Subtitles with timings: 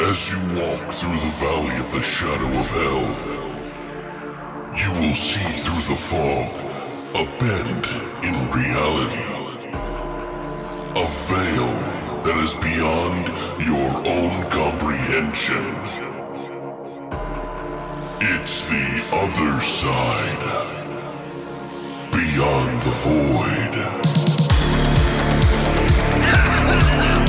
[0.00, 3.02] As you walk through the valley of the shadow of hell,
[4.70, 6.48] you will see through the fog
[7.16, 7.84] a bend
[8.22, 9.26] in reality.
[10.94, 11.72] A veil
[12.22, 13.26] that is beyond
[13.58, 15.66] your own comprehension.
[18.20, 20.44] It's the other side.
[22.12, 22.94] Beyond the
[27.14, 27.24] void.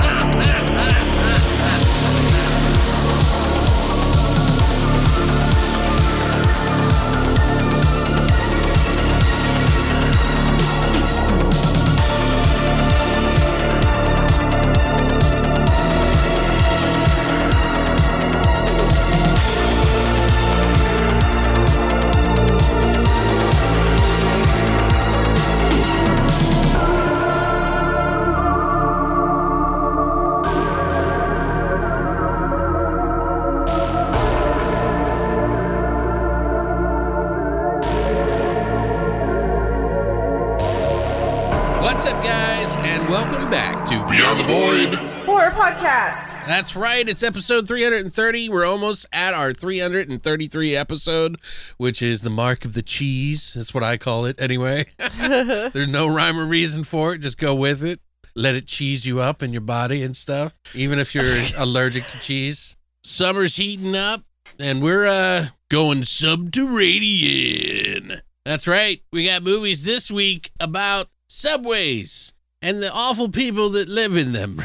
[46.50, 48.50] That's right, it's episode 330.
[48.50, 51.40] We're almost at our 333 episode,
[51.78, 53.54] which is the mark of the cheese.
[53.54, 54.88] That's what I call it, anyway.
[55.20, 57.20] There's no rhyme or reason for it.
[57.20, 58.00] Just go with it.
[58.36, 62.20] Let it cheese you up in your body and stuff, even if you're allergic to
[62.20, 62.76] cheese.
[63.04, 64.24] Summer's heating up,
[64.60, 68.22] and we're uh going subterranean.
[68.44, 69.04] That's right.
[69.14, 74.60] We got movies this week about subways and the awful people that live in them.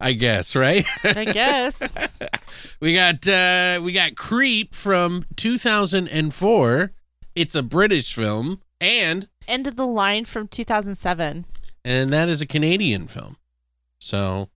[0.00, 0.84] I guess, right?
[1.04, 1.80] I guess.
[2.80, 6.92] we got uh we got Creep from 2004.
[7.34, 11.44] It's a British film and End of the line from 2007.
[11.84, 13.36] and that is a Canadian film.
[14.00, 14.50] So,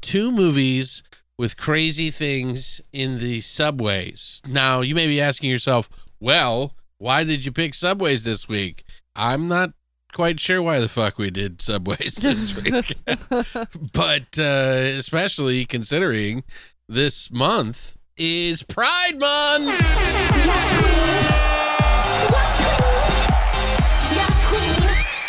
[0.00, 1.02] two movies
[1.36, 4.40] with crazy things in the subways.
[4.48, 5.88] Now, you may be asking yourself,
[6.20, 8.84] well, why did you pick subways this week?
[9.16, 9.70] I'm not
[10.12, 12.96] quite sure why the fuck we did subways this week.
[13.92, 16.44] but uh, especially considering
[16.88, 19.78] this month is Pride Month.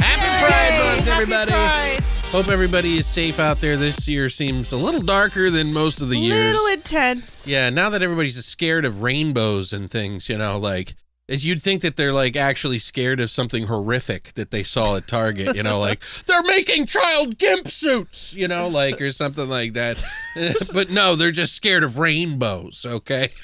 [0.01, 1.51] Happy Pride Month, everybody.
[1.51, 1.99] Pride.
[2.31, 3.75] Hope everybody is safe out there.
[3.75, 6.51] This year seems a little darker than most of the years.
[6.51, 7.47] A little intense.
[7.47, 10.93] Yeah, now that everybody's scared of rainbows and things, you know, like
[11.29, 15.07] as you'd think that they're like actually scared of something horrific that they saw at
[15.07, 19.73] Target, you know, like they're making child gimp suits, you know, like or something like
[19.73, 20.03] that.
[20.73, 23.29] but no, they're just scared of rainbows, okay?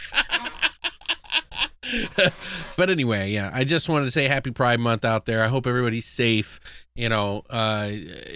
[2.77, 5.43] but anyway, yeah, I just wanted to say happy Pride Month out there.
[5.43, 6.85] I hope everybody's safe.
[6.95, 7.91] You know, uh,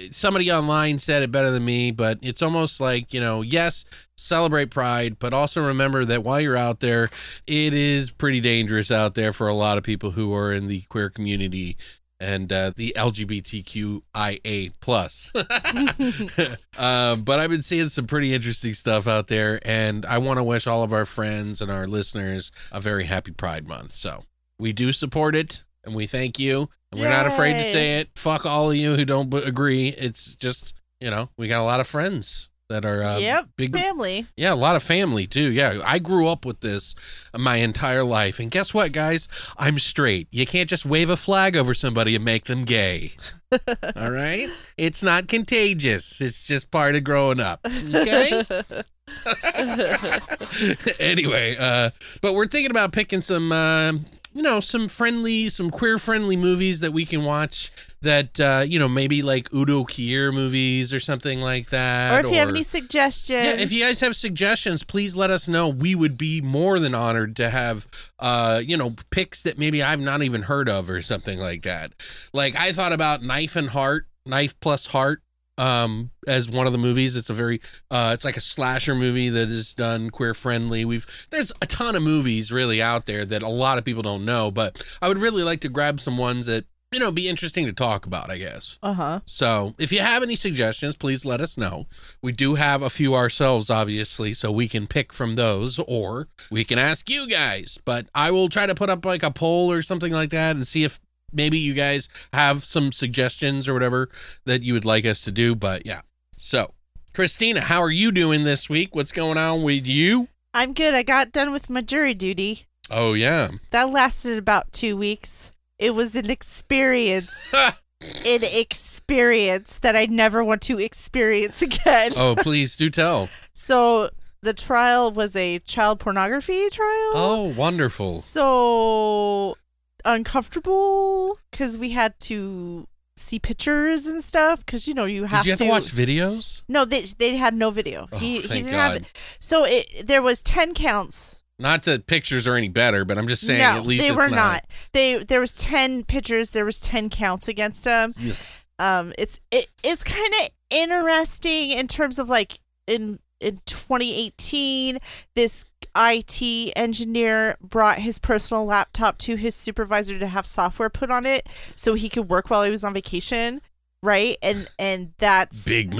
[0.09, 3.85] somebody online said it better than me, but it's almost like, you know, yes,
[4.17, 7.09] celebrate Pride, but also remember that while you're out there,
[7.47, 10.81] it is pretty dangerous out there for a lot of people who are in the
[10.89, 11.77] queer community
[12.19, 15.31] and uh, the LGBTQIA plus.
[16.77, 20.43] uh, but I've been seeing some pretty interesting stuff out there, and I want to
[20.43, 23.91] wish all of our friends and our listeners a very happy Pride Month.
[23.91, 24.23] So
[24.57, 28.09] we do support it, and we thank you, and we're not afraid to say it.
[28.15, 29.89] Fuck all of you who don't b- agree.
[29.89, 33.47] It's just you know we got a lot of friends that are uh, yep.
[33.57, 34.27] big Family.
[34.37, 35.51] yeah, a lot of family too.
[35.51, 36.95] Yeah, I grew up with this
[37.37, 38.39] my entire life.
[38.39, 39.27] And guess what, guys?
[39.57, 40.27] I'm straight.
[40.31, 43.13] You can't just wave a flag over somebody and make them gay.
[43.95, 44.47] All right?
[44.77, 46.21] It's not contagious.
[46.21, 47.59] It's just part of growing up.
[47.65, 48.43] Okay?
[50.99, 51.89] anyway, uh
[52.21, 53.93] but we're thinking about picking some uh,
[54.39, 58.79] you know, some friendly, some queer friendly movies that we can watch that uh, you
[58.79, 62.13] know, maybe like Udo Kier movies or something like that.
[62.15, 63.43] Or if you have any suggestions.
[63.43, 65.67] Yeah, if you guys have suggestions, please let us know.
[65.67, 67.85] We would be more than honored to have,
[68.17, 71.91] uh, you know, picks that maybe I've not even heard of or something like that.
[72.31, 75.21] Like I thought about Knife and Heart, Knife plus Heart,
[75.59, 77.15] um, as one of the movies.
[77.15, 77.61] It's a very,
[77.91, 80.85] uh, it's like a slasher movie that is done queer friendly.
[80.85, 84.25] We've there's a ton of movies really out there that a lot of people don't
[84.25, 87.65] know, but I would really like to grab some ones that you know be interesting
[87.65, 88.31] to talk about.
[88.31, 88.79] I guess.
[88.81, 89.19] Uh huh.
[89.25, 91.87] So, if you have any suggestions, please let us know.
[92.23, 96.63] We do have a few ourselves, obviously, so we can pick from those, or we
[96.63, 97.77] can ask you guys.
[97.83, 100.65] But I will try to put up like a poll or something like that and
[100.65, 100.99] see if
[101.31, 104.09] maybe you guys have some suggestions or whatever
[104.45, 105.55] that you would like us to do.
[105.55, 106.01] But yeah.
[106.31, 106.73] So,
[107.13, 108.95] Christina, how are you doing this week?
[108.95, 110.29] What's going on with you?
[110.53, 110.93] I'm good.
[110.93, 112.65] I got done with my jury duty.
[112.89, 113.49] Oh, yeah.
[113.71, 115.51] That lasted about two weeks.
[115.77, 117.53] It was an experience.
[118.25, 122.13] an experience that I never want to experience again.
[122.15, 123.29] oh, please do tell.
[123.53, 124.09] So
[124.41, 127.11] the trial was a child pornography trial.
[127.13, 128.15] Oh, wonderful.
[128.15, 129.57] So
[130.05, 135.45] uncomfortable because we had to see pictures and stuff because you know you have Did
[135.45, 136.63] you have to, watch videos?
[136.67, 138.07] No, they they had no video.
[138.11, 139.01] Oh, he he thank didn't have God.
[139.01, 139.17] it.
[139.39, 141.41] So it there was ten counts.
[141.61, 144.17] Not that pictures are any better, but I'm just saying no, at least they it's
[144.17, 144.35] were not.
[144.35, 144.75] not.
[144.93, 146.51] They there was ten pictures.
[146.51, 148.13] There was ten counts against him.
[148.17, 148.35] Ugh.
[148.79, 154.99] Um, it's it it's kind of interesting in terms of like in in 2018,
[155.35, 155.65] this
[155.99, 161.45] IT engineer brought his personal laptop to his supervisor to have software put on it
[161.75, 163.61] so he could work while he was on vacation,
[164.01, 164.37] right?
[164.41, 165.97] And and that's Big How,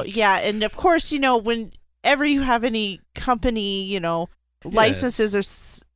[0.00, 0.16] mistake.
[0.16, 4.28] yeah, and of course, you know, whenever you have any company, you know,
[4.64, 5.42] licenses or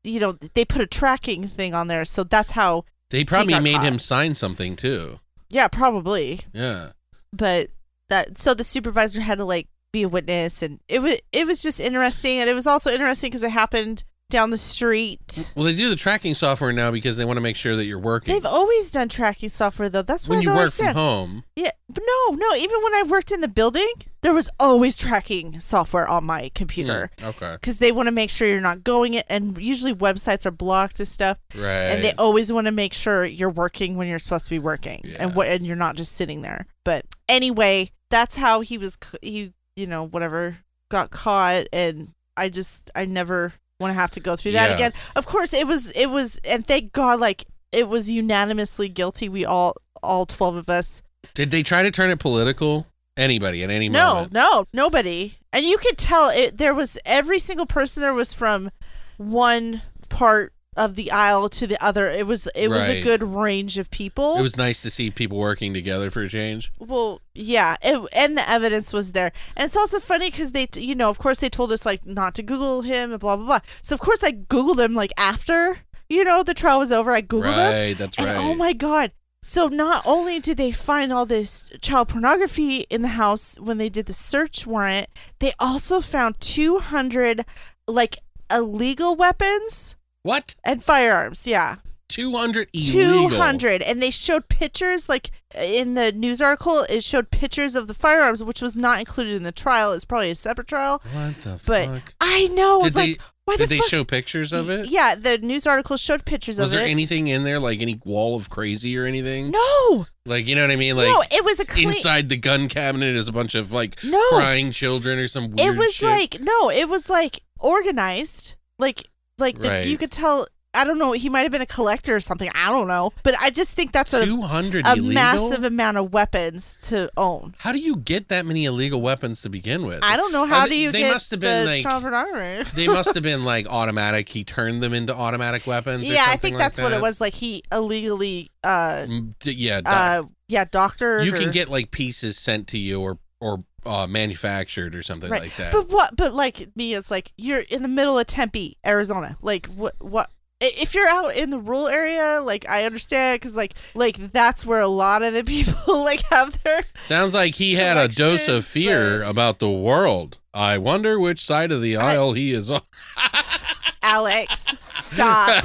[0.08, 2.84] you know, they put a tracking thing on there, so that's how.
[3.10, 3.84] They probably made caught.
[3.86, 5.20] him sign something too.
[5.48, 6.40] Yeah, probably.
[6.52, 6.90] Yeah.
[7.32, 7.68] but
[8.08, 10.62] that so the supervisor had to like be a witness.
[10.62, 12.38] And it was it was just interesting.
[12.38, 15.52] And it was also interesting because it happened down the street.
[15.54, 17.98] Well, they do the tracking software now because they want to make sure that you're
[17.98, 18.34] working.
[18.34, 20.02] they've always done tracking software though.
[20.02, 20.94] That's what when you work understand.
[20.94, 23.86] from home, yeah but no no even when i worked in the building
[24.22, 27.12] there was always tracking software on my computer.
[27.20, 30.44] Hmm, okay, because they want to make sure you're not going it and usually websites
[30.44, 31.38] are blocked and stuff.
[31.54, 31.70] Right.
[31.70, 35.04] and they always want to make sure you're working when you're supposed to be working
[35.20, 36.66] and what and you're not just sitting there.
[36.84, 40.56] But anyway that's how he was he you know whatever
[40.90, 44.74] got caught and i just i never want to have to go through that Yeah.
[44.76, 49.28] again of course it was it was and thank god like it was unanimously guilty
[49.28, 51.02] we all all 12 of us
[51.34, 52.86] Did they try to turn it political?
[53.18, 54.32] Anybody at any no moment?
[54.32, 58.32] no no, nobody and you could tell it there was every single person there was
[58.34, 58.70] from
[59.16, 63.02] one part of the aisle to the other it was it was a Right.
[63.04, 66.72] good range of people It was nice to see people working together for a change.
[66.78, 70.84] well yeah it, and the evidence was there and it's also funny because they t-
[70.84, 73.46] you know of course they told us like not to google him and blah blah
[73.46, 75.78] blah so of course i googled him like after
[76.08, 78.44] you know the trial was over i googled him right, that's and oh right.
[78.44, 79.12] oh my god.
[79.42, 83.88] So not only did they find all this child pornography in the house when they
[83.88, 85.08] did the search warrant,
[85.38, 87.44] they also found 200
[87.86, 88.18] like
[88.50, 89.95] illegal weapons
[90.26, 90.54] what?
[90.64, 91.46] and firearms.
[91.46, 91.76] Yeah.
[92.08, 93.30] 200 illegal.
[93.30, 97.94] 200 and they showed pictures like in the news article it showed pictures of the
[97.94, 101.60] firearms which was not included in the trial it's probably a separate trial What the
[101.66, 102.14] but fuck?
[102.20, 103.88] i know Did it's they like why did the they fuck?
[103.88, 104.88] show pictures of it?
[104.88, 107.82] yeah the news article showed pictures Was of it was there anything in there like
[107.82, 109.50] any wall of crazy or anything?
[109.50, 110.94] no Like you know what I mean?
[110.96, 113.98] Like no it was a clean inside the gun cabinet is a bunch of like
[114.04, 114.22] No.
[114.28, 116.08] crying children or some weird it was shit.
[116.08, 121.12] like no it was like organized like like the, you could tell i don't know
[121.12, 123.92] he might have been a collector or something i don't know but i just think
[123.92, 128.44] that's a, 200 a massive amount of weapons to own How do you get that
[128.46, 130.00] many illegal weapons to begin with?
[130.02, 132.86] i don't know how they- do you they get must have been the like they
[132.86, 134.28] must have been like automatic.
[134.28, 136.08] He turned them into automatic weapons.
[136.08, 139.80] or yeah i think like that's what it was like he illegally uh Mm, Yeah,
[139.82, 144.06] doc- uh yeah doctor you can get like pieces sent to you or or uh,
[144.06, 145.72] manufactured or something right like that.
[145.72, 149.66] but what but like me it's like you're in the middle of tempe arizona like
[149.66, 150.30] what what
[150.60, 154.80] if you're out in the rural area like i understand because like like that's where
[154.80, 158.64] a lot of the people like have their Sounds like he had a dose of
[158.64, 160.38] fear but- about the world.
[160.54, 162.80] I wonder which side of the aisle he is on.
[164.06, 165.64] alex stop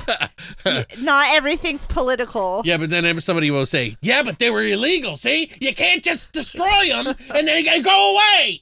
[1.00, 5.18] not everything's political Yeah, but then somebody will say, "Yeah, but they were illegal.
[5.18, 8.62] See, you can't just destroy them and then they go away."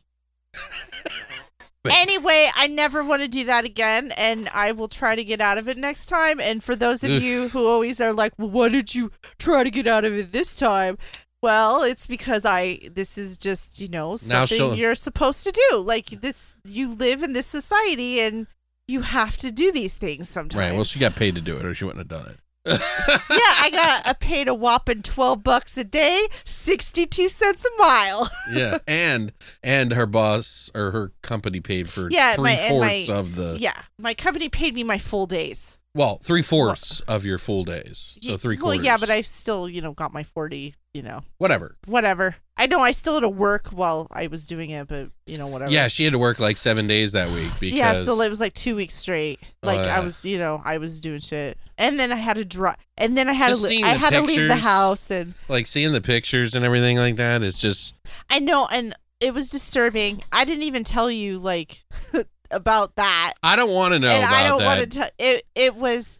[1.84, 5.40] But- Anyway, I never want to do that again, and I will try to get
[5.40, 6.40] out of it next time.
[6.40, 7.24] And for those of Oof.
[7.24, 10.34] you who always are like, "Well, why did you try to get out of it
[10.34, 10.98] this time?"
[11.42, 12.80] Well, it's because I.
[12.92, 15.78] This is just you know something you're supposed to do.
[15.78, 18.48] Like this, you live in this society, and
[18.90, 20.60] you have to do these things sometimes.
[20.60, 20.74] Right.
[20.76, 22.40] Well, she got paid to do it, or she wouldn't have done it.
[22.66, 27.82] yeah, I got a paid a whopping twelve bucks a day, sixty two cents a
[27.82, 28.30] mile.
[28.52, 29.32] yeah, and
[29.64, 33.82] and her boss or her company paid for Yeah, three fourths my- of the yeah,
[33.98, 35.78] my company paid me my full days.
[35.96, 38.18] Well, three fourths of your full days.
[38.22, 41.76] So three Well, yeah, but I still, you know, got my 40, you know, whatever.
[41.86, 42.36] whatever.
[42.58, 45.48] I know I still had to work while I was doing it, but, you know,
[45.48, 45.72] whatever.
[45.72, 48.40] Yeah, she had to work like seven days that week because yeah, so it was
[48.42, 49.40] like two weeks straight.
[49.64, 49.98] Oh, Like yeah.
[49.98, 53.18] I was, you know, I was doing shit, and then I had to drive, and
[53.18, 56.02] then I had to, li- I had to leave the house, and like seeing the
[56.02, 57.96] pictures and everything like that is just
[58.30, 60.22] I know, and it was disturbing.
[60.32, 61.84] I didn't even tell you like
[62.52, 65.10] about that, I don't want to know and I don't want to tell.
[65.18, 66.19] It it was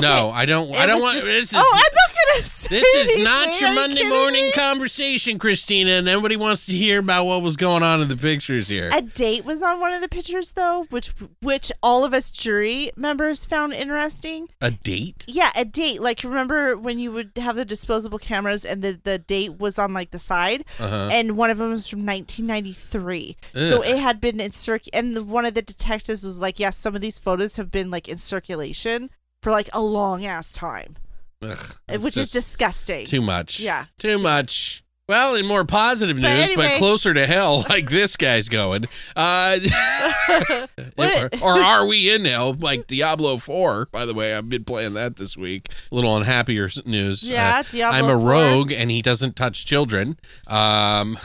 [0.00, 0.74] No, I don't.
[0.74, 1.14] I don't want.
[1.16, 4.52] just- this is oh, I'm not gonna say this is not your Monday morning me?
[4.52, 6.02] conversation, Christina.
[6.02, 8.90] Nobody wants to hear about what was going on in the pictures here.
[8.92, 12.90] A date was on one of the pictures though, which which all of us jury
[12.96, 14.48] members found interesting.
[14.60, 15.24] A date?
[15.28, 16.00] Yeah, a date.
[16.02, 19.92] Like remember when you would have the disposable cameras and the the date was on
[19.94, 21.08] like the side, Uh-huh.
[21.12, 23.36] and one of them was from 1993.
[23.54, 26.76] So it had been in circ, and the, one of the detectives was like, "Yes,
[26.76, 29.10] some of these photos have been like in circulation
[29.42, 30.96] for like a long ass time,
[31.42, 31.56] Ugh,
[31.88, 33.60] uh, which is disgusting." too much.
[33.60, 33.86] Yeah.
[33.98, 34.82] too much.
[35.08, 38.86] Well, in more positive news, But but, closer to hell, like this guy's going.
[39.14, 39.56] Uh,
[40.28, 40.40] or,
[40.96, 43.86] What- or are we in hell, like Diablo Four?
[43.92, 45.68] By the way, I've been playing that this week.
[45.92, 47.22] A little unhappier news.
[47.22, 48.28] Yeah, Uh, Diablo I'm a 4.
[48.28, 50.18] rogue, and he doesn't touch children.
[50.48, 51.16] Um,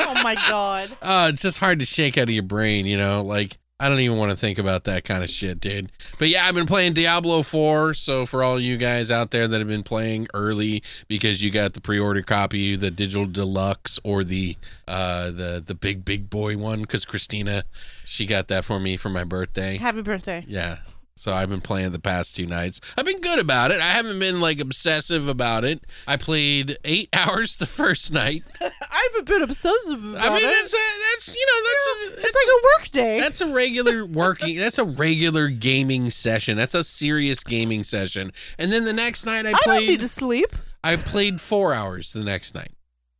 [0.00, 0.88] oh my god.
[1.02, 3.22] uh, it's just hard to shake out of your brain, you know.
[3.22, 5.90] Like I don't even want to think about that kind of shit, dude.
[6.20, 7.94] But yeah, I've been playing Diablo 4.
[7.94, 11.72] So for all you guys out there that have been playing early because you got
[11.72, 16.82] the pre-order copy, the digital deluxe, or the uh the the big big boy one,
[16.82, 17.64] because Christina,
[18.04, 19.78] she got that for me for my birthday.
[19.78, 20.44] Happy birthday.
[20.46, 20.76] Yeah.
[21.14, 22.80] So I've been playing the past two nights.
[22.96, 23.80] I've been good about it.
[23.80, 25.84] I haven't been like obsessive about it.
[26.06, 28.42] I played eight hours the first night.
[28.60, 30.30] I haven't been obsessive about it.
[30.30, 30.50] I mean, it.
[30.50, 30.76] that's a,
[31.12, 31.86] that's you know that's
[32.18, 33.20] a, it's like a work day.
[33.20, 34.56] that's a regular working.
[34.58, 36.56] That's a regular gaming session.
[36.56, 38.32] That's a serious gaming session.
[38.58, 39.82] And then the next night I played.
[39.82, 40.56] I need to sleep.
[40.82, 42.72] I played four hours the next night.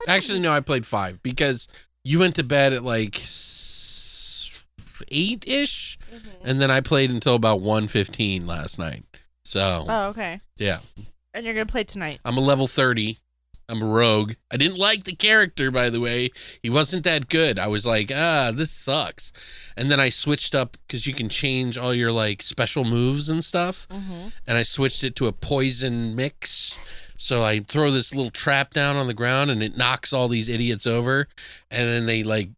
[0.08, 1.68] Actually, no, I played five because
[2.04, 3.16] you went to bed at like
[5.08, 6.46] eight ish, Mm-hmm.
[6.48, 9.04] and then I played until about 1.15 last night.
[9.44, 10.40] So Oh, okay.
[10.58, 10.78] yeah,
[11.34, 12.20] And you're gonna play tonight.
[12.24, 13.18] I'm a level 30.
[13.68, 14.34] I'm a rogue.
[14.52, 16.30] I didn't like the character, by the way.
[16.62, 17.58] He wasn't that good.
[17.58, 19.32] I was like, ah, this sucks.
[19.76, 23.42] And then I switched up because you can change all your like special moves and
[23.42, 23.88] stuff.
[23.88, 24.28] Mm-hmm.
[24.46, 26.76] And I switched it to a poison mix.
[27.16, 30.48] So I throw this little trap down on the ground and it knocks all these
[30.50, 31.28] idiots over.
[31.70, 32.50] And then they like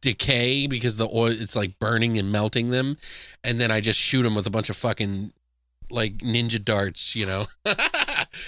[0.00, 2.96] decay because the oil, it's like burning and melting them.
[3.42, 5.32] And then I just shoot them with a bunch of fucking
[5.90, 7.46] like ninja darts, you know?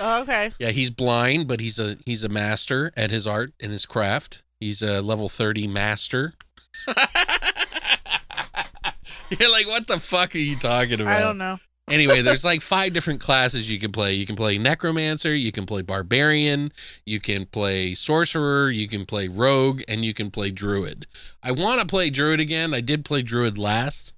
[0.00, 0.50] Oh, okay.
[0.58, 4.42] Yeah, he's blind, but he's a he's a master at his art and his craft.
[4.58, 6.34] He's a level 30 master.
[9.30, 11.16] You're like, what the fuck are you talking about?
[11.16, 11.56] I don't know.
[11.88, 14.14] Anyway, there's like five different classes you can play.
[14.14, 16.72] You can play necromancer, you can play barbarian,
[17.04, 21.06] you can play sorcerer, you can play rogue, and you can play druid.
[21.44, 22.74] I want to play druid again.
[22.74, 24.14] I did play druid last.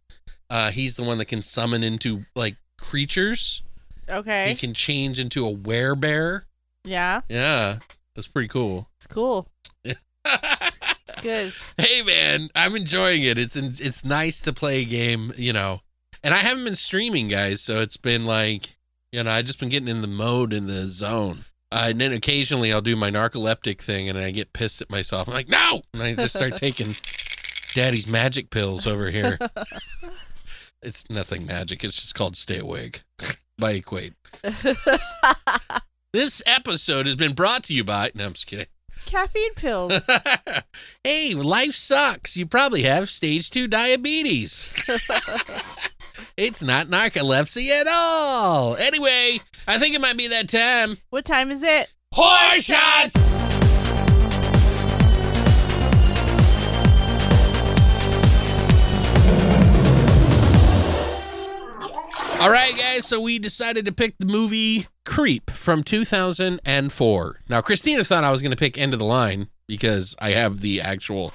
[0.48, 3.62] Uh, he's the one that can summon into like creatures.
[4.08, 4.48] Okay.
[4.48, 6.44] He can change into a werebear.
[6.84, 7.20] Yeah.
[7.28, 7.80] Yeah,
[8.14, 8.88] that's pretty cool.
[8.96, 9.48] It's cool.
[10.24, 11.52] It's good.
[11.78, 13.38] hey man, I'm enjoying it.
[13.38, 15.80] It's it's nice to play a game, you know.
[16.22, 18.76] And I haven't been streaming, guys, so it's been like,
[19.12, 21.38] you know, I just been getting in the mode in the zone.
[21.70, 25.28] Uh, and then occasionally I'll do my narcoleptic thing, and I get pissed at myself.
[25.28, 26.94] I'm like, no, and I just start taking
[27.74, 29.38] daddy's magic pills over here.
[30.82, 31.84] it's nothing magic.
[31.84, 33.02] It's just called Stay Awake
[33.58, 34.14] by Equate.
[36.12, 38.10] This episode has been brought to you by.
[38.14, 38.66] No, I'm just kidding.
[39.04, 40.08] Caffeine pills.
[41.04, 42.36] hey, life sucks.
[42.36, 44.84] You probably have stage two diabetes.
[46.40, 48.76] It's not narcolepsy at all.
[48.76, 50.96] Anyway, I think it might be that time.
[51.10, 51.92] what time is it?
[52.12, 53.34] Horror shots!
[62.40, 67.40] All right, guys, so we decided to pick the movie Creep from 2004.
[67.48, 70.60] Now, Christina thought I was going to pick End of the Line because I have
[70.60, 71.32] the actual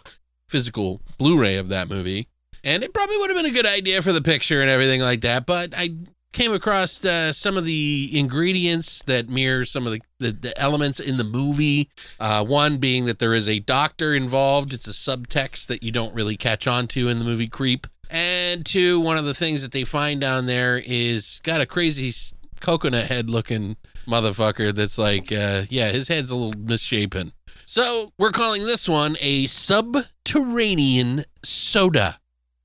[0.48, 2.29] physical Blu ray of that movie.
[2.63, 5.22] And it probably would have been a good idea for the picture and everything like
[5.22, 5.96] that, but I
[6.34, 11.00] came across uh, some of the ingredients that mirror some of the, the, the elements
[11.00, 11.89] in the movie.
[12.20, 16.13] Uh, one being that there is a doctor involved, it's a subtext that you don't
[16.13, 17.88] really catch on to in the movie Creep.
[18.10, 22.12] And two, one of the things that they find down there is got a crazy
[22.60, 23.77] coconut head looking
[24.08, 27.32] motherfucker that's like, uh, yeah, his head's a little misshapen.
[27.65, 32.20] So we're calling this one a subterranean soda.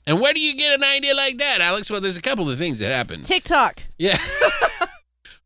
[0.09, 1.91] And where do you get an idea like that, Alex?
[1.91, 3.23] Well, there's a couple of things that happen.
[3.23, 3.85] TikTok.
[3.99, 4.17] Yeah.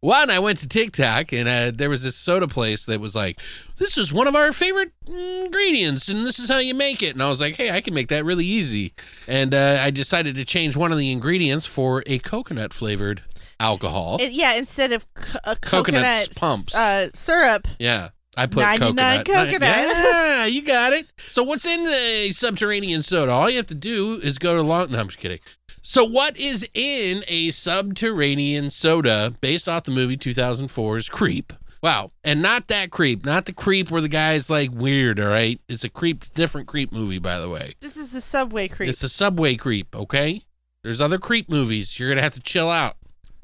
[0.01, 3.39] One, I went to TikTok and uh, there was this soda place that was like,
[3.77, 7.13] this is one of our favorite ingredients and this is how you make it.
[7.13, 8.95] And I was like, hey, I can make that really easy.
[9.29, 13.23] And uh, I decided to change one of the ingredients for a coconut flavored
[13.61, 14.19] alcohol.
[14.21, 16.75] It- yeah, instead of c- a Coconut coconut pumps.
[16.75, 17.69] Uh, syrup.
[17.79, 18.09] yeah.
[18.37, 19.27] I put 99 coconut.
[19.27, 19.61] coconut.
[19.63, 21.07] Yeah, you got it.
[21.19, 23.33] So what's in the subterranean soda?
[23.33, 24.91] All you have to do is go to long.
[24.91, 25.41] No, I'm just kidding.
[25.85, 31.53] So, what is in a subterranean soda based off the movie 2004's Creep?
[31.83, 32.11] Wow.
[32.23, 35.61] And not that creep, not the creep where the guy's like weird, all right?
[35.69, 37.73] It's a creep, different creep movie, by the way.
[37.81, 38.89] This is the subway creep.
[38.89, 40.43] It's a subway creep, okay?
[40.85, 41.99] There's other creep movies.
[41.99, 42.95] You're going to have to chill out.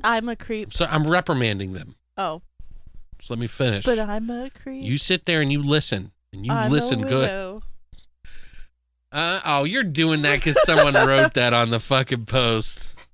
[0.05, 0.73] I'm a creep.
[0.73, 1.97] So, I'm reprimanding them.
[2.17, 2.43] Oh,
[3.21, 3.85] So, let me finish.
[3.85, 4.83] but I'm a creep.
[4.85, 6.13] you sit there and you listen.
[6.33, 7.63] And you I'm listen good.
[9.11, 13.09] Uh, oh, you're doing that because someone wrote that on the fucking post.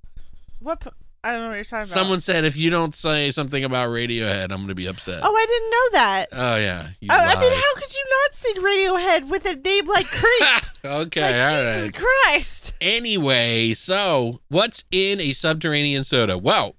[0.59, 0.81] What?
[0.81, 0.91] po-
[1.23, 1.87] I don't know what you're talking about.
[1.87, 5.21] Someone said if you don't say something about Radiohead, I'm going to be upset.
[5.23, 6.25] Oh, I didn't know that.
[6.33, 6.87] Oh, yeah.
[7.01, 10.85] You Oh, I mean, how could you not sing Radiohead with a name like Creep?
[10.85, 12.05] okay, like, all Jesus right.
[12.33, 12.73] Christ.
[12.81, 16.37] Anyway, so what's in a subterranean soda?
[16.37, 16.75] Well,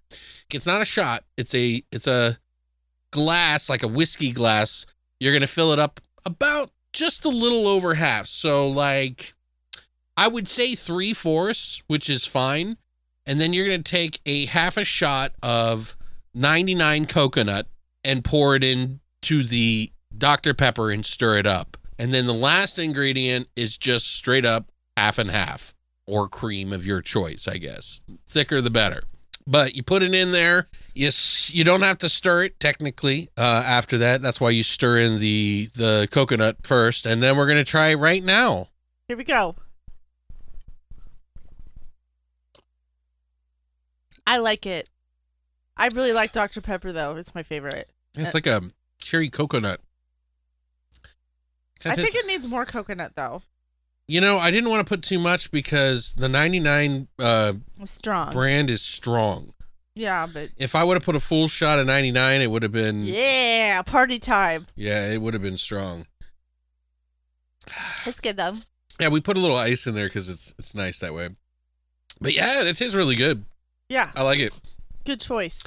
[0.52, 1.24] it's not a shot.
[1.36, 2.38] It's a it's a
[3.16, 4.86] glass, like a whiskey glass.
[5.18, 8.26] You're gonna fill it up about just a little over half.
[8.26, 9.34] So like
[10.16, 12.76] I would say three fourths, which is fine.
[13.26, 15.96] And then you're gonna take a half a shot of
[16.34, 17.66] 99 coconut
[18.04, 20.54] and pour it into the Dr.
[20.54, 21.76] Pepper and stir it up.
[21.98, 25.74] And then the last ingredient is just straight up half and half
[26.06, 28.02] or cream of your choice, I guess.
[28.28, 29.02] Thicker the better.
[29.46, 30.66] But you put it in there.
[30.94, 31.10] You
[31.48, 33.28] you don't have to stir it technically.
[33.36, 37.46] Uh, after that, that's why you stir in the the coconut first, and then we're
[37.46, 38.68] gonna try right now.
[39.06, 39.54] Here we go.
[44.26, 44.88] I like it.
[45.76, 46.60] I really like Dr.
[46.60, 47.16] Pepper though.
[47.16, 47.88] It's my favorite.
[48.16, 48.62] It's like a
[49.00, 49.80] cherry coconut.
[51.84, 53.42] I think it needs more coconut though.
[54.08, 57.52] You know I didn't want to put too much because the 99 uh,
[57.84, 58.32] strong.
[58.32, 59.52] brand is strong.
[59.94, 62.72] yeah, but If I would have put a full shot of 99, it would have
[62.72, 64.66] been yeah, party time.
[64.76, 66.06] yeah, it would have been strong.
[68.04, 68.56] It's good though.
[69.00, 71.28] Yeah, we put a little ice in there because it's it's nice that way.
[72.20, 73.44] But yeah, it tastes really good.
[73.88, 74.52] Yeah, I like it.
[75.04, 75.62] good choice.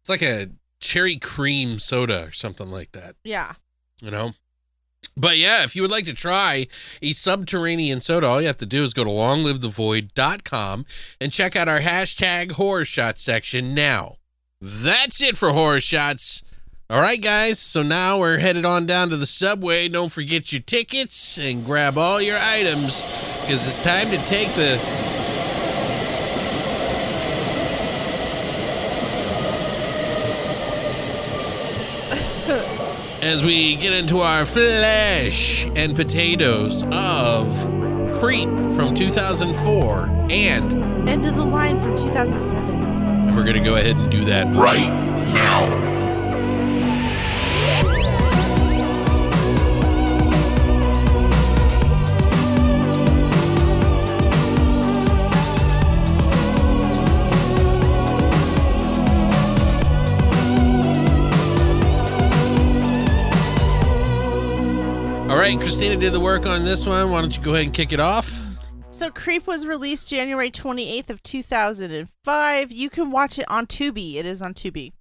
[0.00, 0.48] It's like a
[0.80, 3.52] cherry cream soda or something like that, Yeah.
[4.00, 4.32] you know?
[5.20, 6.66] But yeah, if you would like to try
[7.02, 10.86] a subterranean soda, all you have to do is go to longlivethevoid.com
[11.20, 14.16] and check out our hashtag horror shots section now.
[14.62, 16.42] That's it for horror shots.
[16.88, 17.58] All right, guys.
[17.58, 19.88] So now we're headed on down to the subway.
[19.88, 23.02] Don't forget your tickets and grab all your items
[23.42, 24.78] because it's time to take the
[33.30, 37.46] as we get into our flesh and potatoes of
[38.12, 42.74] Creep from 2004 and End of the line from 2007.
[42.74, 44.88] and we're going to go ahead and do that Right
[45.32, 45.99] now.
[65.56, 67.10] Right, Christina did the work on this one.
[67.10, 68.44] Why don't you go ahead and kick it off?
[68.90, 72.72] So Creep was released January 28th of 2005.
[72.72, 74.14] You can watch it on Tubi.
[74.14, 74.92] It is on Tubi.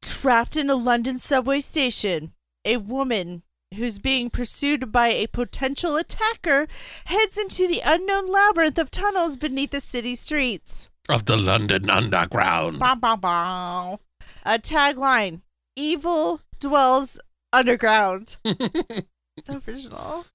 [0.00, 2.32] Trapped in a London subway station,
[2.64, 3.42] a woman
[3.76, 6.66] who's being pursued by a potential attacker
[7.04, 10.90] heads into the unknown labyrinth of tunnels beneath the city streets.
[11.08, 12.78] Of the London Underground.
[12.78, 14.00] Bow, bow, bow.
[14.44, 15.42] A tagline:
[15.76, 17.20] "Evil dwells
[17.52, 18.36] underground."
[19.36, 20.26] it's original.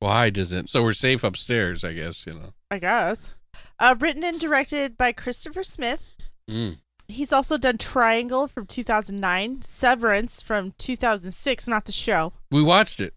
[0.00, 0.70] Why doesn't?
[0.70, 2.52] So we're safe upstairs, I guess, you know.
[2.70, 3.34] I guess.
[3.78, 6.14] Uh, written and directed by Christopher Smith.
[6.50, 6.76] Mm.
[7.08, 12.32] He's also done Triangle from 2009, Severance from 2006, not the show.
[12.50, 13.14] We watched it.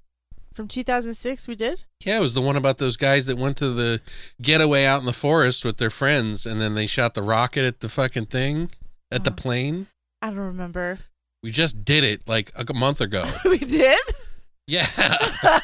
[0.53, 1.83] From 2006, we did?
[2.03, 4.01] Yeah, it was the one about those guys that went to the
[4.41, 7.79] getaway out in the forest with their friends and then they shot the rocket at
[7.79, 8.71] the fucking thing,
[9.11, 9.35] at the Oh.
[9.35, 9.87] plane.
[10.21, 10.99] I don't remember.
[11.43, 13.25] We just did it like a month ago.
[13.45, 13.99] we did?
[14.71, 14.87] Yeah.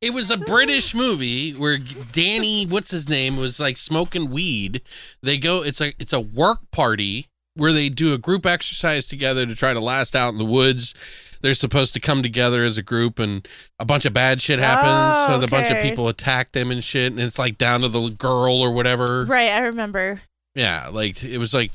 [0.00, 4.82] It was a British movie where Danny, what's his name, was like smoking weed.
[5.22, 9.46] They go, it's a it's a work party where they do a group exercise together
[9.46, 10.92] to try to last out in the woods.
[11.40, 13.46] They're supposed to come together as a group, and
[13.78, 15.14] a bunch of bad shit happens.
[15.16, 17.82] Oh, so the bunch of oh, people attack them and shit, and it's like down
[17.82, 19.24] to the girl or whatever.
[19.24, 20.20] right, I remember.
[20.56, 21.70] Yeah, like it was like,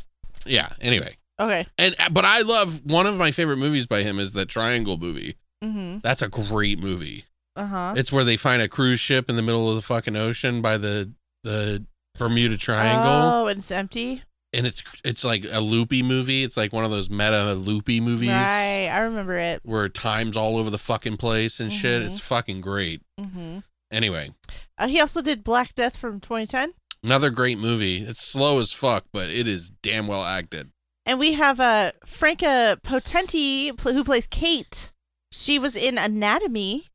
[0.46, 0.68] yeah.
[0.82, 1.66] Anyway, Okay.
[1.78, 5.38] and but I love one of my favorite movies by him is the Triangle movie.
[5.64, 6.00] Mm-hmm.
[6.00, 7.26] That's a great movie.
[7.56, 7.94] Uh huh.
[7.98, 10.78] It's where they find a cruise ship in the middle of the fucking ocean by
[10.78, 11.12] the
[11.44, 11.86] the
[12.20, 14.24] Bermuda Triangle, Oh, and it's empty?
[14.54, 16.44] and it's it's like a loopy movie.
[16.44, 19.62] It's like one of those meta loopy movies Right, I remember it.
[19.64, 22.02] where time's all over the fucking place and shit.
[22.02, 22.06] Mhm.
[22.06, 23.02] It's fucking great.
[23.20, 23.60] Mm-hmm.
[23.92, 24.32] Anyway,
[24.78, 26.74] Uh, he also did Black Death from 2010.
[27.04, 28.04] Another great movie.
[28.04, 30.72] It's slow as fuck, but it is damn well acted.
[31.06, 34.92] And we have uh, Franka Potente, who plays Kate.
[35.32, 36.86] She was in Anatomy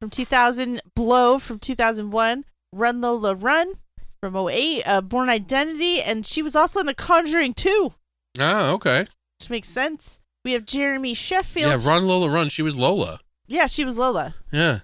[0.00, 3.74] from 2000, Blow from 2001, Run Lola Run
[4.20, 7.92] from 08, uh, Bourne Identity, and she was also in The Conjuring 2,
[8.40, 9.06] Ah, okay.
[9.40, 10.20] which makes sense.
[10.44, 11.82] We have Jeremy Sheffield.
[11.82, 12.48] Yeah, Run Lola Run.
[12.48, 13.20] She was Lola.
[13.46, 14.34] Yeah, she was Lola.
[14.52, 14.80] Yeah.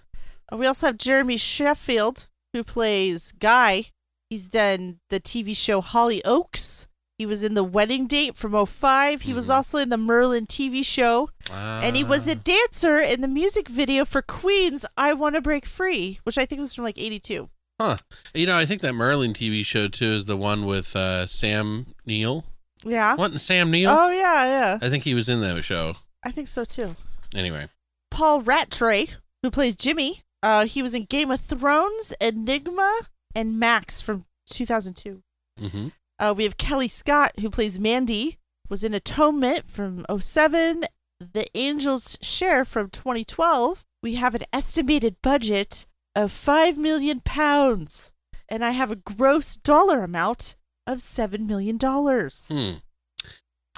[0.52, 3.86] Uh, We also have Jeremy Sheffield, who plays Guy.
[4.30, 6.86] He's done the TV show Hollyoaks.
[7.18, 9.22] He was in The Wedding Date from 05.
[9.22, 9.54] He was Mhm.
[9.54, 11.30] also in the Merlin TV show.
[11.50, 12.40] And he was a Ah.
[12.44, 16.60] dancer in the music video for Queen's I Want to Break Free, which I think
[16.60, 17.50] was from like 82.
[17.80, 17.96] Huh.
[18.34, 21.86] You know, I think that Merlin TV show too is the one with uh, Sam
[22.06, 22.44] Neill.
[22.84, 23.16] Yeah.
[23.16, 23.40] What?
[23.40, 23.90] Sam Neill?
[23.90, 24.78] Oh, yeah, yeah.
[24.80, 25.96] I think he was in that show.
[26.24, 26.94] I think so too.
[27.34, 27.68] Anyway.
[28.12, 29.08] Paul Rattray,
[29.42, 30.22] who plays Jimmy.
[30.40, 35.22] Uh, he was in Game of Thrones, Enigma, and Max from 2002.
[35.60, 35.88] Mm-hmm.
[36.18, 40.84] Uh, we have Kelly Scott, who plays Mandy, was in Atonement from 07,
[41.20, 43.84] The Angel's Share from 2012.
[44.02, 48.12] We have an estimated budget of 5 million pounds,
[48.48, 51.78] and I have a gross dollar amount of $7 million.
[51.78, 52.78] Hmm.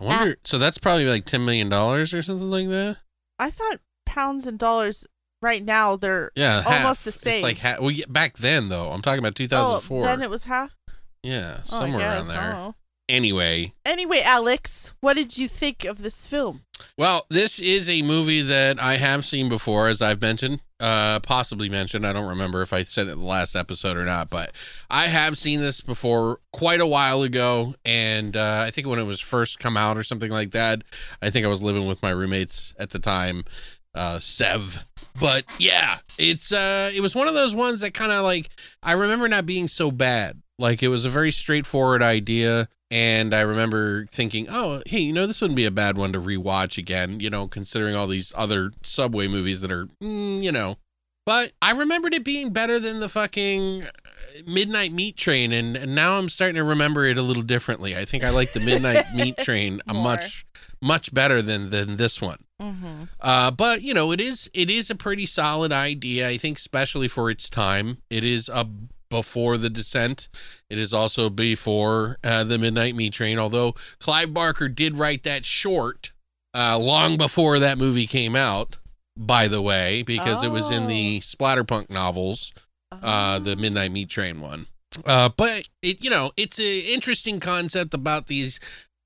[0.00, 0.36] I wonder.
[0.44, 2.96] so that's probably like ten million dollars or something like that.
[3.38, 5.06] I thought pounds and dollars
[5.42, 7.04] right now, they're Yeah, Almost half.
[7.04, 7.34] the same.
[7.34, 7.80] It's like half.
[7.80, 8.88] Well, yeah, back then though.
[8.92, 10.00] I'm talking about 2004.
[10.00, 10.74] Oh, then it was half?
[11.22, 12.52] Yeah, Oh, somewhere around there.
[12.52, 12.74] don't.
[13.08, 16.62] Anyway, Anyway, Alex, what did you think of this film?
[16.96, 21.68] well, this is a movie that I have seen before, as I've mentioned, uh, possibly
[21.68, 22.06] mentioned.
[22.06, 24.52] I don't remember if I said it in the last episode or not, but
[24.88, 29.06] I have seen this before quite a while ago, and uh, I think when it
[29.06, 30.82] was first come out or something like that.
[31.20, 33.42] I think I was living with my roommates at the time,
[33.94, 34.84] uh, Sev.
[35.20, 38.48] But yeah, it's uh, it was one of those ones that kind of like
[38.84, 40.40] I remember not being so bad.
[40.60, 42.68] Like it was a very straightforward idea.
[42.90, 46.20] And I remember thinking, oh, hey, you know, this wouldn't be a bad one to
[46.20, 50.76] rewatch again, you know, considering all these other Subway movies that are, mm, you know.
[51.24, 53.86] But I remembered it being better than the fucking uh,
[54.46, 55.52] Midnight Meat Train.
[55.52, 57.96] And, and now I'm starting to remember it a little differently.
[57.96, 60.44] I think I like the Midnight Meat Train a much,
[60.82, 62.38] much better than, than this one.
[62.60, 63.04] Mm-hmm.
[63.20, 66.28] Uh, but you know, it is it is a pretty solid idea.
[66.28, 68.68] I think, especially for its time, it is a
[69.10, 70.28] before the descent.
[70.70, 73.38] It is also before uh, the Midnight Meat Train.
[73.38, 76.12] Although Clive Barker did write that short
[76.54, 78.78] uh, long before that movie came out.
[79.16, 82.54] By the way, because it was in the Splatterpunk novels,
[82.90, 84.66] uh, the Midnight Meat Train one.
[85.04, 88.60] Uh, but it, you know, it's an interesting concept about these.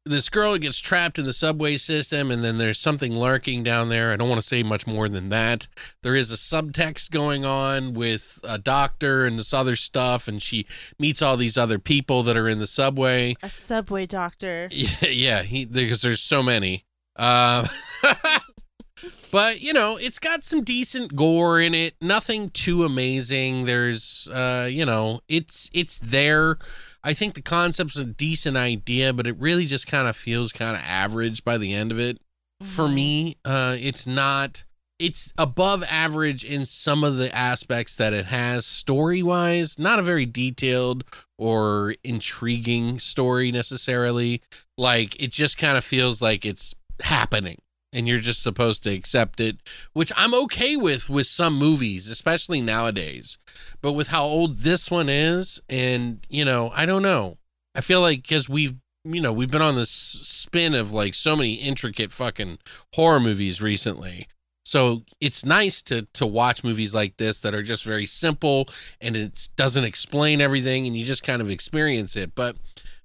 [0.06, 4.12] This girl gets trapped in the subway system, and then there's something lurking down there.
[4.12, 5.66] I don't want to say much more than that.
[6.02, 10.66] There is a subtext going on with a doctor and this other stuff, and she
[10.98, 13.34] meets all these other people that are in the subway.
[13.42, 14.68] a subway doctor.
[14.74, 16.84] Yeah, yeah, he, because there's so many.
[17.16, 17.66] Uh,
[19.32, 21.94] but you know, it's got some decent gore in it.
[22.02, 23.64] Nothing too amazing.
[23.64, 26.58] There's, uh, you know, it's it's there.
[27.06, 30.74] I think the concept's a decent idea, but it really just kind of feels kind
[30.74, 32.18] of average by the end of it.
[32.62, 32.94] For Mhm.
[32.94, 34.64] me, uh, it's not.
[34.98, 39.76] It's above average in some of the aspects that it has story wise.
[39.78, 41.04] Not a very detailed
[41.36, 44.40] or intriguing story necessarily.
[44.78, 47.56] Like it just kind of feels like it's happening
[47.94, 49.56] and you're just supposed to accept it,
[49.92, 53.38] which I'm okay with with some movies, especially nowadays.
[53.80, 57.36] But with how old this one is, and you know, I don't know.
[57.74, 61.36] I feel like because we've you know we've been on this spin of like so
[61.36, 62.58] many intricate fucking
[62.94, 64.26] horror movies recently.
[64.66, 68.66] So it's nice to to watch movies like this that are just very simple
[69.00, 72.34] and it doesn't explain everything and you just kind of experience it.
[72.34, 72.56] But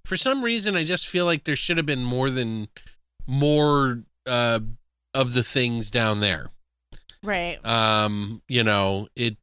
[0.05, 2.69] for some reason, I just feel like there should have been more than
[3.27, 4.59] more uh,
[5.19, 6.49] of the things down there.
[7.21, 7.63] Right.
[7.65, 9.37] Um, you know, it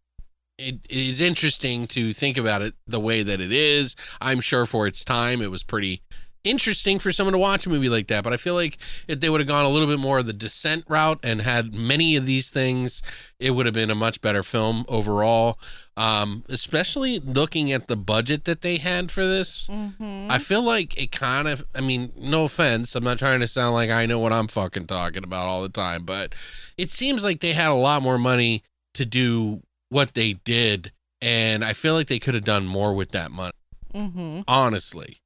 [0.59, 3.95] it is interesting to think about it the way that it is.
[4.23, 6.01] I'm sure for its time, it was pretty
[6.47, 8.25] interesting for someone to watch a movie like that.
[8.25, 8.79] But I feel like
[9.09, 11.75] if they would have gone a little bit more of the descent route and had
[11.75, 13.03] many of these things,
[13.39, 15.59] it would have been a much better film overall.
[15.99, 19.67] Um, especially looking at the budget that they had for this.
[19.67, 20.29] Mm-hmm.
[20.31, 22.95] I feel like it kind of, I mean, no offense.
[22.95, 25.71] I'm not trying to sound like I know what I'm fucking talking about all the
[25.71, 26.35] time, but
[26.77, 28.63] it seems like they had a lot more money
[28.95, 30.93] to do what they did.
[31.23, 33.53] And I feel like they could have done more with that money,
[33.95, 34.41] Mm-hmm.
[34.47, 35.17] honestly.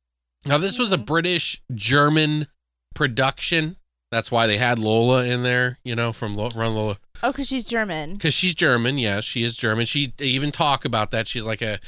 [0.47, 1.05] Now, this was a Mhm.
[1.07, 2.47] British German
[2.95, 3.77] production.
[4.11, 6.97] That's why they had Lola in there, you know, from Lo- Run Lola.
[7.23, 8.15] Oh, because she's German.
[8.15, 8.99] because she's German.
[8.99, 9.87] Yeah, she is German.
[9.87, 11.29] She they even talk about that.
[11.29, 11.79] She's like a,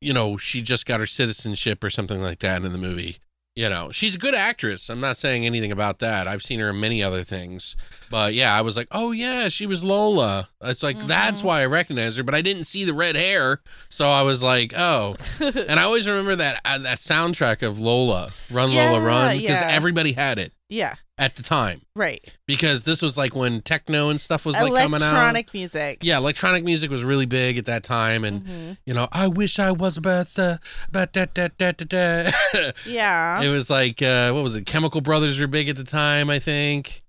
[0.00, 3.16] you know, she just got her citizenship or something like that in the movie.
[3.56, 4.90] You know, she's a good actress.
[4.90, 6.26] I'm not saying anything about that.
[6.26, 7.76] I've seen her in many other things.
[8.10, 10.48] But yeah, I was like, oh yeah, she was Lola.
[10.60, 14.08] It's like that's why I recognized her, but I didn't see the red hair, so
[14.08, 15.14] I was like, oh.
[15.40, 19.68] and I always remember that uh, that soundtrack of Lola, Run Lola Run, because yeah.
[19.70, 21.80] everybody had it Yeah, at the time.
[21.94, 22.20] right.
[22.46, 25.10] Because this was like when techno and stuff was like coming out.
[25.12, 25.98] Electronic music.
[26.02, 28.72] Yeah, electronic music was really big at that time, and Mm-hmm.
[28.84, 32.74] you know, I wish I was about the about that that that that.
[32.86, 33.40] Yeah.
[33.42, 34.66] it was like uh, what was it?
[34.66, 37.02] Chemical Brothers were big at the time, I think.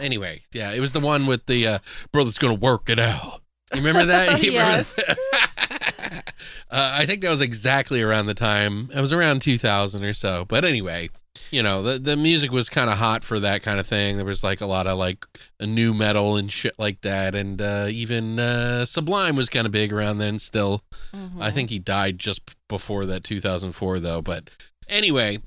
[0.00, 1.78] Anyway, yeah, it was the one with the uh,
[2.12, 3.40] brother's gonna work it out.
[3.74, 4.42] You remember that?
[4.42, 4.94] You remember Yes.
[4.96, 5.16] that?
[6.70, 8.90] uh, I think that was exactly around the time.
[8.94, 10.44] It was around 2000 or so.
[10.46, 11.10] But anyway,
[11.50, 14.16] you know, the the music was kind of hot for that kind of thing.
[14.16, 15.24] There was like a lot of like
[15.60, 19.72] a nu metal and shit like that, and uh, even uh, Sublime was kind of
[19.72, 20.38] big around then.
[20.38, 20.82] Still,
[21.14, 21.40] Mm-hmm.
[21.42, 24.22] I think he died just before that 2004 though.
[24.22, 24.50] But
[24.88, 25.38] anyway,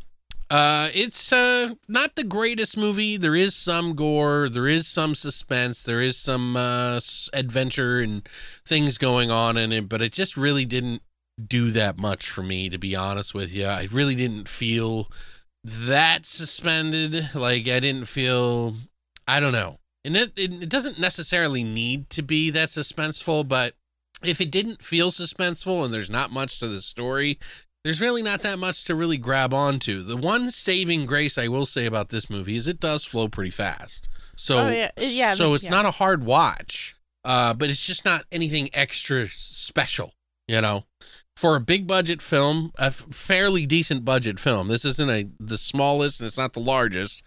[0.49, 3.17] uh, it's uh, not the greatest movie.
[3.17, 6.99] There is some gore, there is some suspense, there is some uh,
[7.33, 8.27] adventure and
[8.65, 11.01] things going on in it, but it just really didn't
[11.45, 13.65] do that much for me, to be honest with you.
[13.65, 15.11] I really didn't feel
[15.63, 17.35] that suspended.
[17.35, 18.73] Like I didn't feel,
[19.27, 23.73] I don't know, and it it, it doesn't necessarily need to be that suspenseful, but
[24.23, 27.39] if it didn't feel suspenseful and there's not much to the story,
[27.83, 30.01] there's really not that much to really grab onto.
[30.01, 33.51] The one saving grace I will say about this movie is it does flow pretty
[33.51, 34.09] fast.
[34.35, 34.91] So Oh, yeah.
[34.97, 35.69] Yeah, so it's yeah.
[35.71, 36.95] not a hard watch.
[37.25, 40.13] Uh, but it's just not anything extra special,
[40.47, 40.83] you know.
[41.35, 44.67] For a big budget film, a f- fairly decent budget film.
[44.67, 47.23] This isn't a the smallest and it's not the largest,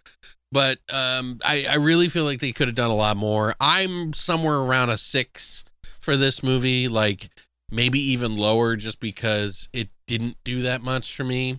[0.50, 3.54] but um, I, I really feel like they could have done a lot more.
[3.60, 5.64] I'm somewhere around a six
[6.00, 7.28] for this movie, like
[7.72, 11.58] maybe even lower, just because it didn't do that much for me.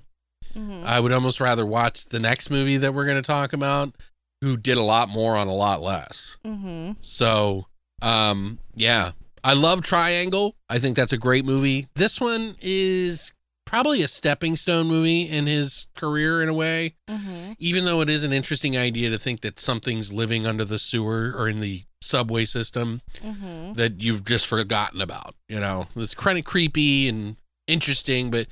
[0.56, 0.86] Mhm.
[0.86, 3.93] I would almost rather watch the next movie that we're going to talk about,
[4.41, 6.38] who did a lot more on a lot less.
[6.45, 6.95] Mhm.
[7.02, 7.67] So,
[8.02, 9.12] um, yeah,
[9.43, 10.56] I love Triangle.
[10.69, 11.88] I think that's a great movie.
[11.95, 13.34] This one is
[13.73, 17.55] probably a stepping stone movie in his career in a way, Mhm.
[17.57, 21.33] even though it is an interesting idea to think that something's living under the sewer
[21.36, 23.73] or in the subway system Mhm.
[23.75, 25.33] that you've just forgotten about.
[25.49, 28.45] You know, it's kind of creepy and interesting, but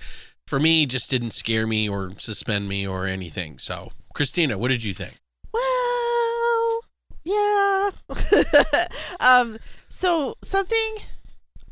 [0.48, 3.60] for me, just didn't scare me or suspend me or anything.
[3.60, 5.20] So, Christina, what did you think?
[5.54, 6.82] Well,
[7.24, 7.92] yeah.
[9.20, 9.60] um.
[9.88, 10.96] So something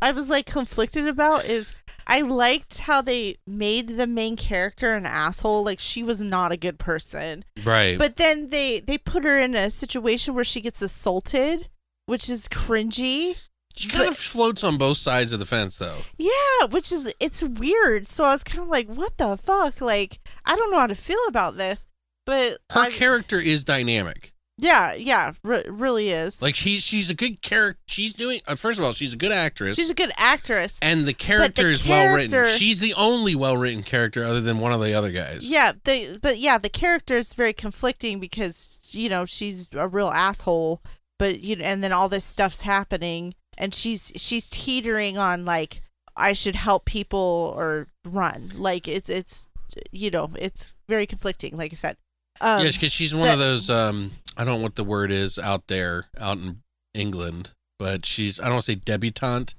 [0.04, 1.72] I was like conflicted about is
[2.12, 5.64] I liked how they made the main character an asshole.
[5.64, 7.46] Like she was not a good person.
[7.64, 7.98] Right.
[7.98, 11.70] But then they they put her in a situation where she gets assaulted,
[12.08, 13.48] which is cringy.
[13.76, 16.00] she kind but- of floats on both sides of the fence, though.
[16.18, 18.08] Yeah, which is it's weird.
[18.08, 19.80] So I was kind of like, what the fuck?
[19.80, 21.86] Like I don't know how to feel about this.
[22.26, 24.34] But Her I- character is dynamic.
[24.62, 26.42] Yeah, yeah, re- really is.
[26.42, 27.80] Like she's she's a good character.
[27.88, 28.42] She's doing.
[28.48, 29.76] Uh, first of all, she's a good actress.
[29.76, 30.78] She's a good actress.
[30.82, 32.46] and the character is well written.
[32.58, 35.50] She's the only well written character other than one of the other guys.
[35.50, 40.10] Yeah, the but yeah, the character is very conflicting because you know she's a real
[40.10, 40.82] asshole,
[41.18, 45.82] but you know, and then all this stuff's happening, and she's she's teetering on like
[46.18, 48.52] I should help people or run.
[48.56, 49.48] Like it's it's
[49.92, 51.56] you know it's very conflicting.
[51.56, 51.98] Like I said,
[52.42, 53.70] um, yes, because she's one of those.
[53.70, 56.62] Um, I don't know what the word is out there, out in
[56.94, 59.54] England, but she's I don't want to say debutante,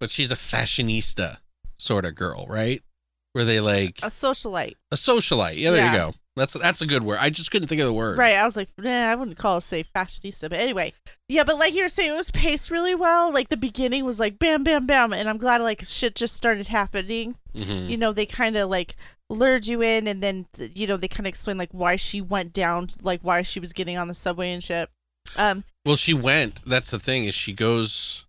[0.00, 1.36] but she's a fashionista
[1.76, 2.82] sort of girl, right?
[3.32, 5.56] Where they like a socialite, a socialite.
[5.56, 5.92] Yeah, there Yeah.
[5.92, 6.14] you go.
[6.36, 7.18] That's that's a good word.
[7.20, 8.18] I just couldn't think of the word.
[8.18, 8.34] right?
[8.36, 10.92] I was like, nah, I wouldn't call it say fashionista, but anyway,
[11.28, 11.44] yeah.
[11.44, 13.32] But like you were saying, it was paced really well.
[13.32, 16.68] Like the beginning was like bam, bam, bam, and I'm glad like shit just started
[16.68, 17.36] happening.
[17.56, 18.96] hmm you know they kind of like
[19.30, 22.52] lured you in and then you know they kind of explained like why she went
[22.52, 24.90] down like why she was getting on the subway and shit
[25.38, 26.62] um Well, she went.
[26.66, 28.26] That's the thing is she goes.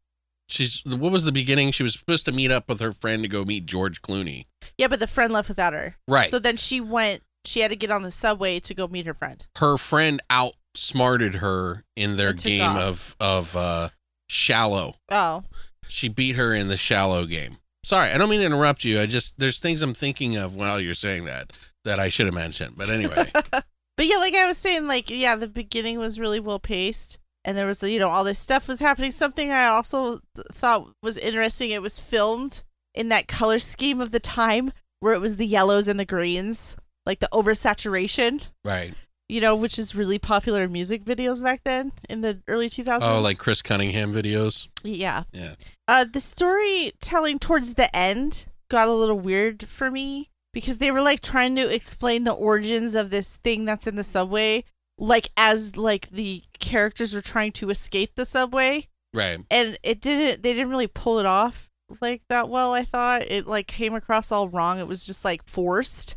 [0.47, 1.71] She's what was the beginning?
[1.71, 4.45] She was supposed to meet up with her friend to go meet George Clooney.
[4.77, 6.29] yeah but the friend left without her Right.
[6.29, 9.13] so then she went she had to get on the subway to go meet her
[9.13, 12.77] friend her friend outsmarted her in their game off.
[12.77, 13.89] of of uh
[14.29, 14.95] shallow.
[15.11, 15.43] oh
[15.87, 17.57] She beat her in the shallow game.
[17.83, 18.99] Sorry, I don't mean to interrupt you.
[18.99, 21.51] I just there's things I'm thinking of while you're saying that
[21.83, 22.75] that I should have mentioned.
[22.77, 23.31] But anyway,
[23.97, 27.57] but yeah like i was saying like yeah the beginning was really well paced and
[27.57, 31.17] there was you know all this stuff was happening something i also th- thought was
[31.17, 35.45] interesting it was filmed in that color scheme of the time where it was the
[35.45, 36.75] yellows and the greens
[37.05, 38.93] like the oversaturation right.
[39.29, 42.99] you know, which is really popular in music videos back then in the early 2000s.
[43.01, 44.67] Oh, like Chris Cunningham videos.
[44.83, 45.23] yeah.
[45.31, 45.55] Yeah.
[45.87, 51.01] Uh, the storytelling towards the end got a little weird for me because they were
[51.01, 54.63] like trying to explain the origins of this thing that's in the subway,
[54.97, 59.39] like as like the characters were trying to escape the subway, Right.
[59.51, 60.41] and it didn't.
[60.43, 61.69] They didn't really pull it off
[62.01, 62.73] like that well.
[62.73, 64.79] I thought it like came across all wrong.
[64.79, 66.15] It was just like forced.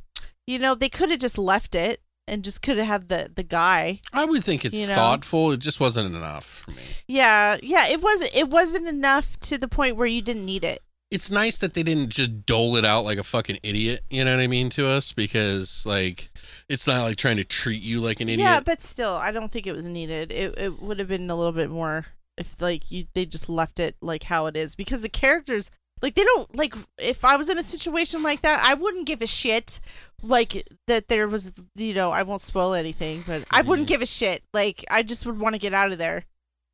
[0.49, 3.43] You know, they could have just left it and just could have had the the
[3.43, 4.01] guy.
[4.15, 4.95] I would think it's You know?
[4.95, 5.53] thoughtful.
[5.53, 6.83] It just wasn't enough for me.
[7.07, 7.87] Yeah, yeah.
[7.89, 8.35] It wasn't.
[8.35, 10.81] It wasn't enough to the point where you didn't need it.
[11.11, 14.01] It's nice that they didn't just dole it out like a fucking idiot.
[14.09, 16.31] You know what I mean to us because like
[16.71, 18.49] it's not like trying to treat you like an idiot.
[18.49, 20.33] Yeah, but still, I don't think it was needed.
[20.33, 22.07] It it would have been a little bit more
[22.39, 25.71] if like you they just left it like how it is because the characters
[26.03, 29.23] like they don't like if I was in a situation like that, I wouldn't give
[29.23, 29.81] a shit
[30.23, 34.07] like that there was you know, I won't spoil anything, but I wouldn't give a
[34.07, 34.43] shit.
[34.53, 36.27] Like I just would want to get out of there.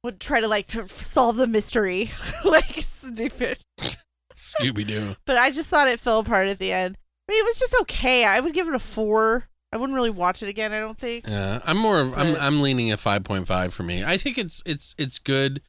[0.02, 2.10] Would try to like tr- solve the mystery.
[2.44, 3.58] like stupid.
[4.34, 5.16] Scooby Doo.
[5.26, 6.98] But I just thought it fell apart at the end.
[7.28, 8.24] I mean, it was just okay.
[8.26, 9.48] I would give it a 4.
[9.72, 11.26] I wouldn't really watch it again, I don't think.
[11.26, 14.04] Yeah, I'm more of I'm I'm leaning a 5.5 for me.
[14.04, 15.62] I think it's it's it's good.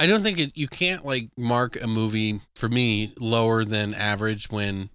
[0.00, 4.50] I don't think it you can't like mark a movie for me lower than average
[4.50, 4.88] when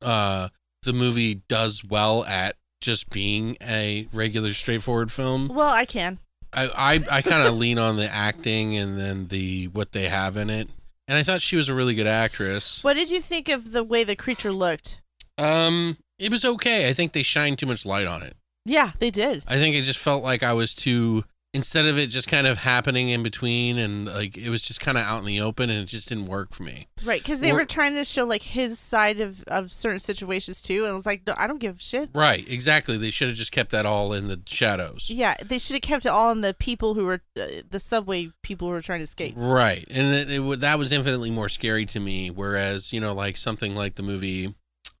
[0.00, 0.48] uh
[0.84, 5.48] the movie does well at just being a regular straightforward film.
[5.48, 6.20] Well, I can.
[6.52, 10.36] I I, I kind of lean on the acting and then the what they have
[10.36, 10.70] in it.
[11.08, 12.84] And I thought she was a really good actress.
[12.84, 15.00] What did you think of the way the creature looked?
[15.36, 16.88] Um it was okay.
[16.88, 18.36] I think they shined too much light on it.
[18.64, 19.42] Yeah, they did.
[19.48, 22.58] I think it just felt like I was too instead of it just kind of
[22.58, 25.78] happening in between and like it was just kind of out in the open and
[25.80, 26.88] it just didn't work for me.
[27.04, 30.60] Right, because they Or- were trying to show like his side of, of certain situations
[30.60, 32.10] too, and it was like, no, I don't give a shit.
[32.14, 32.96] Right, exactly.
[32.98, 35.08] They should have just kept that all in the shadows.
[35.10, 38.32] Yeah, they should have kept it all in the people who were uh, the subway
[38.42, 39.34] people who were trying to escape.
[39.36, 39.84] Right.
[39.90, 43.74] And it, it, that was infinitely more scary to me whereas, you know, like something
[43.76, 44.52] like the movie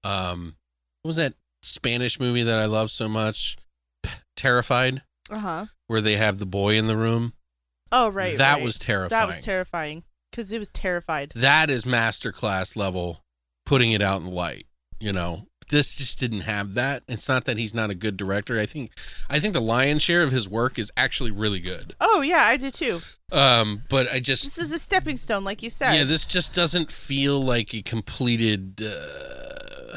[0.04, 0.54] um
[1.02, 3.56] what was that Spanish movie that I love so much?
[4.36, 5.66] Terrified, Uh huh.
[5.86, 7.32] Where they have the boy in the room.
[7.92, 8.36] Oh right.
[8.38, 8.62] that right.
[8.62, 9.20] was terrifying.
[9.20, 11.32] that was terrifying because it was terrified.
[11.36, 13.22] that is masterclass level
[13.66, 14.64] putting it out in the light
[15.00, 18.58] you know this just didn't have that it's not that he's not a good director
[18.60, 18.90] i think
[19.30, 22.56] i think the lion's share of his work is actually really good Oh yeah, I
[22.56, 22.98] do too.
[23.32, 25.94] um but i just This is a stepping stone, like you said.
[25.94, 29.96] yeah this just doesn't feel like a completed uh,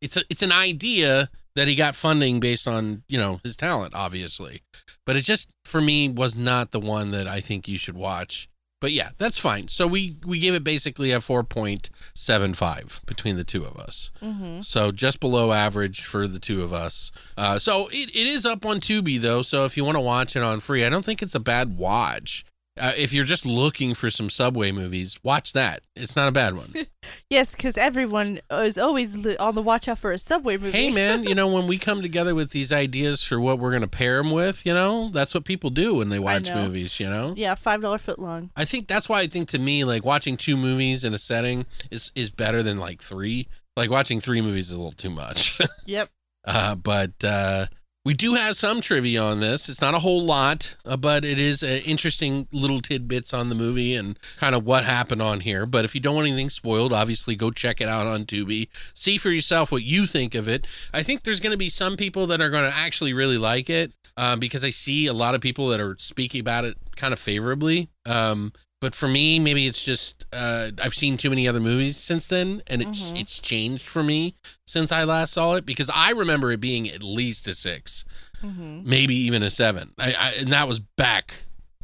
[0.00, 3.94] it's a it's an idea that he got funding based on you know his talent
[3.94, 4.62] obviously.
[5.04, 8.48] But it just for me was not the one that i think you should watch.
[8.80, 9.68] But yeah that's fine.
[9.68, 14.10] So we we gave it basically a 4.75 between the two of us.
[14.22, 14.60] Mm-hmm.
[14.60, 17.10] so just below average for the two of us.
[17.36, 19.42] Uh, so it, it is up on tubi though.
[19.42, 21.76] So if you want to watch it on free i don't think it's a bad
[21.76, 22.44] watch
[22.78, 26.54] uh, if you're just looking for some subway movies watch that it's not a bad
[26.56, 26.72] one
[27.30, 30.76] Yes, because everyone is always on the watch out for a subway movie.
[30.76, 33.82] hey man you know when we come together with these ideas for what we're going
[33.82, 37.08] to pair them with you know that's what people do when they watch movies you
[37.08, 38.50] know Yeah, five dollar foot long.
[38.56, 41.66] i think that's why i think to me like watching two movies in a setting
[41.90, 45.58] is is better than like three like watching three movies is a little too much
[45.86, 46.08] Yep.
[46.46, 47.66] uh, but uh,
[48.06, 49.68] we do have some trivia on this.
[49.68, 53.56] It's not a whole lot, uh, but it is uh, interesting little tidbits on the
[53.56, 55.66] movie and kind of what happened on here.
[55.66, 58.68] But if you don't want anything spoiled, obviously go check it out on Tubi.
[58.94, 60.68] See for yourself what you think of it.
[60.94, 63.68] I think there's going to be some people that are going to actually really like
[63.68, 67.12] it uh, because I see a lot of people that are speaking about it kind
[67.12, 67.88] of favorably.
[68.06, 72.26] Um, but for me, maybe it's just uh, I've seen too many other movies since
[72.26, 73.20] then, and it's Mhm.
[73.20, 74.34] it's changed for me
[74.66, 78.04] since I last saw it because I remember it being at least a six,
[78.44, 78.88] Mm-hmm.
[78.88, 81.32] maybe even a seven, I, I, and that was back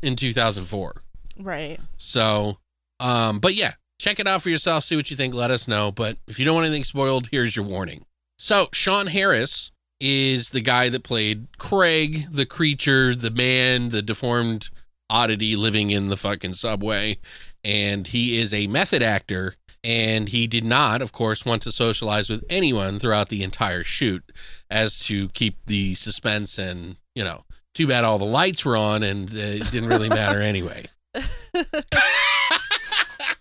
[0.02, 1.02] in 2004.
[1.38, 1.80] Right.
[1.96, 2.58] So,
[3.00, 4.84] um, but yeah, check it out for yourself.
[4.84, 5.32] See what you think.
[5.34, 5.90] Let us know.
[5.90, 8.04] But if you don't want anything spoiled, here's your warning.
[8.38, 14.68] So, Sean Harris is the guy that played Craig, the creature, the man, the deformed
[15.12, 17.18] oddity living in the fucking subway.
[17.62, 19.54] And he is a method actor.
[19.84, 24.22] And he did not, of course, want to socialize with anyone throughout the entire shoot
[24.70, 27.42] as to keep the suspense and, you know,
[27.74, 30.86] too bad all the lights were on and uh, it didn't really matter anyway.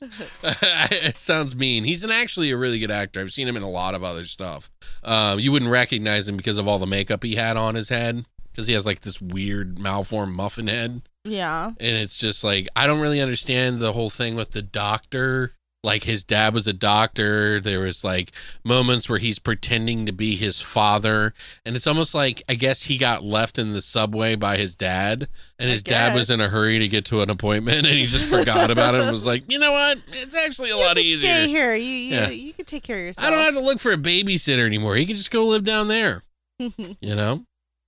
[0.03, 1.83] it sounds mean.
[1.83, 3.19] He's an actually a really good actor.
[3.19, 4.71] I've seen him in a lot of other stuff.
[5.03, 8.25] Um, you wouldn't recognize him because of all the makeup he had on his head
[8.51, 11.67] because he has like this weird malformed muffin head, Yeah.
[11.67, 16.03] and it's just like I don't really understand the whole thing with the doctor like
[16.03, 17.59] his dad was a doctor.
[17.59, 18.31] There was like
[18.63, 21.33] moments where he's pretending to be his father,
[21.65, 25.27] and it's almost like I guess he got left in the subway by his dad,
[25.57, 28.05] and I his dad was in a hurry to get to an appointment, and he
[28.05, 29.97] just forgot about it and was like, you know what?
[30.09, 31.31] It's actually a You lot just easier.
[31.33, 31.73] stay here.
[31.73, 32.29] You you, Yeah.
[32.29, 33.25] you can take care of yourself.
[33.27, 34.97] I don't have to look for a babysitter anymore.
[34.97, 36.21] He can just go live down there.
[36.59, 37.43] you know?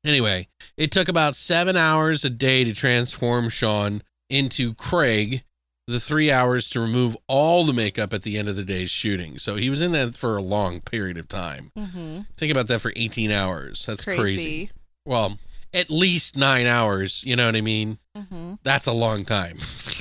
[0.06, 0.48] Anyway,
[0.78, 5.44] it took about seven hours a day to transform Sean into Craig,
[5.88, 9.38] the three hours to remove all the makeup at the end of the day's shooting.
[9.38, 11.72] So he was in that for a long period of time.
[11.78, 12.22] mm-hmm.
[12.38, 13.86] Think about that for 18 hours.
[13.86, 14.20] That's crazy.
[14.22, 14.72] crazy.
[15.06, 15.38] Well,
[15.74, 17.24] at least nine hours.
[17.26, 17.98] You know what I mean?
[18.16, 18.56] Mm-hmm.
[18.64, 19.58] That's a long time.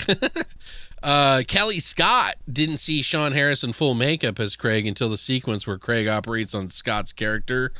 [1.02, 5.66] uh, Kelly Scott didn't see Sean Harris in full makeup as Craig until the sequence
[5.66, 7.72] where Craig operates on Scott's character.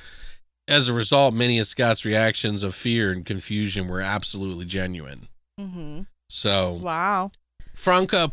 [0.68, 5.28] As a result, many of Scott's reactions of fear and confusion were absolutely genuine.
[5.60, 6.02] Mm-hmm.
[6.28, 7.32] So, Wow.
[7.74, 8.28] Franka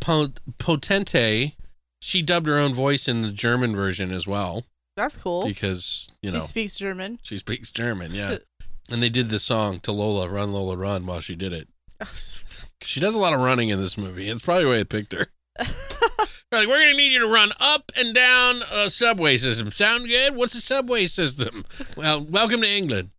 [0.58, 1.54] Potente,
[2.02, 4.66] she dubbed her own voice in the German version as well
[4.96, 5.44] That's cool.
[5.46, 7.20] because, you know, she speaks German.
[7.24, 8.38] she speaks German, yeah.
[8.92, 11.68] and they did the song to Lola, Run Lola Run while she did it.
[12.82, 14.30] She does a lot of running in this movie.
[14.30, 15.28] It's probably why I picked her.
[16.52, 19.70] They're like, we're going to need you to run up and down a subway system.
[19.70, 20.36] Sound good?
[20.36, 21.64] What's a subway system?
[21.96, 23.10] Well, welcome to England.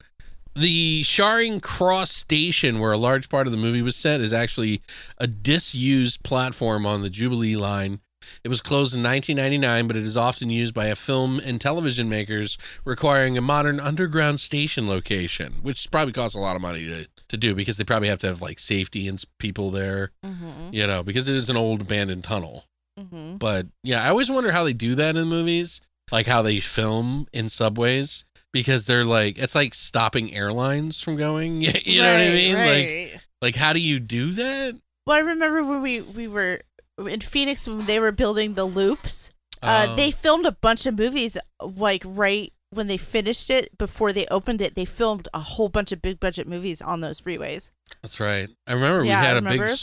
[0.54, 4.80] The Charing Cross station, where a large part of the movie was set, is actually
[5.18, 8.00] a disused platform on the Jubilee line.
[8.42, 12.08] It was closed in 1999, but it is often used by a film and television
[12.08, 17.06] makers requiring a modern underground station location, which probably costs a lot of money to,
[17.28, 20.72] to do because they probably have to have like safety and people there, mm-hmm.
[20.72, 22.64] you know, because it is an old abandoned tunnel.
[23.12, 23.36] Mm-hmm.
[23.36, 25.80] But yeah, I always wonder how they do that in movies,
[26.12, 31.62] like how they film in subways because they're like it's like stopping airlines from going.
[31.84, 32.54] You know what I mean?
[32.54, 34.78] Like like how do you do that?
[35.06, 36.60] well, I remember when we we were
[36.98, 39.30] in Phoenix when they were building the loops.
[39.62, 44.12] Uh, Oh, they filmed a bunch of movies like right when they finished it before
[44.12, 44.74] they opened it.
[44.74, 47.70] They filmed a whole bunch of big budget movies on those freeways.
[48.02, 48.48] That's right.
[48.66, 49.68] I remember Yeah, we had a remember?
[49.68, 49.76] big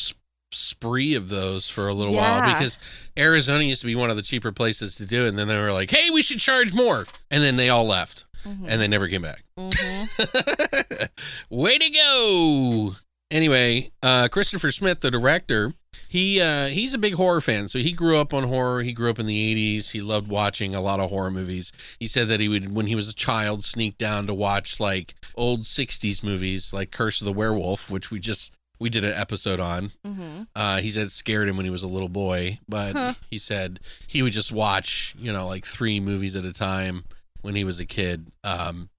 [0.51, 2.41] spree of those for a little Yeah.
[2.41, 2.77] while because
[3.17, 5.29] Arizona used to be one of the cheaper places to do it.
[5.29, 7.05] And then they were like, hey, we should charge more.
[7.29, 9.43] And then they all left and they never came back.
[9.59, 11.05] Mm-hmm.
[11.49, 12.95] Way to go.
[13.29, 15.73] Anyway, uh, Christopher Smith, the director,
[16.07, 17.67] he uh, he's a big horror fan.
[17.67, 18.83] So he grew up on horror.
[18.83, 19.91] He grew up in the 80s.
[19.91, 21.73] He loved watching a lot of horror movies.
[21.99, 25.15] He said that he would, when he was a child, sneak down to watch like
[25.35, 29.59] old 60s movies like Curse of the Werewolf, which we just we did an episode
[29.59, 29.91] on.
[30.05, 30.43] mm-hmm.
[30.55, 33.13] Uh, he said it scared him when he was a little boy, but Huh.
[33.31, 37.03] he said he would just watch, you know, like three movies at a time
[37.41, 38.27] when he was a kid.
[38.43, 38.89] Um,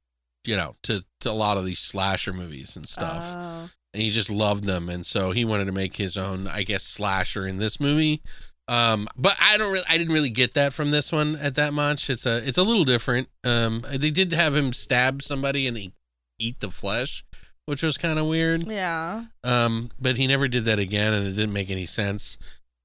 [0.44, 3.68] you know, to to a lot of these slasher movies and stuff, Oh.
[3.92, 6.84] and he just loved them, and so he wanted to make his own, I guess,
[6.84, 8.22] slasher in this movie.
[8.66, 11.72] Um, but I don't really, I didn't really get that from this one at that
[11.72, 12.08] much.
[12.10, 13.28] It's a, it's a little different.
[13.42, 15.92] Um, they did have him stab somebody and
[16.38, 17.24] eat the flesh,
[17.68, 18.66] which was kind of weird.
[18.66, 19.24] Yeah.
[19.44, 22.38] Um, but he never did that again, and it didn't make any sense.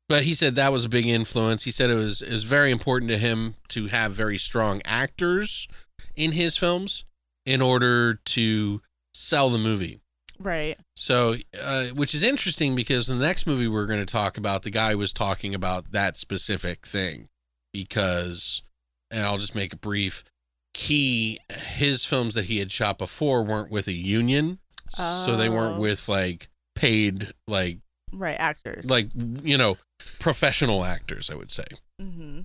[0.10, 1.64] But he said that was a big influence.
[1.64, 5.70] He said it was it was very important to him to have very strong actors
[6.18, 7.06] in his films
[7.46, 8.82] in order to
[9.14, 10.02] sell the movie.
[10.38, 10.78] Right.
[10.98, 14.70] So, uh, which is interesting because the next movie we're going to talk about, the
[14.70, 17.30] guy was talking about that specific thing
[17.72, 18.64] because,
[19.10, 20.26] and I'll just make it brief.
[20.74, 24.60] He, his films that he had shot before weren't with a union,
[24.96, 25.82] so they weren't Oh.
[25.82, 27.80] with like paid, like,
[28.12, 28.38] Right.
[28.40, 28.90] Actors.
[28.90, 29.10] like
[29.44, 29.78] you know,
[30.20, 31.30] professional actors.
[31.30, 31.66] I would say.
[32.02, 32.42] Mm-hmm.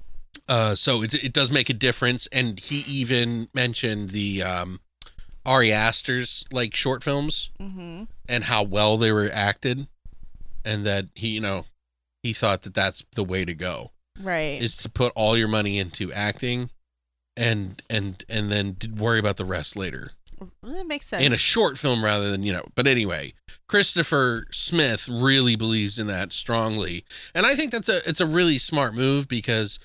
[0.49, 4.80] Uh, so it it does make a difference, and he even mentioned the um,
[5.44, 8.05] Ari Aster's like short films Mm-hmm.
[8.28, 9.86] and how well they were acted
[10.64, 11.64] and that he you know
[12.22, 14.61] he thought that that's the way to go Right.
[14.61, 16.70] is to put all your money into acting
[17.36, 20.11] and and and then worry about the rest later
[20.62, 21.22] that makes sense.
[21.22, 23.32] in a short film rather than you know but anyway
[23.68, 28.59] christopher smith really believes in that strongly and i think that's a it's a really
[28.59, 29.78] smart move because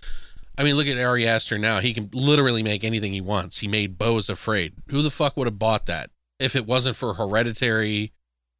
[0.57, 3.67] i mean look at ari aster now he can literally make anything he wants he
[3.67, 7.13] made Beau is afraid who the fuck would have bought that if it wasn't for
[7.15, 8.11] hereditary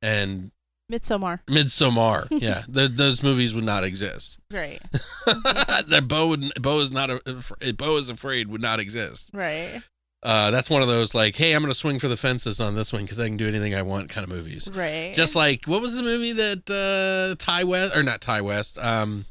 [0.02, 0.52] and
[0.92, 1.40] Midsommar.
[1.48, 2.28] Midsommar.
[2.42, 4.40] Yeah, th- those movies would not exist.
[4.52, 4.82] Right.
[4.92, 9.30] that Beau would, Beau is not a, Beau is afraid would not exist.
[9.34, 9.82] Right.
[10.24, 12.94] Uh, that's one of those like, hey, I'm gonna swing for the fences on this
[12.94, 14.70] one because I can do anything I want kind of movies.
[14.74, 15.12] Right.
[15.14, 18.80] Just like what was the movie that uh, Ti West or not Ti West?
[18.80, 19.26] Um,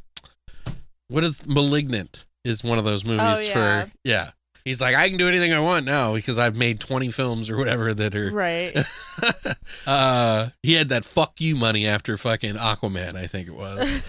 [1.08, 2.24] what is Malignant?
[2.44, 3.84] Is one of those movies Oh, yeah.
[3.84, 4.30] for yeah.
[4.64, 7.56] He's like, I can do anything I want now because I've made 20 films or
[7.56, 8.76] whatever that are right.
[9.86, 14.02] uh, he had that fuck you money after fucking Aquaman, I think it was.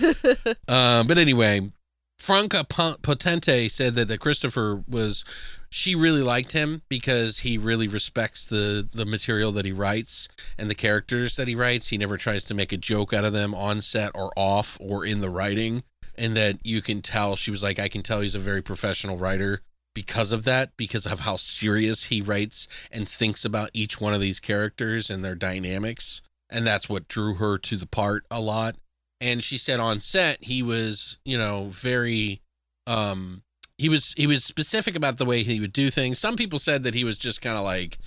[0.67, 1.71] uh, but anyway,
[2.17, 5.25] Franka Potente said that, that Christopher was
[5.69, 10.69] she really liked him because he really respects the the material that he writes and
[10.69, 11.89] the characters that he writes.
[11.89, 15.05] He never tries to make a joke out of them on set or off or
[15.05, 15.83] in the writing.
[16.15, 19.17] And that you can tell she was like, I can tell he's a very professional
[19.17, 19.61] writer
[19.95, 24.21] because of that, because of how serious he writes and thinks about each one of
[24.21, 26.21] these characters and their dynamics.
[26.51, 28.75] And that's what drew her to the part a lot.
[29.23, 32.41] And she said on set he was, you know, very
[32.87, 33.43] um
[33.77, 36.19] he was he was specific about the way he would do things.
[36.19, 37.97] Some people said that he was just kind of like,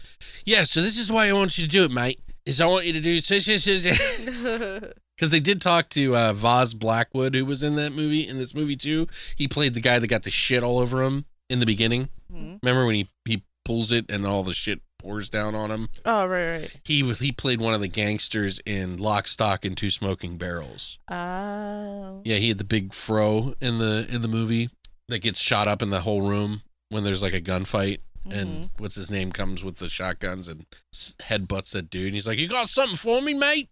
[0.44, 2.20] "Yeah, so this is why I want you to do it, mate.
[2.44, 4.92] Is I want you to do because
[5.30, 8.76] they did talk to uh, Vas Blackwood, who was in that movie in this movie
[8.76, 9.08] too.
[9.36, 12.10] He played the guy that got the shit all over him in the beginning.
[12.32, 12.60] Mhm.
[12.62, 15.88] Remember when he he pulls it and all the shit pours down on him?
[16.04, 16.76] Oh, right, right.
[16.84, 20.98] He was he played one of the gangsters in Lock, Stock, and Two Smoking Barrels.
[21.10, 22.22] Oh.
[22.24, 24.70] Yeah, he had the big fro in the in the movie
[25.08, 27.98] that gets shot up in the whole room when there's like a gunfight.
[28.28, 32.06] And what's his name comes with the shotguns and headbutts that dude.
[32.06, 33.68] And he's like, "You got something for me, mate?"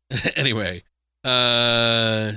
[0.36, 0.82] anyway,
[1.22, 2.32] uh,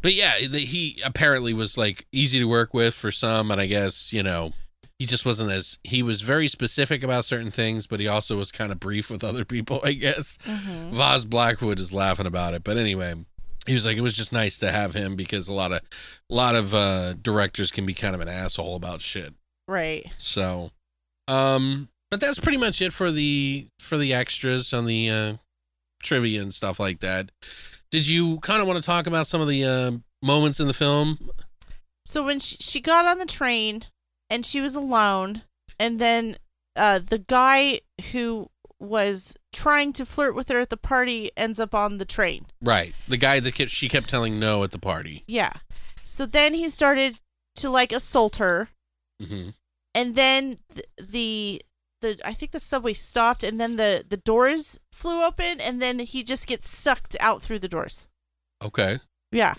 [0.00, 3.66] but yeah, the, he apparently was like easy to work with for some, and I
[3.66, 4.54] guess you know
[5.02, 8.52] he just wasn't as he was very specific about certain things, but he also was
[8.52, 9.80] kind of brief with other people.
[9.82, 10.90] I guess Mhm.
[10.90, 13.14] Vas Blackwood is laughing about it, but anyway,
[13.66, 15.80] he was like, it was just nice to have him because a lot of
[16.30, 19.34] a lot of uh, directors can be kind of an asshole about shit.
[19.66, 20.06] Right.
[20.18, 20.70] So,
[21.26, 25.32] um, but that's pretty much it for the for the extras on the uh,
[26.00, 27.30] trivia and stuff like that.
[27.90, 29.90] Did you kind of want to talk about some of the uh,
[30.24, 31.18] moments in the film?
[32.04, 33.82] So when she, she got on the train
[34.32, 35.42] and she was alone,
[35.78, 36.36] and then
[36.74, 37.80] uh, the guy
[38.12, 38.48] who
[38.80, 42.46] was trying to flirt with her at the party ends up on the train.
[42.62, 45.22] Right, the guy that kept, she kept telling no at the party.
[45.26, 45.52] Yeah.
[46.02, 47.18] So then he started
[47.56, 48.68] to like assault her,
[49.22, 49.50] hmm
[49.94, 51.60] and then th- the
[52.00, 55.98] the I think the subway stopped, and then the the doors flew open, and then
[55.98, 58.08] he just gets sucked out through the doors.
[58.64, 58.98] Okay.
[59.30, 59.54] Yeah,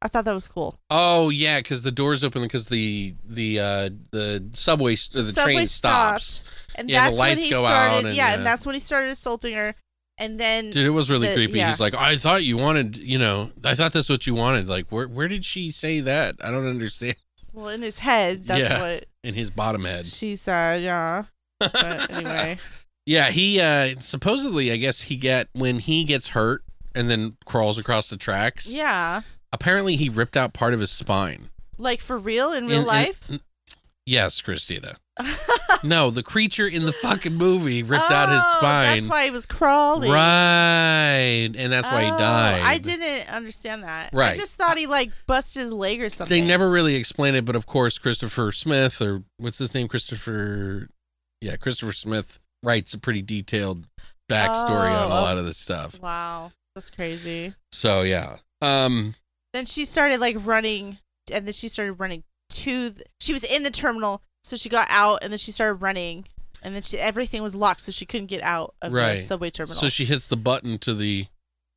[0.00, 0.78] I thought that was cool.
[0.90, 5.54] Oh yeah, because the doors open because the the uh, the subway or the Subway
[5.54, 6.24] train stops.
[6.26, 7.96] stopped, and Yeah, the that's lights when he go started.
[7.96, 9.74] out and, yeah, uh, and that's when he started assaulting her,
[10.16, 11.58] and then Dude, it was really The- creepy.
[11.58, 11.66] yeah.
[11.68, 14.68] He's like, I thought you wanted, you know, I thought that's what you wanted.
[14.68, 16.36] Like, where where did she say that?
[16.44, 17.16] I don't understand.
[17.52, 18.80] well in his head, that's Yeah.
[18.82, 20.06] what In his bottom head.
[20.06, 20.80] she said.
[20.84, 21.24] Yeah,
[21.58, 22.58] but anyway,
[23.04, 26.62] Yeah, he uh supposedly, I guess he get when he gets hurt
[26.94, 28.70] and then crawls across the tracks.
[28.70, 29.22] yeah,
[29.52, 31.50] Apparently, he ripped out part of his spine.
[31.78, 33.30] like for real in real In- in- life.
[33.30, 33.40] n-
[34.06, 34.96] yes, Christina.
[35.84, 38.94] No, the creature in the fucking movie ripped out his Oh, spine.
[38.96, 40.10] That's why he was crawling.
[40.10, 42.62] Right, and that's why he Oh, died.
[42.62, 44.10] I didn't understand that.
[44.12, 44.24] Right.
[44.24, 44.36] I Right.
[44.38, 46.40] just thought he like busted his leg or something.
[46.40, 49.86] They never really explain it, but of course, Christopher Smith, or what's his name?
[49.86, 50.88] Christopher.
[51.40, 53.86] Yeah, Christopher Smith writes a pretty detailed
[54.28, 55.20] backstory on a Oh.
[55.22, 56.00] lot of this stuff.
[56.00, 57.54] Wow, that's crazy.
[57.70, 58.38] So yeah.
[58.60, 59.14] Um.
[59.52, 60.98] Then she started like running,
[61.32, 62.90] and then she started running to.
[62.90, 66.26] The, she was in the terminal, so she got out, and then she started running,
[66.62, 69.14] and then she, everything was locked, so she couldn't get out of Right.
[69.16, 69.76] the subway terminal.
[69.76, 71.26] So she hits the button to the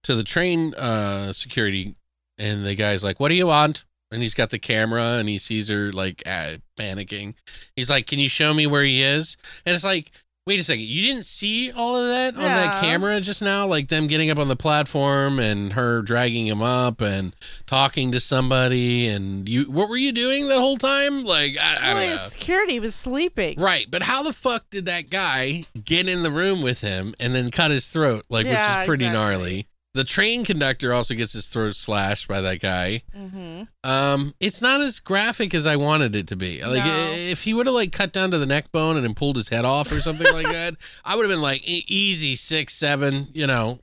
[0.03, 1.95] to the train uh security,
[2.37, 5.37] and the guy's like, "What do you want?" And he's got the camera, and he
[5.37, 7.35] sees her like uh, panicking.
[7.77, 10.11] He's like, "Can you show me where he is?" And it's like.
[10.47, 13.67] Wait a second, you didn't see all of that on that camera just now?
[13.67, 17.35] Like them getting up on the platform and her dragging him up and
[17.67, 21.23] talking to somebody and you what were you doing that whole time?
[21.23, 22.11] Like I, I don't know.
[22.13, 23.59] his security was sleeping.
[23.59, 27.35] Right, but how the fuck did that guy get in the room with him and
[27.35, 28.25] then cut his throat?
[28.27, 29.09] Like, which is pretty exactly.
[29.09, 29.67] gnarly.
[29.93, 33.03] The train conductor also gets his throat slashed by that guy.
[33.13, 33.63] Mm-hmm.
[33.83, 36.63] Um, it's not as graphic as I wanted it to be.
[36.63, 37.11] Like, No.
[37.13, 39.49] if he would have like cut down to the neck bone and then pulled his
[39.49, 43.27] head off or something like that, I would have been like e- easy six, seven.
[43.33, 43.79] You know,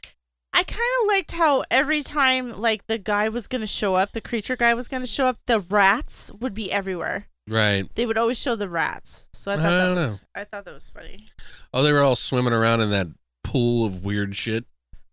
[0.55, 4.23] I kind of liked how every time like the guy was gonna show up, the
[4.23, 7.27] creature guy was gonna show up, the rats would be everywhere.
[7.47, 7.85] right?
[7.97, 9.27] They would always show the rats.
[9.35, 10.19] So I I thought that don't was know.
[10.35, 11.27] I thought that was funny.
[11.75, 13.09] Oh, they were all swimming around in that
[13.45, 14.65] pool of weird shit.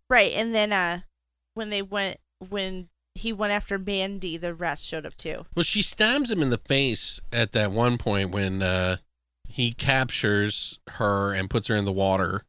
[0.08, 1.00] Right, and then uh
[1.54, 5.46] when they went when he went after Mandy, the rest showed up too.
[5.54, 8.98] Well, she stabs him in the face at that one point when uh,
[9.48, 12.42] he captures her and puts her in the water.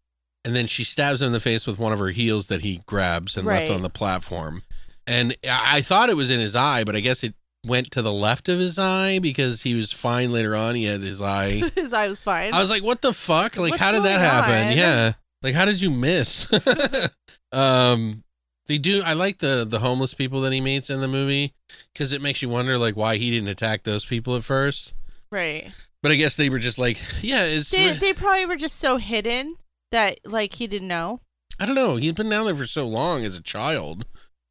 [0.44, 2.82] And then she stabs him in the face with one of her heels that he
[2.86, 4.64] grabs and left on the platform.
[5.06, 7.34] And I I thought it was in his eye, but I guess it
[7.66, 10.76] went to the left of his eye because he was fine later on.
[10.76, 11.64] He had his eye.
[11.76, 12.54] His eye was fine.
[12.54, 13.58] I was like, what the fuck?
[13.58, 14.68] Like, What's how did that happen?
[14.68, 14.78] on?
[14.78, 15.14] Yeah.
[15.42, 16.50] Like, how did you miss?
[17.52, 18.24] um,
[18.68, 19.02] They do.
[19.06, 21.54] I like the the homeless people that he meets in the movie
[21.94, 24.94] because it makes you wonder like why he didn't attack those people at first.
[25.32, 25.72] Right.
[26.04, 28.98] But I guess they were just like, yeah, is They they probably were just so
[28.98, 29.56] hidden
[29.92, 31.22] that like he didn't know.
[31.60, 31.96] I don't know.
[31.96, 34.06] He'd been down there for so long as a child.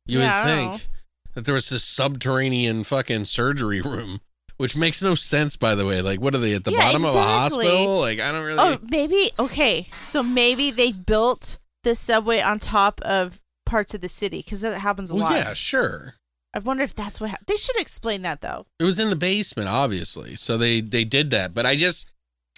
[0.07, 0.89] You Yeah, would think
[1.35, 4.21] that there was this subterranean fucking surgery room,
[4.57, 6.01] which makes no sense, by the way.
[6.03, 7.99] Like, what are they at the Yeah, bottom of a hospital?
[8.01, 8.59] Like, I don't really.
[8.59, 9.87] Oh, maybe okay.
[9.93, 14.79] So maybe they built the subway on top of parts of the city because that
[14.81, 15.37] happens a well, lot.
[15.37, 16.15] yeah, sure.
[16.53, 18.67] I wonder if that's what hap- they should explain that though.
[18.81, 20.35] It was in the basement, obviously.
[20.35, 22.11] So they they did that, but I just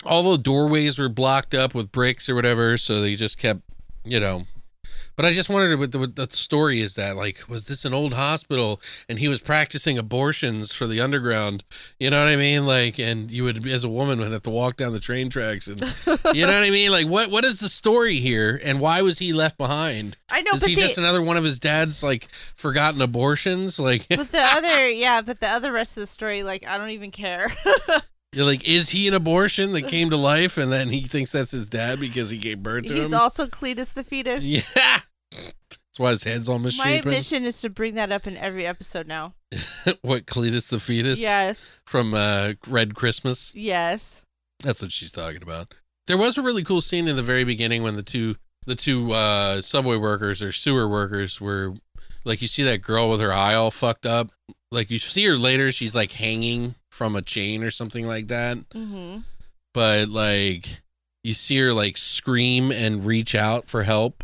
[0.04, 3.60] all the doorways were blocked up with bricks or whatever, so they just kept,
[4.02, 4.44] you know.
[5.18, 7.92] But I just wondered what the, what the story is that like was this an
[7.92, 11.64] old hospital and he was practicing abortions for the underground,
[11.98, 12.66] you know what I mean?
[12.66, 15.66] Like, and you would as a woman would have to walk down the train tracks
[15.66, 15.80] and
[16.36, 16.92] you know what I mean?
[16.92, 20.16] Like, what what is the story here and why was he left behind?
[20.30, 23.80] I know, is but he they, just another one of his dad's like forgotten abortions?
[23.80, 26.90] Like, but the other yeah, but the other rest of the story, like I don't
[26.90, 27.50] even care.
[28.32, 31.50] You're like, is he an abortion that came to life and then he thinks that's
[31.50, 33.18] his dad because he gave birth to He's him?
[33.18, 34.44] also Cletus the fetus.
[34.76, 34.98] yeah.
[35.98, 37.10] That's why his head's all My misshapen.
[37.10, 39.34] mission is to bring that up in every episode now.
[40.02, 41.20] what, Cletus the fetus?
[41.20, 41.82] Yes.
[41.86, 43.52] From uh, Red Christmas?
[43.52, 44.24] Yes.
[44.62, 45.74] That's what she's talking about.
[46.06, 49.12] There was a really cool scene in the very beginning when the two the two
[49.12, 51.74] uh, subway workers or sewer workers were
[52.24, 54.30] like you see that girl with her eye all fucked up.
[54.70, 58.56] Like you see her later, she's like hanging from a chain or something like that.
[58.70, 59.20] Mm-hmm.
[59.74, 60.80] but like
[61.24, 64.22] you see her like scream and reach out for help.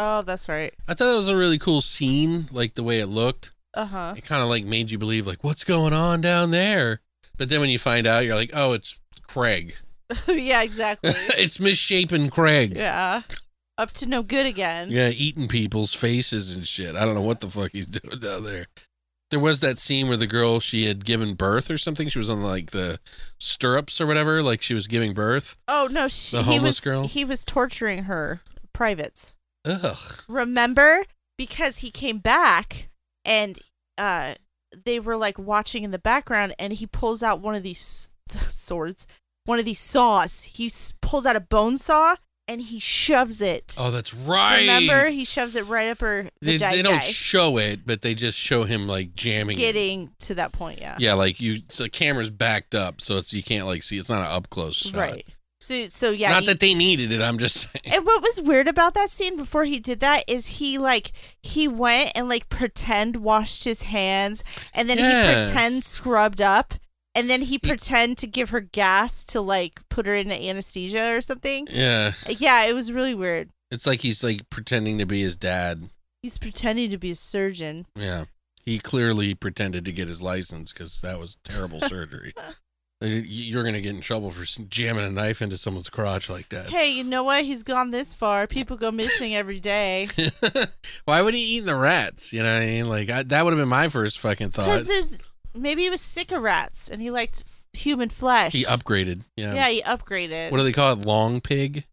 [0.00, 0.72] Oh, that's right.
[0.86, 3.52] I thought that was a really cool scene, like the way it looked.
[3.74, 4.14] Uh huh.
[4.16, 7.00] It kind of like made you believe like what's going on down there.
[7.36, 9.74] But then when you find out, you're like, oh, it's Craig.
[10.28, 11.10] yeah, exactly.
[11.36, 12.74] it's misshapen Craig.
[12.76, 13.22] yeah.
[13.76, 14.90] Up to no good again.
[14.90, 16.96] Yeah, eating people's faces and shit.
[16.96, 18.66] I don't know what the fuck he's doing down there.
[19.30, 22.08] There was that scene where the girl she had given birth or something.
[22.08, 22.98] She was on like the
[23.38, 25.56] stirrups or whatever, like she was giving birth.
[25.68, 27.06] Oh no, she, The he homeless was girl?
[27.06, 28.40] he was torturing her
[28.72, 29.34] privates.
[29.64, 29.96] Ugh.
[30.28, 31.02] Remember?
[31.36, 32.88] Because he came back
[33.24, 33.58] and
[33.96, 34.34] uh
[34.84, 38.10] they were like watching in the background and he pulls out one of these
[38.48, 39.06] swords,
[39.44, 40.44] one of these saws.
[40.44, 43.74] He s- pulls out a bone saw and he shoves it.
[43.78, 44.60] Oh, that's right.
[44.60, 45.10] Remember?
[45.10, 48.64] He shoves it right up her They, they don't show it, but they just show
[48.64, 49.56] him like jamming.
[49.56, 49.60] it.
[49.60, 50.96] getting to that point, yeah.
[50.98, 51.58] Yeah, like you.
[51.68, 53.98] So the camera's backed up, so it's you can't like see.
[53.98, 54.94] It's not an up close shot.
[54.94, 55.26] Right.
[55.68, 56.30] So so yeah.
[56.30, 57.20] Not that they needed it.
[57.20, 57.94] I'm just saying.
[57.96, 61.12] And what was weird about that scene before he did that is he like
[61.42, 64.42] he went and like pretend washed his hands
[64.72, 65.42] and then Yeah.
[65.42, 66.74] he pretend scrubbed up
[67.14, 71.20] and then he pretend to give her gas to like put her into anesthesia or
[71.20, 71.66] something.
[71.70, 73.50] Yeah, uh, Yeah, it was really weird.
[73.70, 75.90] it's like he's like pretending to be his dad.
[76.22, 77.86] He's pretending to be a surgeon.
[77.94, 78.24] Yeah,
[78.64, 82.32] he clearly pretended to get his license because that was terrible surgery.
[83.00, 86.68] You- You're gonna get in trouble for jamming a knife into someone's crotch like that.
[86.70, 87.44] Hey, you know what?
[87.44, 88.46] He's gone this far.
[88.48, 90.08] People go missing every day.
[91.04, 92.32] Why would he eat the rats?
[92.32, 92.88] You know what I mean?
[92.88, 94.64] Like I, that would have been my first fucking thought.
[94.66, 95.18] Because there's
[95.54, 98.52] maybe he was sick of rats and he liked human flesh.
[98.52, 99.22] He upgraded.
[99.36, 99.54] Yeah.
[99.54, 100.50] yeah, he upgraded.
[100.50, 101.04] What do they call it?
[101.06, 101.84] Long pig.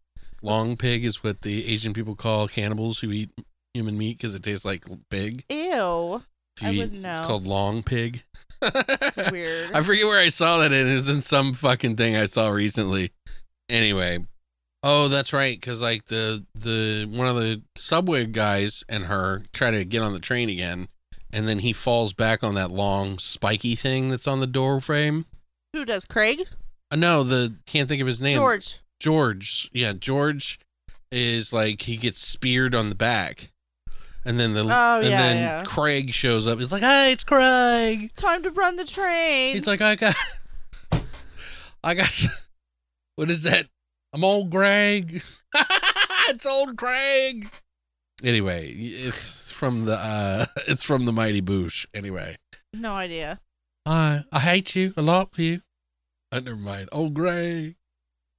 [0.42, 3.30] Long pig is what the Asian people call cannibals who eat
[3.74, 5.44] human meat because it tastes like pig.
[5.50, 6.22] Ew.
[6.62, 7.10] I eat- wouldn't know.
[7.12, 8.22] It's called long pig.
[8.62, 9.70] It's weird.
[9.74, 10.72] I forget where I saw that.
[10.72, 10.86] in.
[10.86, 13.12] It was in some fucking thing I saw recently.
[13.68, 14.24] Anyway,
[14.82, 15.58] oh, that's right.
[15.58, 20.12] Because like the the one of the subway guys and her try to get on
[20.12, 20.88] the train again,
[21.32, 25.26] and then he falls back on that long spiky thing that's on the door frame.
[25.72, 26.46] Who does Craig?
[26.90, 28.36] Uh, no, the can't think of his name.
[28.36, 28.78] George.
[29.00, 29.68] George.
[29.74, 30.58] Yeah, George
[31.12, 33.50] is like he gets speared on the back.
[34.26, 35.62] And then the Oh, and yeah, then yeah.
[35.64, 36.58] Craig shows up.
[36.58, 39.52] He's like, "Hey, it's Craig." Time to run the train.
[39.54, 40.14] He's like, "I got
[41.84, 42.10] I got
[43.14, 43.68] What is that?
[44.12, 45.22] I'm old Craig.
[46.28, 47.48] it's old Craig.
[48.24, 51.86] Anyway, it's from the uh it's from the Mighty Boosh.
[51.94, 52.36] Anyway.
[52.74, 53.40] no idea.
[53.86, 54.92] I I hate you.
[54.96, 55.60] I love you.
[56.32, 56.88] Uh, never mind.
[56.90, 57.76] Old Gregg.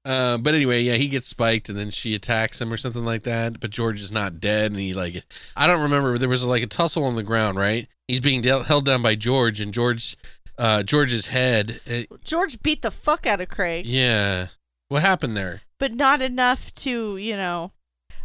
[0.08, 3.24] Uh, but anyway, yeah, he gets spiked and then she attacks him or something like
[3.24, 3.60] that.
[3.60, 5.22] But George is not dead, and he like
[5.56, 6.14] I don't remember.
[6.14, 7.88] but There was like a tussle on the ground, right?
[8.08, 10.16] He's being dealt, held down by George, and George,
[10.58, 11.82] uh, George's head.
[11.86, 14.48] it- George beat the fuck out of Craig, yeah,
[14.88, 15.62] what happened there?
[15.80, 17.72] but not enough to, you know,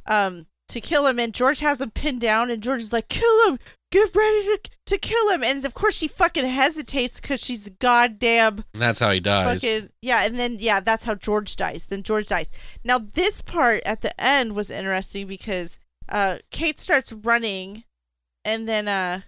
[0.06, 1.18] um, to kill him.
[1.18, 3.58] And George has him pinned down, and George is like, "Kill him!
[3.90, 8.64] Get ready to to kill him!" And of course, she fucking hesitates because she's goddamn
[8.72, 9.62] And that's how he dies.
[9.62, 10.24] fucking yeah.
[10.24, 11.86] And then yeah, that's how George dies.
[11.86, 12.46] Then George dies.
[12.84, 17.84] Now this part at the end was interesting because uh, Kate starts running
[18.44, 19.20] and then uh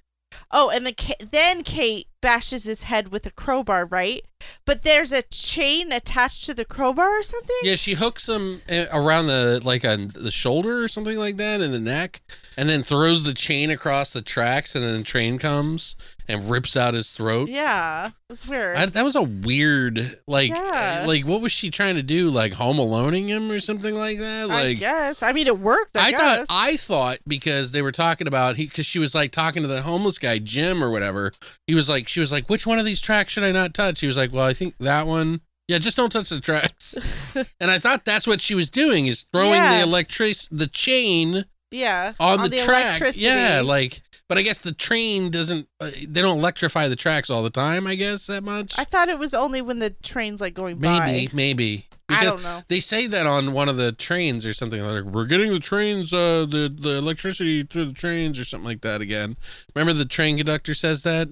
[0.50, 4.24] oh and then Ka- then kate bashes his head with a crowbar right?
[4.64, 7.56] But there's a chain attached to the crowbar or something?
[7.62, 11.60] Yeah, she hooks him uh, around the like on the shoulder or something like that,
[11.60, 12.22] in the neck,
[12.56, 15.96] and then throws the chain across the tracks, and then the train comes
[16.28, 17.48] and rips out his throat.
[17.48, 21.04] yeah it was weird I, that was a weird, like, Yeah.
[21.06, 22.30] like what was she trying to do?
[22.30, 24.50] Like home aloneing him or something like that?
[24.50, 27.92] I Like, guess i mean it worked i, I thought I thought because they were
[27.92, 31.32] talking about he because she was like talking to the homeless guy Jim or whatever.
[31.66, 34.00] He was like she was like which one of these tracks should I not touch?
[34.00, 35.40] He was like well I think that one.
[35.68, 36.94] Yeah, just don't touch the tracks.
[37.60, 39.76] and I thought that's what she was doing is throwing Yeah.
[39.78, 43.02] the electric the chain yeah on, the, track.
[43.16, 47.42] Yeah, like but I guess the train doesn't uh, they don't electrify the tracks all
[47.42, 47.86] the time.
[47.86, 48.78] I guess that much.
[48.78, 52.34] i thought it was only when the train's like going maybe by maybe I because
[52.34, 52.60] don't know.
[52.68, 56.12] they say that on one of the trains or something like we're getting the trains
[56.12, 59.36] uh the the electricity through the trains or something like that again
[59.74, 61.28] remember the train conductor says that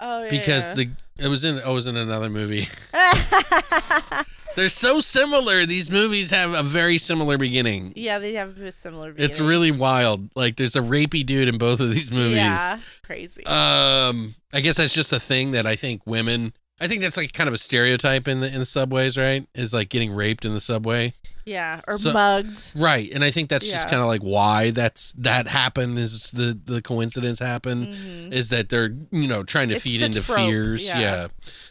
[0.00, 0.74] oh yeah because yeah.
[0.84, 2.66] the it was in oh, it was in another movie.
[4.54, 5.64] They're so similar.
[5.64, 7.92] These movies have a very similar beginning.
[7.96, 10.28] Yeah they have a similar it's really wild.
[10.36, 12.36] Like there's a rapey dude in both of these movies.
[12.36, 13.44] Yeah crazy.
[13.46, 16.52] Um i guess that's just a thing that i think women
[16.82, 19.46] I think that's like kind of a stereotype in the in the subways, right?
[19.54, 21.14] Is like getting raped in the subway.
[21.44, 25.12] yeah or so- mugged Right, and I think that's just kind of like why that's
[25.14, 28.32] that happened is the the coincidence happened Mhm.
[28.32, 31.00] is that they're you know trying to It's feed into trope, fears, yeah.
[31.00, 31.26] yeah.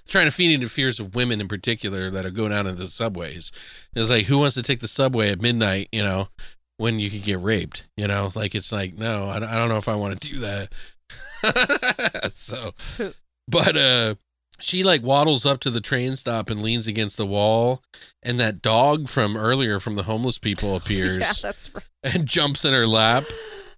[0.09, 2.88] trying to feed into fears of women in particular that are going out into the
[2.88, 3.51] subways.
[3.95, 6.28] It's like who wants to take the subway at midnight, you know,
[6.78, 8.30] when you could get raped, you know?
[8.36, 10.68] Like it's like no, I don't, I don't know if I want to do that.
[12.34, 12.72] so,
[13.47, 14.16] but uh
[14.62, 17.82] she like waddles up to the train stop and leans against the wall
[18.24, 22.64] and that dog from earlier from the homeless people appears yeah that's right and jumps
[22.66, 23.24] in her lap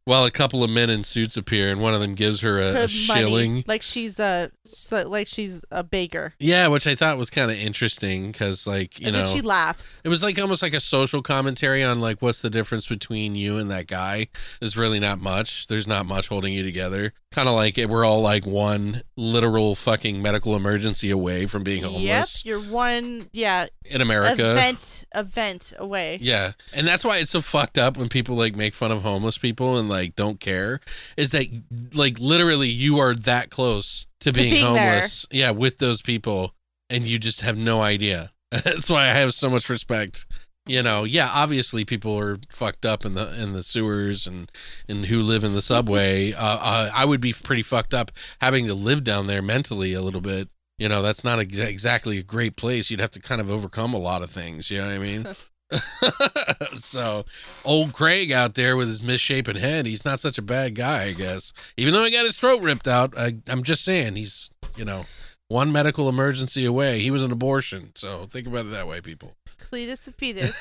[0.05, 2.73] while a couple of men in suits appear and one of them gives her a,
[2.73, 3.63] Her a shilling.
[3.67, 4.51] like she's a
[4.91, 9.07] like she's a baker Yeah, which I thought was kind of interesting because, like, you
[9.07, 12.41] and know, she laughs it was like almost like a social commentary on like what's
[12.41, 14.27] the difference between you and that guy.
[14.59, 15.67] There's really not much.
[15.67, 17.13] There's not much holding you together.
[17.33, 22.03] Kind of like we're all like one literal fucking medical emergency away from being homeless.
[22.03, 24.51] yep you're one yeah in America.
[24.51, 26.51] event event away Yeah.
[26.75, 29.77] And that's why it's so fucked up when people like make fun of homeless people
[29.79, 30.79] and like don't care
[31.17, 31.47] is that
[31.95, 34.91] like literally you are that close to being, being there.
[34.93, 35.25] homeless.
[35.31, 36.53] Yeah, with those people
[36.89, 38.31] and you just have no idea.
[38.51, 40.27] that's why I have so much respect.
[40.65, 44.49] You know, yeah, obviously people are fucked up in the in the sewers and
[44.87, 46.33] and who live in the subway.
[46.37, 50.01] uh, uh, I would be pretty fucked up having to live down there mentally a
[50.01, 50.49] little bit.
[50.77, 52.89] You know, that's not exa- exactly a great place.
[52.89, 54.71] You'd have to kind of overcome a lot of things.
[54.71, 55.27] You know what I mean?
[56.75, 57.25] so,
[57.65, 61.13] old Craig out there with his misshapen head, he's not such a bad guy, I
[61.13, 61.53] guess.
[61.77, 65.01] Even though he got his throat ripped out, I, I'm just saying he's, you know,
[65.47, 66.99] one medical emergency away.
[66.99, 67.91] He was an abortion.
[67.95, 69.35] So, think about it that way, people.
[69.57, 70.55] Cletus and fetus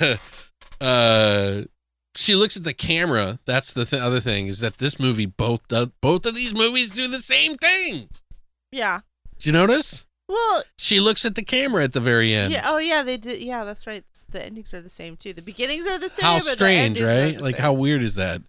[0.80, 1.62] uh,
[2.16, 3.38] she looks at the camera.
[3.46, 6.90] That's the th- other thing is that this movie both do- both of these movies
[6.90, 8.08] do the same thing.
[8.72, 9.00] yeah
[9.38, 10.06] Did you notice?
[10.28, 12.52] well She looks at the camera at the very end.
[12.52, 15.42] yeah oh yeah they did yeah that's right the endings are the same too the
[15.42, 17.36] beginnings are the same how the strange, right?
[17.36, 17.62] the Like same.
[17.62, 18.42] how weird is that?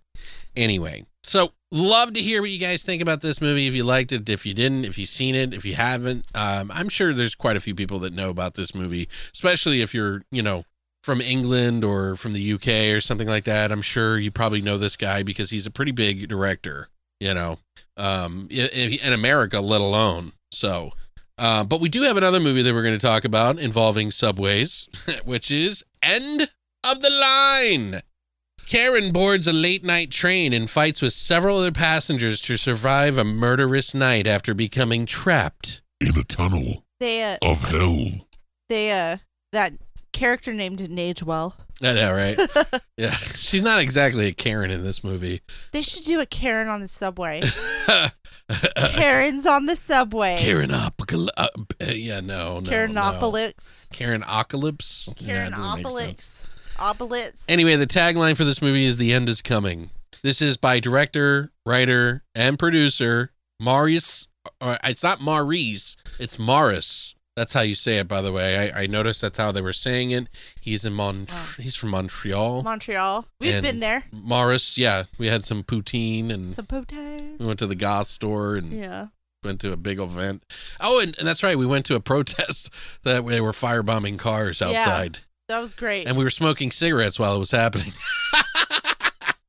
[0.55, 3.67] Anyway, so love to hear what you guys think about this movie.
[3.67, 6.71] If you liked it, if you didn't, if you've seen it, if you haven't, um,
[6.73, 10.21] I'm sure there's quite a few people that know about this movie, especially if you're,
[10.31, 10.65] you know,
[11.03, 13.71] from England or from the UK or something like that.
[13.71, 17.57] I'm sure you probably know this guy because he's a pretty big director, you know,
[17.97, 20.33] um, in America, let alone.
[20.51, 20.91] So,
[21.37, 24.87] uh, but we do have another movie that we're going to talk about involving subways,
[25.25, 26.51] which is End
[26.83, 28.01] of the Line.
[28.67, 33.23] Karen boards a late night train and fights with several other passengers to survive a
[33.23, 35.81] murderous night after becoming trapped.
[35.99, 38.27] In a tunnel they uh of hell.
[38.69, 39.17] they uh
[39.51, 39.73] that
[40.13, 42.37] character named didn't age well I know, right?
[42.97, 45.41] yeah, she's not exactly a Karen in this movie.
[45.71, 47.41] they should do a karen on the subway
[48.93, 51.33] karen's on the subway Karen Apocalypse.
[51.37, 51.47] Uh,
[51.81, 52.69] uh, yeah, no, no.
[52.69, 53.87] Karenapolis.
[53.91, 53.97] No.
[53.97, 55.09] Karen Apocalypse.
[55.19, 55.53] Yeah, it
[56.81, 57.31] doesn't make sense.
[57.31, 57.31] Karenapolis.
[57.47, 57.49] Obolitz.
[57.49, 59.89] Anyway, the tagline for this movie is "The end is coming."
[60.23, 64.27] This is by director, writer, and producer Marius.
[64.59, 65.97] Or uh, it's not Maurice.
[66.19, 67.15] It's Morris.
[67.37, 68.71] That's how you say it, by the way.
[68.71, 70.27] I, I noticed that's how they were saying it.
[70.59, 71.27] He's in Mon.
[71.59, 72.61] He's from Montreal.
[72.63, 73.25] Montreal.
[73.39, 74.03] We've been there.
[74.11, 77.39] Morris, yeah, we had some poutine and Sabotage.
[77.39, 79.07] we went to the goth store and Yeah.
[79.43, 80.43] went to a big event.
[80.81, 84.59] Oh, and, and that's right, we went to a protest that they were firebombing cars
[84.59, 84.67] Yeah.
[84.69, 85.19] outside,
[85.51, 86.07] That was great.
[86.07, 87.91] and we were smoking cigarettes while it was happening.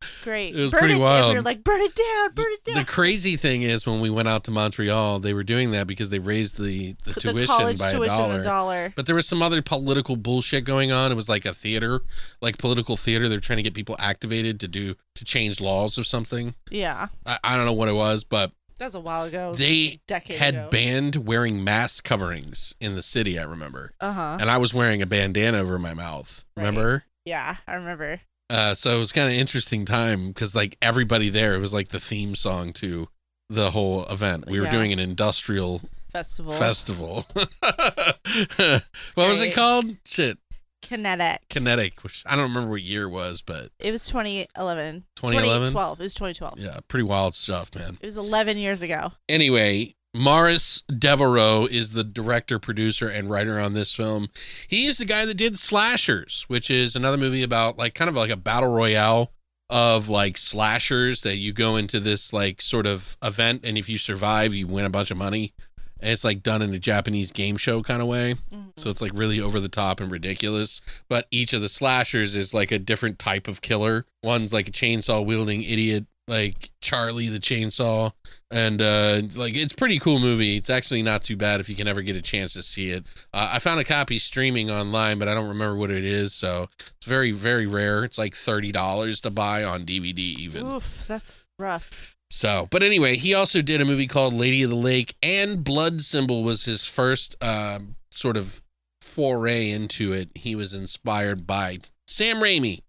[0.02, 0.54] It's great.
[0.54, 1.30] It was burn pretty it, wild.
[1.30, 2.76] we were like, burn it down, burn it down.
[2.76, 6.10] The crazy thing is when we went out to Montreal, they were doing that because
[6.10, 8.40] they raised the, the, the tuition by a dollar.
[8.40, 8.92] a dollar.
[8.94, 11.10] But there was some other political bullshit going on.
[11.10, 12.02] It was like a theater,
[12.40, 13.28] like political theater.
[13.28, 16.54] They're trying to get people activated to do to change laws or something.
[16.70, 18.52] Yeah, I, I don't know what it was, but
[18.82, 19.52] that was a while ago.
[19.54, 20.68] they had ago.
[20.72, 23.38] banned wearing mask coverings in the city.
[23.38, 24.38] I remember, uh huh.
[24.40, 26.44] and I was wearing a bandana over my mouth.
[26.56, 26.64] Right.
[26.66, 27.04] Remember?
[27.24, 28.20] Yeah, I remember.
[28.50, 31.88] Uh, so it was kind of interesting time because like everybody there, it was like
[31.90, 33.08] the theme song to
[33.48, 34.48] the whole event.
[34.50, 34.72] We were Yeah.
[34.72, 35.80] doing an industrial
[36.10, 36.52] Festival.
[36.52, 37.24] festival.
[37.34, 39.96] what was it called?
[40.04, 40.38] Shit,
[40.82, 41.38] Kinetik.
[41.48, 42.02] Kinetik.
[42.02, 45.04] Which I don't remember what year it was, but It was 2011.
[45.16, 45.68] 2011?
[45.68, 46.00] 2012.
[46.00, 46.58] It was 2012.
[46.58, 47.96] yeah, pretty wild stuff, man.
[48.00, 49.12] It was 11 years ago.
[49.28, 54.28] Anyway, Morris Devereaux is the director, producer, and writer on this film.
[54.68, 58.30] He's the guy that did Slashers, which is another movie about like kind of like
[58.30, 59.32] a battle royale
[59.70, 63.96] of like slashers that you go into this like sort of event and if you
[63.96, 65.54] survive you win a bunch of money
[66.02, 68.34] and it's like done in a japanese game show kind of way
[68.76, 70.80] so it's like really over the top and ridiculous.
[71.08, 74.04] But each of the slashers is like a different type of killer.
[74.22, 78.12] One's like a chainsaw wielding idiot like charlie the chainsaw.
[78.50, 80.56] And uh like it's a pretty cool movie.
[80.56, 83.04] It's actually not too bad if you can ever get a chance to see it.
[83.34, 86.32] Uh, i found a copy streaming online but i don't remember what it is.
[86.32, 88.04] So it's very very rare.
[88.04, 90.66] It's like $30 to buy on dvd even.
[90.66, 92.11] Oof, that's rough.
[92.32, 96.00] So, but anyway, he also did a movie called Lady of the Lake, and Blood
[96.00, 98.62] Symbol was his first um, sort of
[99.02, 100.30] foray into it.
[100.34, 102.80] He was inspired by Sam Raimi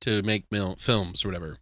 [0.00, 1.58] to make mil- films or whatever.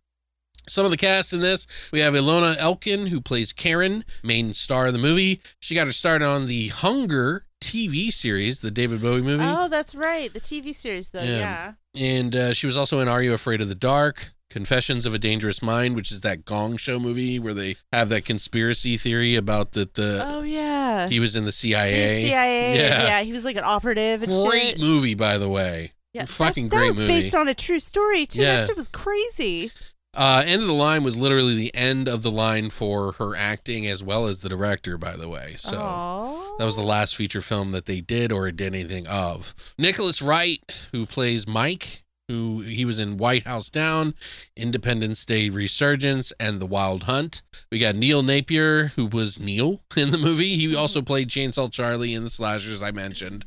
[0.68, 4.86] Some of the cast in this, we have Ilona Elkin, who plays Karen, main star
[4.86, 5.40] of the movie.
[5.58, 9.44] She got her start on the Hunger TV series, the David Bowie movie.
[9.44, 10.32] Oh, that's right.
[10.32, 11.22] The TV series, though.
[11.22, 11.72] Yeah.
[11.94, 12.18] Yeah.
[12.18, 14.33] And uh, she was also in Are You Afraid of the Dark?
[14.50, 18.24] Confessions of a Dangerous Mind, which is that Gong Show movie where they have that
[18.24, 21.08] conspiracy theory about that the oh, yeah.
[21.08, 22.22] he was in the CIA.
[22.22, 22.76] The CIA.
[22.76, 23.02] Yeah.
[23.04, 23.22] Yeah.
[23.22, 24.20] He was like an operative.
[24.20, 24.80] Great shit.
[24.80, 25.92] movie, by the way.
[26.12, 27.12] Yeah, fucking great that was movie.
[27.12, 28.42] based on a true story too.
[28.42, 28.56] Yeah.
[28.56, 29.72] That shit was crazy.
[30.16, 33.84] Uh, end of the line was literally the end of the line for her acting
[33.86, 35.54] as well as the director, by the way.
[35.56, 35.76] So.
[35.76, 36.58] Aww.
[36.58, 39.54] That was the last feature film that they did or did anything of.
[39.76, 44.14] Nicholas Wright, who plays Mike, who he was in White House Down,
[44.56, 47.42] Independence Day Resurgence, and The Wild Hunt.
[47.70, 50.56] We got Neil Napier, who was Neil in the movie.
[50.56, 53.44] He also played Chainsaw Charlie in the slashers I mentioned.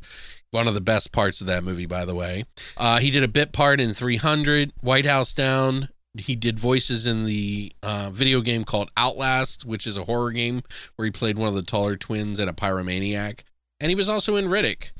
[0.52, 2.46] One of the best parts of that movie, by the way.
[2.78, 5.90] Uh, he did a bit part in 300, White House Down.
[6.18, 10.64] He did voices in the uh, video game called Outlast, which is a horror game
[10.96, 13.42] where he played one of the taller twins and a pyromaniac.
[13.80, 14.92] And he was also in Riddick.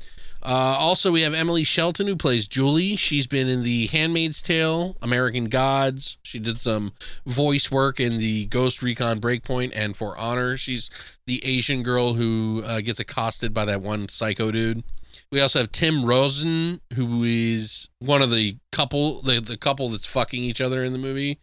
[0.42, 2.96] Uh, also, we have Emily Shelton, who plays Julie.
[2.96, 6.16] She's been in The Handmaid's Tale, American Gods.
[6.22, 6.92] She did some
[7.26, 10.56] voice work in the Ghost Recon Breakpoint and For Honor.
[10.56, 10.90] She's
[11.26, 14.84] the Asian girl who uh, gets accosted by that one psycho dude.
[15.32, 20.06] We also have Tim Rozon, who is one of the couple, the, the couple that's
[20.06, 21.40] fucking each other in the movie.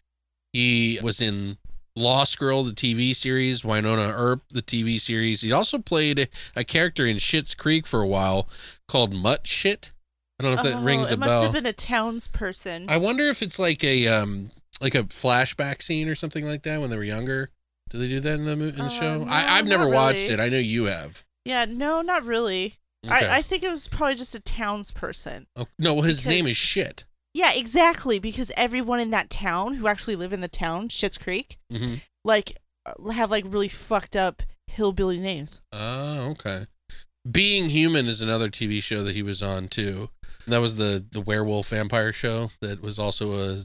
[0.53, 1.57] He was in
[1.97, 5.41] Lost Girl, the TV series, Wynonna Earp, the TV series.
[5.41, 8.49] He also played a character in Schitt's Creek for a while
[8.87, 9.91] called Mutt Schitt.
[10.39, 11.27] I don't know if that Oh, rings a bell.
[11.29, 12.89] it must have been a townsperson.
[12.89, 14.49] I wonder if it's like a um
[14.81, 17.49] like a flashback scene or something like that when they were younger.
[17.89, 19.19] Do they do that in the in the Uh, show?
[19.23, 20.39] no, I, I've never not watched it.
[20.39, 21.23] I know you have.
[21.45, 22.75] yeah, no, not really.
[23.05, 23.13] Okay.
[23.13, 25.45] I, I think it was probably just a townsperson.
[25.55, 27.05] Oh, no, well, his name is Shit.
[27.35, 28.17] Yeah, exactly.
[28.17, 32.57] Because everyone in that town who actually live in the town, Schitt's Creek, hmm like
[32.87, 35.61] uh, have like really fucked up hillbilly names.
[35.71, 36.65] Oh, okay.
[37.29, 40.09] Being Human is another TV show that he was on too.
[40.47, 43.63] That was the the werewolf vampire show that was also a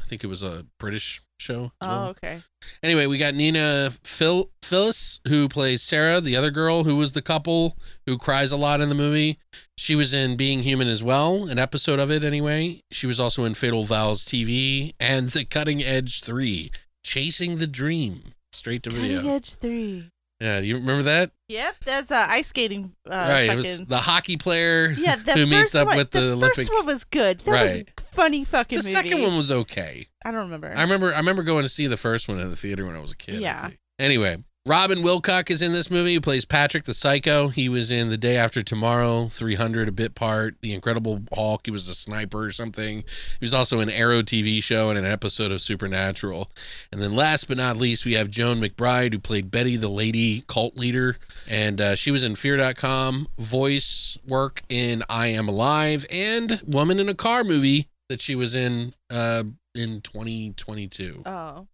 [0.00, 1.64] I think it was a British show.
[1.64, 2.08] as Oh, well.
[2.08, 2.40] okay.
[2.82, 7.20] Anyway, we got Nina Phil Fillis who plays Sarah, the other girl who was the
[7.20, 7.76] couple
[8.06, 9.38] who cries a lot in the movie.
[9.76, 12.82] She was in Being Human as well, an episode of it anyway.
[12.90, 16.70] She was also in Fatal Vows TV and The Cutting Edge 3,
[17.04, 18.22] Chasing the Dream,
[18.52, 19.18] straight to video.
[19.18, 20.10] Cutting Edge Three.
[20.40, 21.32] Yeah, do you remember that?
[21.48, 22.92] Yep, that's uh, ice skating.
[23.04, 26.10] Uh, right, fucking, it was the hockey player yeah, the who meets up one, with
[26.12, 26.56] the, the Olympic.
[26.56, 27.40] first one was good.
[27.40, 27.90] That was Right.
[27.98, 28.94] a funny fucking the movie.
[29.08, 30.06] second one was okay.
[30.24, 30.72] I don't remember.
[30.76, 33.00] I remember I remember going to see the first one in the theater when I
[33.00, 33.40] was a kid.
[33.40, 33.70] Yeah.
[33.98, 34.36] Anyway,
[34.68, 36.12] Robin Wilcock is in this movie.
[36.12, 37.48] He plays Patrick the Psycho.
[37.48, 41.62] He was in The Day After Tomorrow, 300, a bit part, The Incredible Hulk.
[41.64, 42.98] He was a sniper or something.
[42.98, 46.50] He was also in Arrow TV show and an episode of Supernatural.
[46.92, 50.42] And then last but not least, we have Joan McBride, who played Betty the Lady
[50.46, 51.16] cult leader.
[51.48, 57.08] And uh, she was in Fear.com, voice work in I Am Alive, and Woman in
[57.08, 59.44] a Car movie that she was in uh,
[59.74, 61.22] in 2022.
[61.24, 61.66] Oh.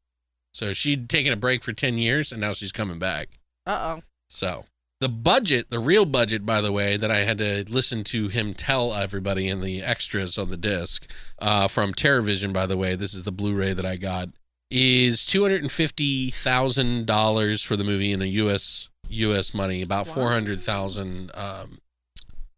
[0.54, 3.28] So she'd taken a break for 10 years and now she's coming back.
[3.66, 4.02] Uh oh.
[4.28, 4.66] So
[5.00, 8.54] the budget, the real budget, by the way, that I had to listen to him
[8.54, 13.12] tell everybody in the extras on the disc uh, from TerraVision, by the way, this
[13.14, 14.28] is the Blu-ray that I got,
[14.70, 18.88] is two hundred and fifty thousand dollars for the movie in a U.S.
[19.08, 19.52] U.S.
[19.52, 20.14] money, about Wow.
[20.14, 21.78] four hundred thousand um,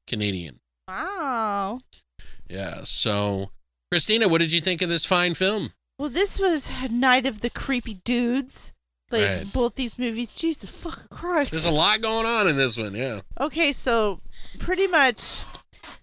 [0.07, 0.61] Canadian.
[0.87, 1.81] Wow.
[2.49, 2.83] Yeah.
[2.85, 3.51] So,
[3.91, 5.73] Christina, what did you think of this fine film?
[5.99, 8.73] Well, this was Night of the Creepy Dudes.
[9.11, 9.53] Like Right.
[9.53, 10.35] both these movies.
[10.35, 11.53] Jesus fucking Christ.
[11.53, 12.95] There's a lot going on in this one.
[12.95, 13.21] Yeah.
[13.41, 14.19] Okay, so
[14.59, 15.41] pretty much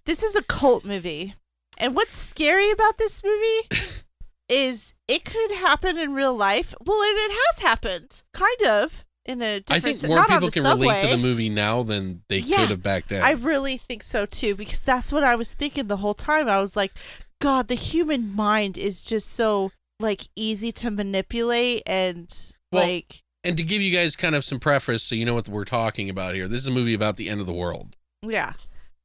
[0.05, 1.33] this is a cult movie.
[1.77, 3.67] And what's scary about this movie
[4.49, 6.73] is it could happen in real life.
[6.83, 8.23] Well, and it has happened.
[8.33, 9.05] Kind of.
[9.25, 12.39] In a different I think more people can relate to the movie now than they
[12.39, 13.21] Yeah, could have back then.
[13.23, 16.49] I really think so too, because that's what I was thinking the whole time.
[16.49, 16.91] I was like,
[17.39, 19.71] God, the human mind is just so
[20.03, 22.29] like easy to manipulate and
[22.71, 25.47] Well, like And to give you guys kind of some preface so you know what
[25.49, 27.95] we're talking about here, this is a movie about the end of the world.
[28.21, 28.53] yeah.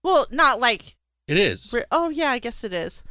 [0.05, 0.97] Well, not like
[1.27, 1.75] It is.
[1.91, 3.03] oh yeah, I guess it is.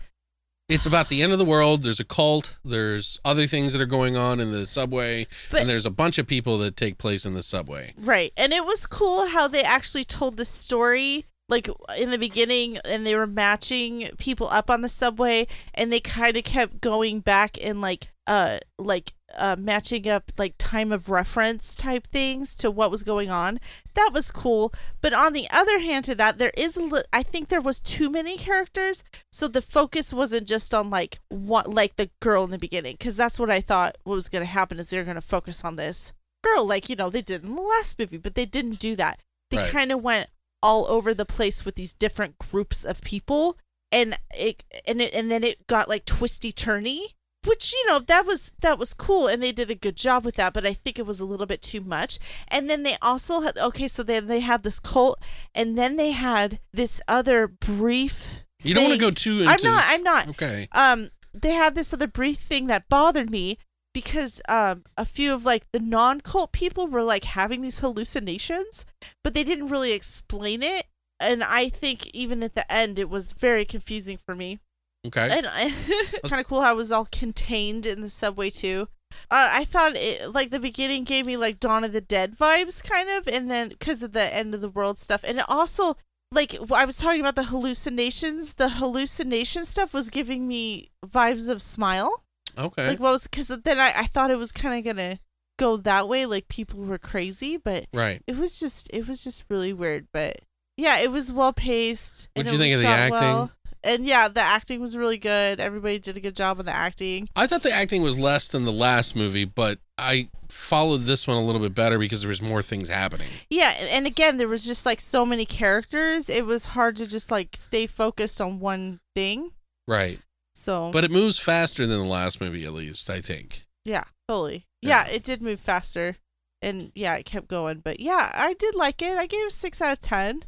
[0.69, 1.83] It's about the end of the world.
[1.83, 2.57] There's a cult.
[2.63, 5.25] There's other things that are going on in the subway.
[5.49, 7.93] But- and there's a bunch of people that take place in the subway.
[7.97, 8.33] Right.
[8.35, 13.05] And it was cool how they actually told the story like in the beginning and
[13.05, 17.57] they were matching people up on the subway and they kind of kept going back
[17.61, 22.91] and like uh like uh matching up like time of reference type things to what
[22.91, 23.59] was going on.
[23.93, 24.73] That was cool.
[25.01, 27.79] But on the other hand to that there is a li- I think there was
[27.79, 32.49] too many characters so the focus wasn't just on like what like the girl in
[32.51, 35.15] the beginning cuz that's what I thought what was going to happen is they're going
[35.15, 36.11] to focus on this
[36.43, 39.19] girl like you know they did in the last movie but they didn't do that
[39.49, 39.71] they Right.
[39.71, 40.29] kind of went
[40.63, 43.57] all over the place with these different groups of people
[43.91, 46.99] and it and it and then it got like twisty turny
[47.45, 50.35] which you know that was that was cool and they did a good job with
[50.35, 53.41] that but i think it was a little bit too much and then they also
[53.41, 55.19] had okay so then they had this cult
[55.55, 59.49] and then they had this other brief You don't want to go too into.
[59.51, 60.67] i'm not i'm not Okay.
[60.73, 63.57] um they had this other brief thing that bothered me
[63.97, 68.85] because um a few of like the non-cult people were like having these hallucinations
[69.23, 70.85] but they didn't really explain it
[71.19, 74.59] and i think even at the end it was very confusing for me
[75.05, 75.29] Okay.
[75.35, 75.73] and I,
[76.29, 78.87] kind of cool how it was all contained in the subway too
[79.31, 82.83] uh, i thought it like the beginning gave me like dawn of the dead vibes
[82.83, 85.95] kind of and then because of the end of the world stuff and it also
[86.31, 88.55] like I was talking about the hallucinations.
[88.55, 92.21] The hallucination stuff was giving me vibes of Smile.
[92.57, 92.87] Okay.
[92.87, 95.19] Like what was because then I, I thought it was kind of gonna
[95.57, 98.21] go that way, like people were crazy, but right.
[98.27, 100.07] it was just it was just really weird.
[100.13, 100.37] But
[100.77, 102.29] yeah, it was well paced.
[102.33, 103.11] What'd and you think of the acting?
[103.11, 103.51] well.
[103.83, 105.59] And yeah, the acting was really good.
[105.59, 107.29] Everybody did a good job on the acting.
[107.35, 111.37] I thought the acting was less than the last movie, but I followed this one
[111.37, 113.29] a little bit better because there was more things happening.
[113.49, 116.29] Yeah, and again, there was just like so many characters.
[116.29, 119.51] It was hard to just like stay focused on one thing.
[119.87, 120.19] Right.
[120.57, 123.65] So, But it moves faster than the last movie, at least, I think.
[123.85, 124.65] yeah, totally.
[124.81, 125.05] Yeah.
[125.05, 125.13] Yeah.
[125.13, 126.17] it did move faster,
[126.61, 127.79] and yeah, it kept going.
[127.79, 129.17] But yeah, I did like it.
[129.17, 130.43] I gave it a six out of ten.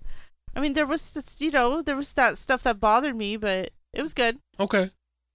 [0.55, 3.69] I mean, there was this, you know, there was that stuff that bothered me, but
[3.93, 4.39] it was good.
[4.59, 4.89] Okay.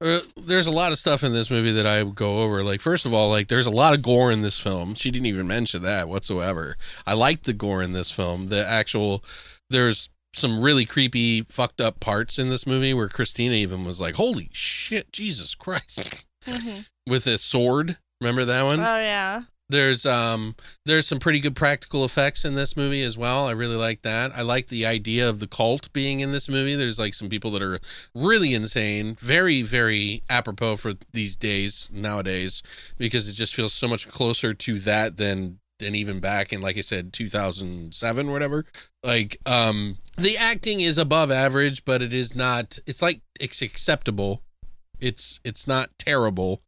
[0.05, 2.64] Uh, there's a lot of stuff in this movie that I would go over.
[2.64, 4.95] Like, first of all, like there's a lot of gore in this film.
[4.97, 6.77] She didn't even mention that whatsoever.
[7.07, 8.49] I liked the gore in this film.
[8.49, 9.22] The actual,
[9.70, 14.14] there's some really creepy, fucked up parts in this movie where Christina even was like,
[14.16, 16.26] "Holy shit, Jesus Christ!"
[17.09, 17.99] with a sword.
[18.20, 18.80] Remember that one?
[18.80, 20.55] Oh yeah, There's um
[20.87, 23.47] there's some pretty good practical effects in this movie as well.
[23.47, 24.30] I really like that.
[24.35, 26.74] I like the idea of the cult being in this movie.
[26.74, 27.80] There's like some people that are
[28.14, 32.62] really insane, very very apropos for these days nowadays
[32.99, 36.76] because it just feels so much closer to that than than even back in like
[36.76, 38.64] I said 2007 or whatever.
[39.03, 44.43] Like um the acting is above average, but it is not it's like it's acceptable.
[45.01, 46.61] It's it's not terrible,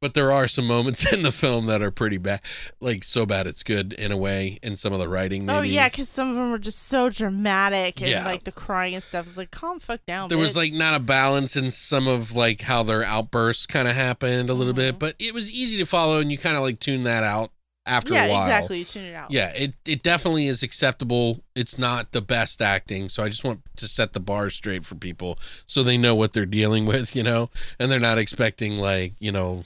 [0.00, 2.40] but there are some moments in the film that are pretty bad,
[2.80, 4.58] like so bad it's good in a way.
[4.62, 5.58] In some of the writing, maybe.
[5.58, 8.24] oh yeah, because some of them are just so dramatic and Yeah.
[8.24, 9.26] like the crying and stuff.
[9.26, 10.28] It's like, calm fuck down.
[10.30, 13.94] there was like not a balance in some of like how their outbursts kind of
[13.94, 14.96] happened a little Mm-hmm.
[14.96, 17.50] bit, but it was easy to follow, and you kind of like tune that out
[17.86, 18.42] after yeah, a while.
[18.42, 18.78] exactly.
[18.78, 19.30] You tune it out.
[19.30, 21.40] Yeah, it it definitely is acceptable.
[21.54, 24.94] It's not the best acting, so I just want to set the bar straight for
[24.94, 29.14] people so they know what they're dealing with, you know, and they're not expecting like,
[29.18, 29.64] you know,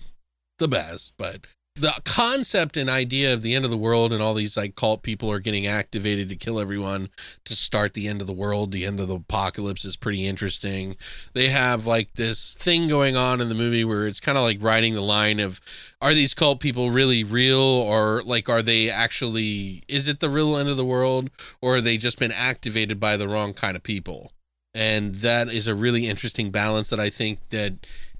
[0.59, 1.47] the best, but
[1.81, 5.03] the concept and idea of the end of the world and all these like cult
[5.03, 7.09] people are getting activated to kill everyone
[7.45, 10.97] to start the end of the world, the end of the apocalypse is pretty interesting.
[11.33, 14.63] They have like this thing going on in the movie where it's kind of like
[14.63, 15.61] riding the line of
[16.01, 20.57] are these cult people really real or like are they actually is it the real
[20.57, 23.83] end of the world or are they just been activated by the wrong kind of
[23.83, 24.33] people?
[24.75, 27.75] And that is a really interesting balance that I think that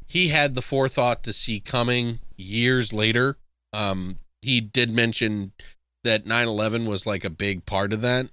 [0.07, 3.37] he had the forethought to see coming years later.
[3.79, 5.53] Um, he did mention
[6.05, 8.27] that 9/11 was like a big part of that,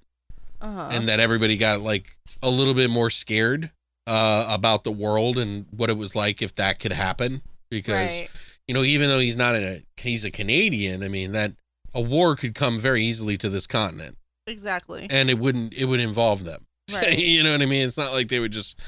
[0.62, 0.90] Uh-huh.
[0.92, 3.72] and that everybody got like a little bit more scared
[4.08, 7.42] uh, about the world and what it was like if that could happen.
[7.72, 8.30] Because right.
[8.68, 11.52] you know, even though he's not a he's a Canadian, I mean that
[11.94, 14.18] a war could come very easily to this continent,
[14.48, 15.08] Exactly.
[15.10, 16.66] and it wouldn't it would involve them.
[16.94, 17.18] Right.
[17.18, 17.88] you know what I mean?
[17.88, 18.80] It's not like they would just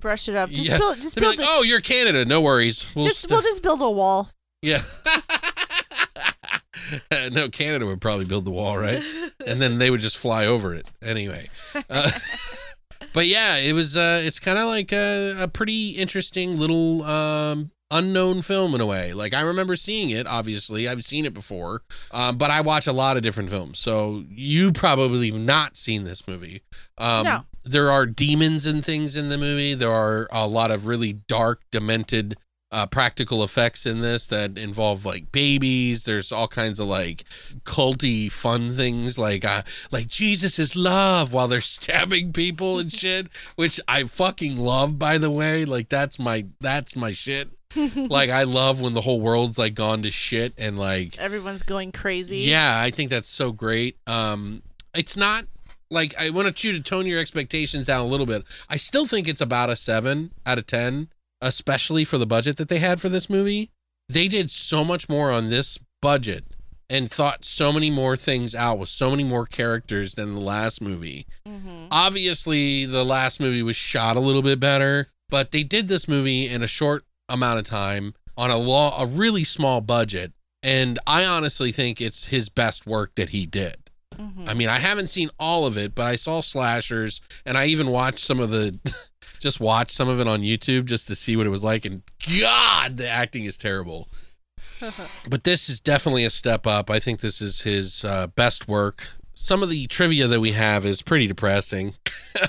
[0.00, 0.48] Brush it up.
[0.48, 0.78] Just Yeah.
[0.78, 0.96] build.
[1.02, 1.36] Just build.
[1.38, 4.30] like, a, "Oh, you're Canada, no worries." We'll just st- we'll just build a wall.
[4.62, 4.80] Yeah.
[7.32, 9.02] no, Canada would probably build the wall, right?
[9.46, 11.48] And then they would just fly over it anyway.
[11.90, 12.10] Uh,
[13.12, 13.96] but yeah, it was.
[13.96, 18.86] Uh, it's kind of like a, a pretty interesting little um, unknown film in a
[18.86, 19.12] way.
[19.12, 20.26] Like I remember seeing it.
[20.26, 23.78] Obviously, I've seen it before, um, but I watch a lot of different films.
[23.78, 26.62] So you probably have not seen this movie.
[26.98, 27.40] Um, No.
[27.64, 29.74] There are demons and things in the movie.
[29.74, 32.34] There are a lot of really dark, demented
[32.72, 36.04] uh, practical effects in this that involve like babies.
[36.04, 37.22] There's all kinds of like
[37.64, 43.28] culty fun things like uh, like Jesus is love while they're stabbing people and shit,
[43.56, 44.98] which I fucking love.
[44.98, 47.48] By the way, like that's my that's my shit.
[47.96, 51.92] like I love when the whole world's like gone to shit and like Everyone's going
[51.92, 52.40] crazy.
[52.40, 53.96] yeah, I think that's so great.
[54.06, 54.62] Um,
[54.94, 55.44] it's not
[55.90, 58.44] like I want you to tone your expectations down a little bit.
[58.68, 61.08] I still think it's about a seven out of ten,
[61.42, 63.70] especially for the budget that they had for this movie.
[64.08, 66.44] They did so much more on this budget
[66.88, 70.80] and thought so many more things out with so many more characters than the last
[70.80, 71.26] movie.
[71.46, 76.06] hmm Obviously, the last movie was shot a little bit better, but they did this
[76.08, 80.32] movie in a short amount of time on a law a really small budget,
[80.62, 83.76] and I honestly think it's his best work that he did.
[84.16, 87.66] hmm I mean, I haven't seen all of it, but I saw slashers, and I
[87.66, 88.78] even watched some of the,
[89.42, 91.84] just watched some of it on YouTube just to see what it was like.
[91.84, 92.02] And
[92.40, 94.08] God, the acting is terrible.
[95.28, 96.90] but this is definitely a step up.
[96.90, 99.06] I think this is his uh, best work.
[99.34, 101.94] Some of the trivia that we have is pretty depressing.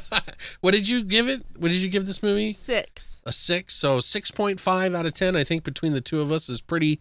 [0.61, 1.43] what did you give it?
[1.57, 2.53] What did you give this movie?
[2.53, 3.21] Six.
[3.25, 6.61] a six so 6.5 out of 10 i think between the two of us is
[6.61, 6.99] pretty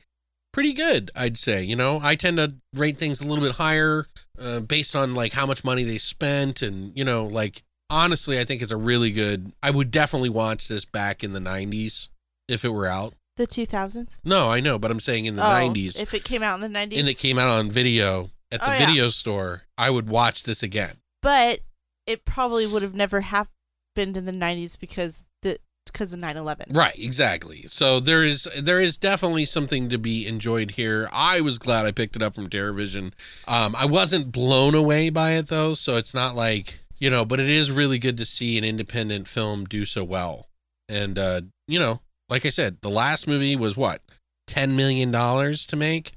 [0.52, 4.06] pretty good i'd say you know i tend to rate things a little bit higher
[4.40, 7.62] uh, based on like how much money they spent and you know like
[7.92, 11.38] honestly i think it's a really good i would definitely watch this back in the
[11.40, 12.08] 90s
[12.48, 14.18] if it were out The two thousands.
[14.24, 16.60] no i know but i'm saying in the 90s Oh, If it came out in
[16.62, 16.98] the nineties.
[16.98, 18.86] and it came out on video at the Oh, yeah.
[18.86, 21.60] video store i would watch this again but
[22.06, 26.74] it probably would have never happened in the nineties because the because of 9-11.
[26.76, 27.64] Right, exactly.
[27.66, 31.06] So there is there is definitely something to be enjoyed here.
[31.12, 33.12] I was glad I picked it up from TerraVision.
[33.46, 37.40] Um, I wasn't blown away by it though, so it's not like you know, but
[37.40, 40.46] it is really good to see an independent film do so well.
[40.88, 44.00] And uh, you know, like I said, the last movie was what
[44.46, 46.12] ten million dollars to make,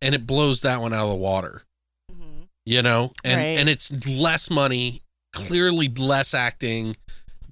[0.00, 1.62] and it blows that one out of the water
[2.10, 2.48] Mhm.
[2.64, 3.58] you know and Right.
[3.58, 6.96] and it's less money clearly less acting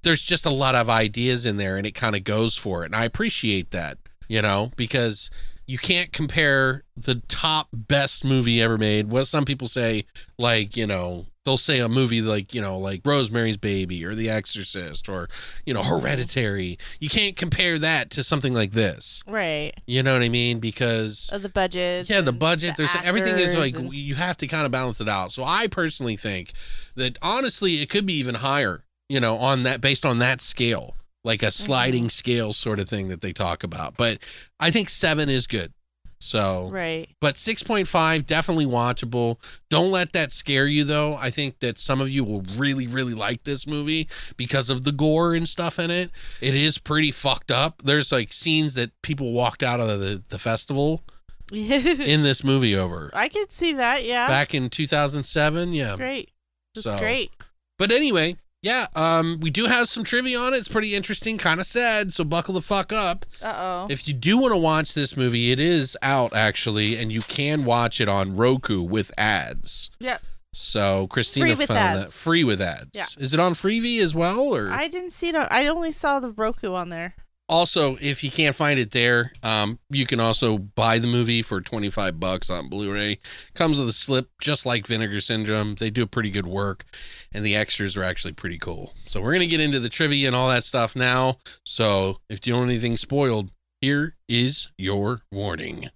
[0.03, 2.87] there's just a lot of ideas in there and it kind of goes for it
[2.87, 5.31] and i appreciate that you know because
[5.69, 10.05] you can't compare the top best movie ever made what some people say
[10.39, 14.29] like you know they'll say a movie like you know like rosemary's baby or the
[14.29, 15.29] exorcist or
[15.65, 19.73] you know hereditary you can't compare that to something like this Right.
[19.87, 22.09] you know what i mean because Of the budget.
[22.11, 22.75] yeah, the budget.
[22.77, 25.31] there's everything is like and, you have to kind of balance it out.
[25.33, 26.53] So I personally think
[26.97, 28.83] that honestly, it could be even higher.
[29.09, 30.95] You know, on that based on that scale,
[31.29, 32.09] like a sliding Mm-hmm.
[32.09, 33.97] scale sort of thing that they talk about.
[33.97, 34.19] But
[34.59, 35.73] I think seven is good.
[36.21, 37.09] So, right.
[37.21, 39.39] but six point five definitely watchable.
[39.71, 41.15] Don't let that scare you though.
[41.15, 44.91] I think that some of you will really, really like this movie because of the
[44.91, 46.11] gore and stuff in it.
[46.41, 47.83] It is pretty fucked up.
[47.85, 51.05] There's like scenes that people walked out of the, the festival
[51.53, 54.05] in this movie over I could see that.
[54.05, 54.27] Yeah.
[54.27, 56.31] back in 2007 yeah Great.
[56.75, 57.31] That's So- great.
[57.79, 61.61] but anyway yeah um we do have some trivia on it it's pretty interesting kind
[61.61, 63.87] of sad so buckle the fuck up Uh oh.
[63.91, 67.65] if you do want to watch this movie it is out actually and you can
[67.65, 70.23] watch it on roku with ads Yep.
[70.53, 73.07] so christina Free found that free with ads Yeah.
[73.19, 75.37] is it on freevee as well or I didn't see it.
[75.37, 77.15] on- I only saw the Roku on there.
[77.49, 81.63] Also, if you can't find it there, um, you can also buy the movie for
[81.63, 83.21] 25 bucks on Blu-ray.
[83.55, 85.75] Comes with a slip just like Vinegar Syndrome.
[85.77, 86.85] They do a pretty good work
[87.33, 88.93] and the extras are actually pretty cool.
[88.95, 91.39] So we're going to get into the trivia and all that stuff now.
[91.65, 93.51] So, if you don't want anything spoiled,
[93.81, 95.89] here is your warning.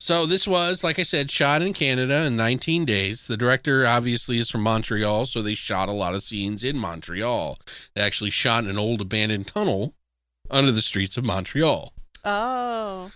[0.00, 3.26] So this was, like I said, shot in Canada in 19 days.
[3.26, 7.58] The director obviously is from Montreal, so they shot a lot of scenes in Montreal.
[7.94, 9.94] They actually shot an old abandoned tunnel
[10.50, 11.92] under the streets of Montreal.
[12.24, 13.10] Oh.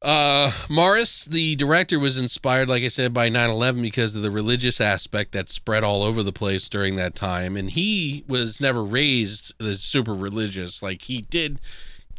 [0.00, 4.30] Uh, Maurice, the director, was inspired, like I said, by 9 11 because of the
[4.30, 7.56] religious aspect that spread all over the place during that time.
[7.56, 10.82] And he was never raised as super religious.
[10.82, 11.60] Like, he did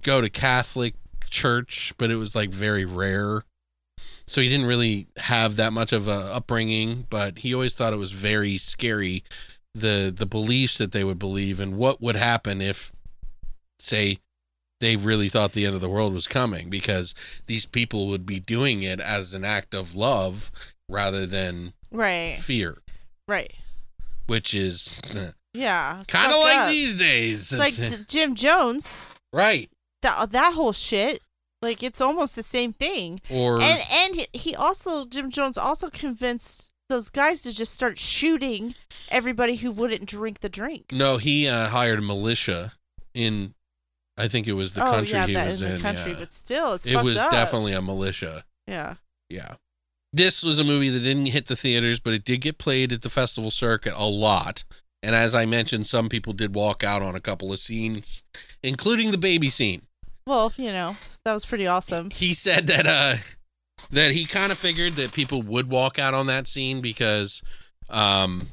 [0.01, 0.95] go to Catholic
[1.29, 3.41] church, but it was like very rare.
[4.25, 7.97] So he didn't really have that much of a upbringing, but he always thought it
[7.97, 9.23] was very scary
[9.73, 12.91] the the beliefs that they would believe and what would happen if
[13.79, 14.19] say
[14.83, 17.15] they really thought the end of the world was coming because
[17.47, 20.51] these people would be doing it as an act of love
[20.89, 22.37] rather than Right.
[22.37, 22.81] fear,
[23.27, 23.53] Right.
[24.27, 24.99] which is
[25.53, 26.03] Yeah.
[26.07, 26.69] kind of like up.
[26.69, 27.51] these days.
[27.53, 28.99] It's like Jim Jones.
[29.31, 29.69] right.
[30.01, 31.21] That that whole shit.
[31.61, 33.21] Like it's almost the same thing.
[33.29, 38.75] Or And and he- also Jim Jones also convinced those guys to just start shooting
[39.09, 40.93] everybody who wouldn't drink the drinks.
[40.93, 42.73] no, he uh, hired a militia
[43.13, 43.53] in
[44.17, 45.75] I think it was the oh, country yeah, he was in in.
[45.75, 46.19] the country, yeah.
[46.19, 47.31] but still, it's it was up.
[47.31, 48.43] definitely a militia.
[48.67, 48.95] yeah.
[49.29, 49.55] Yeah.
[50.15, 53.01] This was a movie that didn't hit the theaters, but it did get played at
[53.01, 54.63] the festival circuit a lot.
[55.01, 58.21] And as I mentioned, some people did walk out on a couple of scenes,
[58.61, 59.81] including the baby scene.
[60.27, 60.95] Well, you know,
[61.25, 62.11] that was pretty awesome.
[62.11, 63.15] He said that uh
[63.91, 67.41] that he kind of figured that people would walk out on that scene because
[67.89, 68.47] um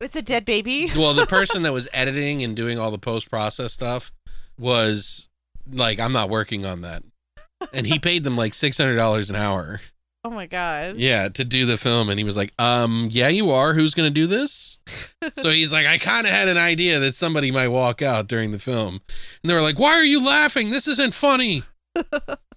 [0.00, 0.90] It's a dead baby.
[0.96, 4.12] well, the person that was editing and doing all the post process stuff
[4.60, 5.28] was
[5.70, 7.02] like, I'm not working on that.
[7.72, 9.80] And he paid them like six hundred dollars an hour.
[10.22, 10.96] Oh my god.
[10.98, 12.10] Yeah, to do the film.
[12.10, 13.72] And he was like, um, yeah, you are.
[13.72, 14.78] Who's gonna do this?
[15.32, 18.58] so he's like, I kinda had an idea that somebody might walk out during the
[18.58, 19.00] film.
[19.42, 20.68] And they were like, Why are you laughing?
[20.68, 21.62] This isn't funny.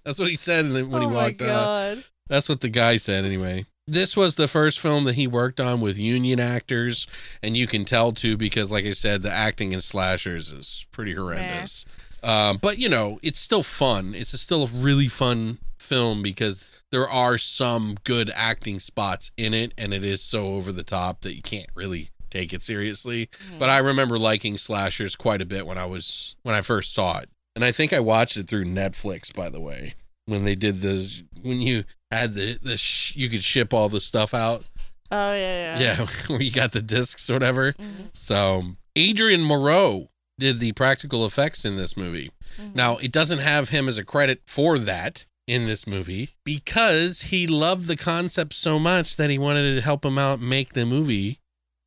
[0.04, 1.96] That's what he said when oh he walked out.
[2.28, 3.64] That's what the guy said anyway.
[3.86, 7.06] This was the first film that he worked on with union actors,
[7.42, 11.12] and you can tell too because, like I said, the acting in slashers is pretty
[11.12, 11.84] horrendous.
[12.22, 14.14] Um, but you know, it's still fun.
[14.14, 19.52] It's a still a really fun film because there are some good acting spots in
[19.52, 23.28] it, and it is so over the top that you can't really take it seriously.
[23.58, 27.18] But I remember liking slashers quite a bit when I was when I first saw
[27.18, 29.92] it, and I think I watched it through Netflix, by the way
[30.26, 31.84] when they did the when you
[32.14, 34.64] had the the sh- you could ship all the stuff out.
[35.10, 36.06] Oh yeah, yeah.
[36.30, 37.72] Yeah, we got the discs or whatever.
[37.72, 38.10] Mhm.
[38.12, 38.62] So
[38.98, 40.08] Adrien Morot
[40.38, 42.30] did the practical effects in this movie.
[42.60, 42.74] Mhm.
[42.74, 47.46] Now it doesn't have him as a credit for that in this movie because he
[47.46, 51.38] loved the concept so much that he wanted to help him out make the movie.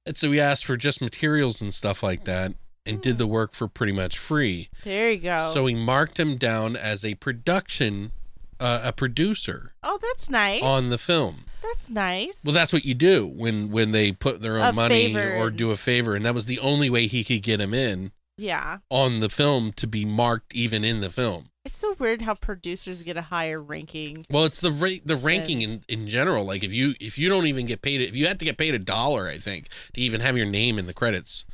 [0.05, 2.53] And so he asked for just materials and stuff like that
[2.85, 4.69] and did the work for pretty much free.
[4.83, 5.49] There you go.
[5.53, 8.11] So he marked him down as a production,
[8.59, 10.61] uh, a producer oh, that's nice.
[10.61, 11.45] on the film.
[11.61, 12.43] that's nice.
[12.45, 15.35] Well, that's what you do when when they put their own A money favor.
[15.37, 18.11] or do a favor, and that was the only way he could get him in
[18.37, 18.79] yeah.
[18.89, 21.49] on the film to be marked even in the film.
[21.65, 24.25] It's so weird how producers get a higher ranking.
[24.29, 26.45] Well, it's the rate, the ranking in, in general.
[26.45, 28.73] Like if you if you don't even get paid, if you have to get paid
[28.73, 31.45] a dollar, I think, to even have your name in the credits.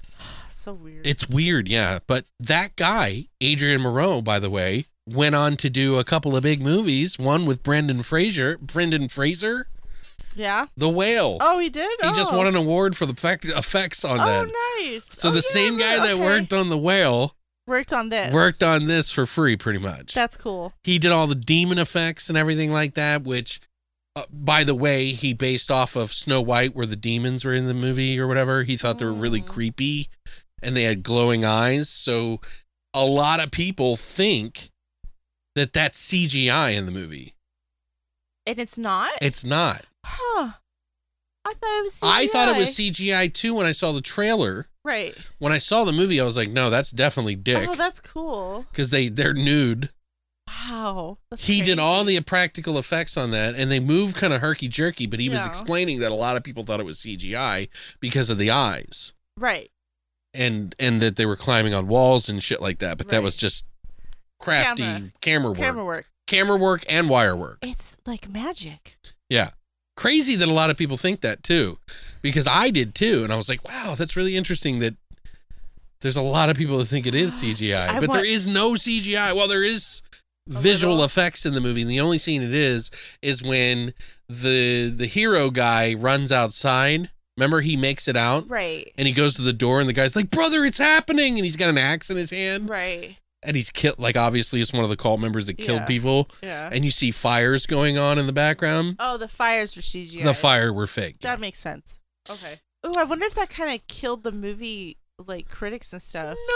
[0.49, 1.07] It's so weird.
[1.07, 1.97] It's weird, yeah.
[2.05, 6.43] But that guy, Adrien Morot, by the way, went on to do a couple of
[6.43, 7.17] big movies.
[7.19, 9.67] One with Brendan Fraser, Brendan Fraser,
[10.35, 10.65] yeah.
[10.75, 11.37] The Whale.
[11.41, 11.91] Oh, he did.
[12.01, 12.37] He just Oh.
[12.39, 14.47] won an award for the effect, effects on Oh, that.
[14.47, 15.05] Oh, nice.
[15.05, 17.35] So Oh, the yeah, same guy right, that worked on The Whale
[17.67, 18.33] worked on this.
[18.33, 20.13] worked on this for free, pretty much.
[20.15, 20.73] That's cool.
[20.83, 23.59] he did all the demon effects and everything like that, which,
[24.15, 27.67] uh, by the way, he based off of Snow White, where the demons were in
[27.67, 28.63] the movie or whatever.
[28.63, 29.47] He thought they were really Mm.
[29.47, 30.09] creepy
[30.63, 31.89] and they had glowing eyes.
[31.89, 32.41] So
[32.93, 34.69] a lot of people think
[35.55, 37.33] that that's CGI in the movie.
[38.45, 39.11] And it's not.
[39.21, 39.85] It's not.
[40.05, 40.51] huh.
[41.45, 41.93] I thought it was.
[41.93, 42.07] CGI.
[42.07, 44.67] I thought it was CGI too when I saw the trailer.
[44.85, 45.15] Right.
[45.39, 47.67] When I saw the movie, I was like, no, that's definitely Dick.
[47.69, 48.65] Oh, that's cool.
[48.71, 49.89] Because they, they're nude.
[50.47, 51.19] Wow.
[51.37, 55.05] He did all the practical effects on that and they moved kind of herky jerky
[55.05, 57.69] but he was explaining that a lot of people thought it was cgi
[57.99, 59.71] because of the eyes right.
[60.33, 63.35] and and that they were climbing on walls and shit like that but that was
[63.35, 63.65] just
[64.43, 65.11] crafty Camera.
[65.21, 66.05] camera, work Camera work.
[66.27, 68.97] camera work and wire work It's like magic.
[69.29, 69.49] yeah
[69.95, 71.77] crazy that a lot of people think that too
[72.21, 74.95] because i did too and i was like wow that's really interesting that
[76.01, 78.45] There's a lot of people that think it is CGI, I but want- there is
[78.45, 79.33] no CGI.
[79.33, 80.01] Well, there is
[80.47, 81.05] visual little?
[81.05, 82.91] effects in the movie, and the only scene it is
[83.21, 83.93] is when
[84.27, 87.09] the the hero guy runs outside.
[87.37, 88.91] Remember, he makes it out, Right.
[88.97, 91.55] and he goes to the door, and the guy's like, "Brother, it's happening!" And he's
[91.55, 93.15] got an axe in his hand, Right.
[93.45, 93.99] And he's killed.
[93.99, 95.85] Like, obviously, it's one of the cult members that killed Yeah.
[95.85, 96.69] people, Yeah.
[96.71, 98.95] and you see fires going on in the background.
[98.99, 100.23] Oh, the fires were CGI.
[100.23, 101.19] The fire were fake.
[101.21, 101.99] That makes sense.
[102.29, 102.59] Okay.
[102.83, 106.35] Oh, I wonder if that kind of killed the movie, like critics and stuff.
[106.35, 106.53] No,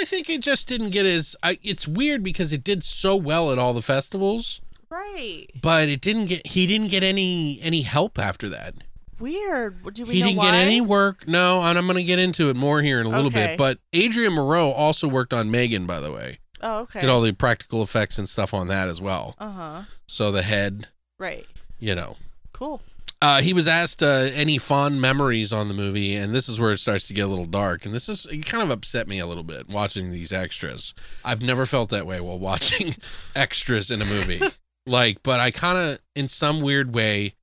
[0.00, 1.34] I think it just didn't get as.
[1.42, 4.60] I, it's weird because it did so well at all the festivals,
[4.90, 5.46] Right.
[5.62, 6.46] but it didn't get.
[6.46, 8.74] He didn't get any any help after that.
[9.22, 9.94] Weird.
[9.94, 10.50] Do we he didn't why?
[10.50, 11.26] get any work.
[11.28, 13.46] No, and I'm going to get into it more here in a little Okay.
[13.48, 13.58] bit.
[13.58, 16.38] But Adrien Morot also worked on M3GAN, by the way.
[16.60, 17.00] Oh, okay.
[17.00, 19.34] Did all the practical effects and stuff on that as well.
[19.38, 19.82] Uh huh.
[20.08, 20.88] So the head,
[21.18, 21.46] Right.
[21.78, 22.16] you know.
[22.52, 22.82] Cool.
[23.20, 26.72] Uh, he was asked uh, any fond memories on the movie, and this is where
[26.72, 27.84] it starts to get a little dark.
[27.86, 30.92] And this is it kind of upset me a little bit watching these extras.
[31.24, 32.96] I've never felt that way while watching
[33.36, 34.40] extras in a movie.
[34.86, 37.34] like, but I kind of, in some weird way,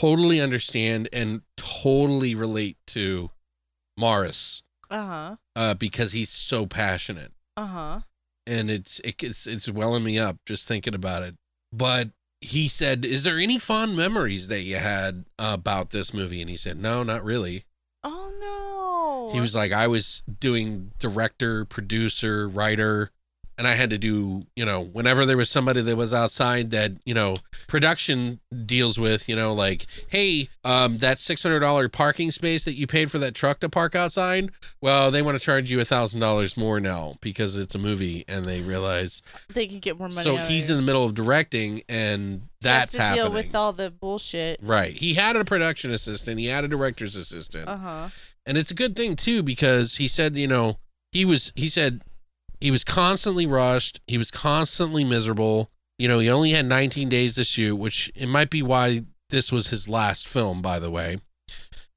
[0.00, 3.30] totally understand and totally relate to
[3.98, 5.36] Maurice Uh huh.
[5.56, 8.00] uh, because he's so passionate, Uh huh.
[8.46, 11.36] and it's it, it's it's welling me up just thinking about it.
[11.72, 12.10] But
[12.40, 16.56] he said, "Is there any fond memories that you had about this movie?" And he
[16.56, 17.64] said, "No, not really."
[18.04, 19.34] Oh no.
[19.34, 23.10] He was like, "I was doing director, producer, writer."
[23.58, 26.92] And I had to do, you know, whenever there was somebody that was outside that,
[27.04, 32.30] you know, production deals with, you know, like, hey, um, that six hundred dollar parking
[32.30, 35.70] space that you paid for that truck to park outside, well, they want to charge
[35.70, 39.22] you a thousand dollars more now because it's a movie, and they realize.
[39.52, 40.20] they could get more money.
[40.22, 43.24] So he's in the middle of directing, and He has that's to happening.
[43.24, 44.60] Deal with all the bullshit.
[44.62, 44.92] right.
[44.92, 46.38] He had a production assistant.
[46.40, 47.68] He had a director's assistant.
[47.68, 48.08] Uh huh.
[48.46, 50.78] And it's a good thing too because he said, you know,
[51.12, 52.02] he was he said
[52.60, 55.70] he was constantly rushed, he was constantly miserable.
[55.98, 59.50] You know, he only had 19 days to shoot, which it might be why this
[59.52, 61.18] was his last film, by the way.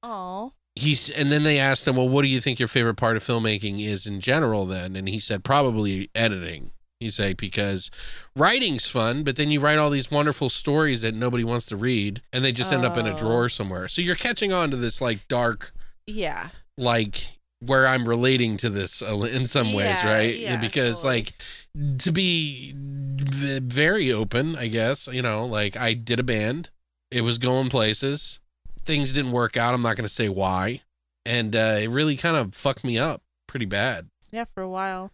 [0.04, 0.54] Oh.
[0.76, 3.24] He's and then they asked him, "Well, what do you think your favorite part of
[3.24, 6.72] filmmaking is in general then?" And he said probably editing.
[7.00, 7.92] He said because
[8.36, 12.22] writing's fun, but then you write all these wonderful stories that nobody wants to read
[12.32, 13.18] and they just end up in a Oh.
[13.18, 13.88] drawer somewhere.
[13.90, 15.74] So you're catching on to this like dark
[16.08, 16.50] Yeah.
[16.78, 20.36] like where I'm relating to this in some ways, Yeah, right?
[20.38, 21.22] yeah, because totally.
[21.22, 26.70] like to be very open, I guess, you know, like I did a band.
[27.12, 28.40] It was going places.
[28.84, 29.74] Things didn't work out.
[29.74, 30.82] I'm not going to say why.
[31.26, 34.10] And uh, it really kind of fucked me up pretty bad.
[34.32, 34.46] Yeah.
[34.56, 35.12] For a while.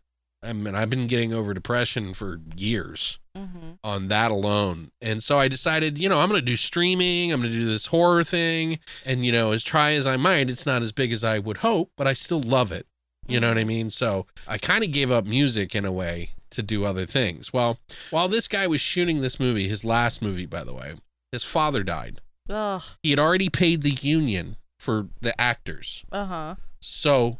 [0.48, 3.74] I mean, I've been getting over depression for years Mm-hmm.
[3.84, 4.90] on that alone.
[5.00, 7.32] And so I decided, you know, I'm going to do streaming.
[7.32, 8.80] I'm going to do this horror thing.
[9.06, 11.58] And, you know, as try as I might, it's not as big as I would
[11.58, 12.88] hope, but I still love it.
[13.28, 13.92] You know what I mean?
[13.92, 17.54] So I kind of gave up music in a way to do other things.
[17.54, 17.78] Well,
[18.10, 20.96] while this guy was shooting this movie, his last movie, by the way,
[21.32, 22.22] his father died.
[22.50, 22.82] Ugh.
[23.04, 26.04] He had already paid the union for the actors.
[26.12, 26.56] Uh huh.
[26.80, 27.38] So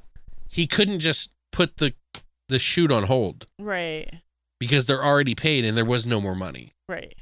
[0.52, 1.96] he couldn't just put the
[2.50, 4.22] the shoot on hold Right.
[4.60, 6.74] because they're already paid and there was no more money.
[6.90, 7.16] Right.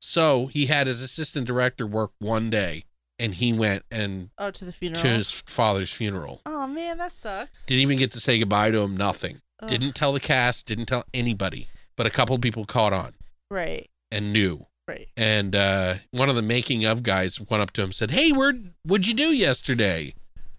[0.00, 2.84] So he had his assistant director work one day
[3.18, 5.02] and he went and Oh, to the funeral.
[5.02, 6.40] to his father's funeral.
[6.46, 7.64] Oh man, that sucks.
[7.66, 9.40] Didn't even get to say goodbye to him, nothing.
[9.60, 9.68] Ugh.
[9.68, 11.68] Didn't tell the cast, didn't tell anybody.
[11.96, 13.14] But a couple people caught on
[13.50, 13.90] Right.
[14.12, 14.66] and knew.
[14.86, 15.08] Right.
[15.16, 18.30] And uh, one of the making of guys went up to him and said, Hey,
[18.32, 20.14] where what'd you do yesterday?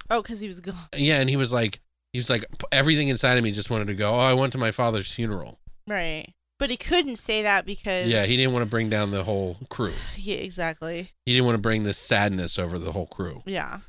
[0.09, 0.75] Oh, because he was gone.
[0.95, 1.79] Yeah, and he was like
[2.13, 4.57] he was like everything inside of me just wanted to go, Oh, I went to
[4.57, 5.59] my father's funeral.
[5.87, 6.33] Right.
[6.57, 8.07] But he couldn't say that because.
[8.09, 9.93] Yeah, he didn't want to bring down the whole crew.
[10.17, 10.37] Yeah.
[10.37, 11.11] Exactly.
[11.25, 13.43] He didn't want to bring this sadness over the whole crew.
[13.45, 13.79] Yeah.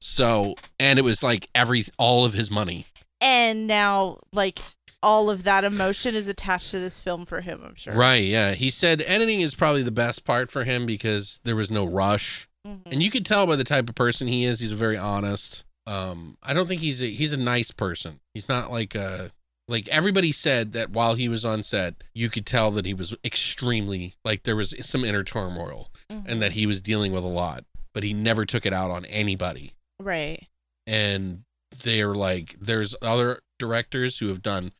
[0.00, 2.86] So, and it was like every all of his money.
[3.20, 4.58] And now, like,
[5.02, 7.62] all of that emotion is attached to this film for him.
[7.64, 7.94] I'm sure.
[7.94, 8.52] Right, yeah.
[8.52, 12.48] He said editing is probably the best part for him because there was no rush.
[12.66, 12.80] Mhm.
[12.92, 15.64] And you could tell by the type of person he is, he's a very honest.
[15.86, 18.20] Um I don't think he's a he's a nice person.
[18.34, 19.30] He's not like a
[19.68, 23.14] like everybody said that while he was on set, you could tell that he was
[23.24, 26.24] extremely like there was some inner turmoil Mhm.
[26.28, 29.04] and that he was dealing with a lot, but he never took it out on
[29.06, 29.72] anybody.
[30.00, 30.46] Right.
[30.86, 31.42] and
[31.82, 34.72] they're like there's other directors who have done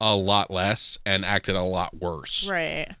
[0.00, 2.94] a lot less and acted a lot worse Right.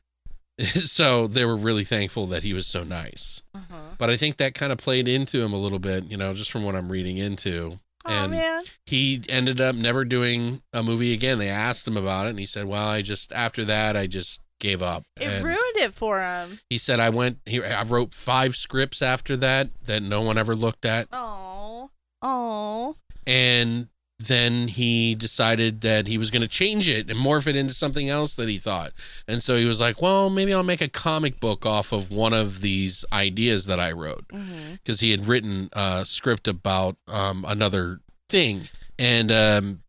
[0.64, 3.76] so they were really thankful that he was so nice Uh huh.
[3.98, 6.50] but i think that kind of played into him a little bit you know just
[6.50, 8.62] from what i'm reading into Oh And- man.
[8.86, 12.46] he ended up never doing a movie again they asked him about it and he
[12.46, 16.20] said well i just after that i just gave up It and ruined it for
[16.20, 16.58] him.
[16.70, 20.56] he said i went he, i wrote five scripts after that that no one ever
[20.56, 21.90] looked at Oh.
[22.22, 22.96] Oh.
[23.26, 27.72] and then he decided that he was going to change it and morph it into
[27.72, 28.92] something else that he thought.
[29.28, 32.32] And so he was like, well, maybe I'll make a comic book off of one
[32.32, 34.24] of these ideas that I wrote.
[34.72, 38.68] Because he had written a script about um, another thing.
[38.98, 39.82] And um,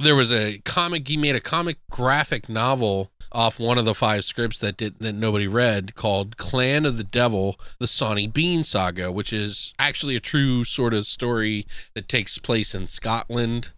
[0.00, 4.24] there was a comic, he made a comic graphic novel off one of the five
[4.24, 9.12] scripts that did that nobody read called Clan of the Devil, the Sawney Bean Saga,
[9.12, 13.72] which is actually a true sort of story that takes place in Scotland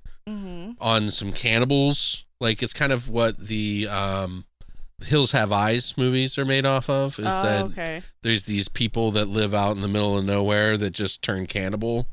[0.81, 2.25] on some cannibals.
[2.41, 4.45] Like it's kind of what the um,
[5.05, 7.19] Hills Have Eyes movies are made off of.
[7.19, 8.03] Is Oh, that okay.
[8.23, 12.07] there's these people that live out in the middle of nowhere that just turn cannibal,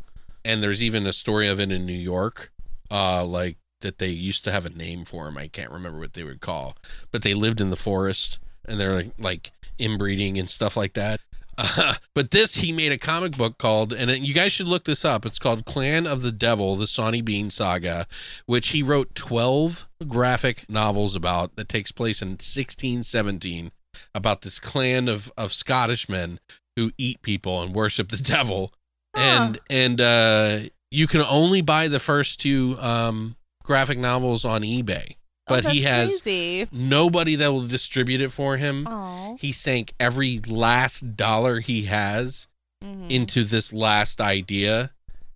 [0.44, 2.52] and there's even a story of it in New York,
[2.92, 5.38] uh, like that they used to have a name for them.
[5.38, 6.76] I can't remember what they would call,
[7.12, 11.20] but they lived in the forest and they're like, like inbreeding and stuff like that.
[11.57, 15.06] Uh, but this he made a comic book called, and you guys should look this
[15.06, 15.26] up.
[15.26, 18.06] It's called Clan of the Devil: The Sawney Bean Saga,
[18.45, 23.72] which he wrote twelve graphic novels about that takes place in 1617
[24.14, 26.40] about this clan of of Scottish men
[26.76, 28.73] who eat people and worship the devil,
[29.15, 30.60] and and uh,
[30.91, 35.15] you can only buy the first two um, graphic novels on eBay.
[35.47, 36.67] Oh, But he has crazy.
[36.72, 38.88] nobody that will distribute it for him.
[38.89, 39.38] Oh.
[39.39, 42.47] He sank every last dollar he has
[42.84, 43.11] Mhm.
[43.11, 44.91] into this last idea,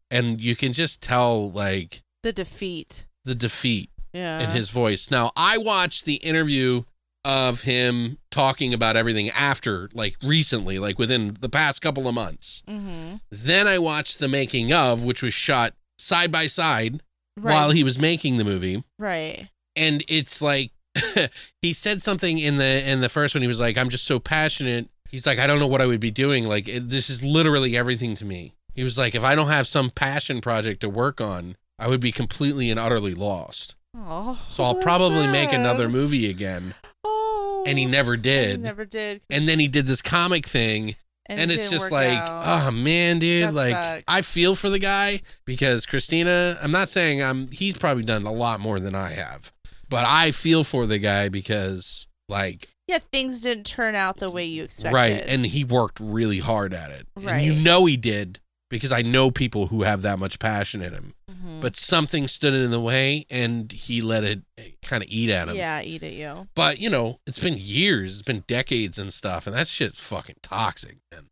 [0.10, 3.06] and you can just tell like the defeat.
[3.23, 4.40] the defeat Yeah.
[4.41, 5.11] in his voice.
[5.11, 6.84] Now, I watched the interview
[7.23, 12.64] of him talking about everything after, like recently, like within the past couple of months.
[12.68, 13.18] Mm-hmm.
[13.30, 17.03] Then I watched the making of, which was shot side by side
[17.38, 17.53] Right.
[17.53, 18.84] while he was making the movie.
[18.98, 19.48] right.
[19.80, 20.72] And it's like
[21.62, 23.42] he said something in the in the first one.
[23.42, 26.00] He was like, "I'm just so passionate." He's like, "I don't know what I would
[26.00, 26.48] be doing.
[26.48, 29.68] Like it, this is literally everything to me." He was like, "If I don't have
[29.68, 34.40] some passion project to work on, I would be completely and utterly lost." Oh.
[34.50, 36.76] So I'll probably make another movie again.
[37.04, 37.64] Oh.
[37.66, 38.52] And he never did.
[38.52, 39.22] He never did.
[39.32, 40.96] And then he did this comic thing
[41.30, 42.68] and, it it's just like, out.
[42.68, 44.04] oh man, dude, That like sucks.
[44.08, 48.32] I feel for the guy because Christina, I'm not saying I'm he's probably done a
[48.32, 49.52] lot more than I have.
[49.90, 54.45] But I feel for the guy because like yeah, things didn't turn out the way
[54.45, 54.95] you expected.
[54.95, 57.07] right, and he worked really hard at it.
[57.16, 58.40] And you know he did
[58.70, 61.14] because I know people who have that much passion in him.
[61.32, 61.61] Mhm.
[61.61, 64.41] But something stood in the way and he let it
[64.84, 65.56] kind of eat at him.
[65.56, 66.48] yeah, eat at you.
[66.56, 70.38] But you know, it's been years, it's been decades and stuff, and that shit's fucking
[70.41, 71.28] toxic, man.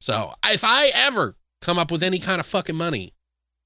[0.00, 3.12] So if I ever come up with any kind of fucking money,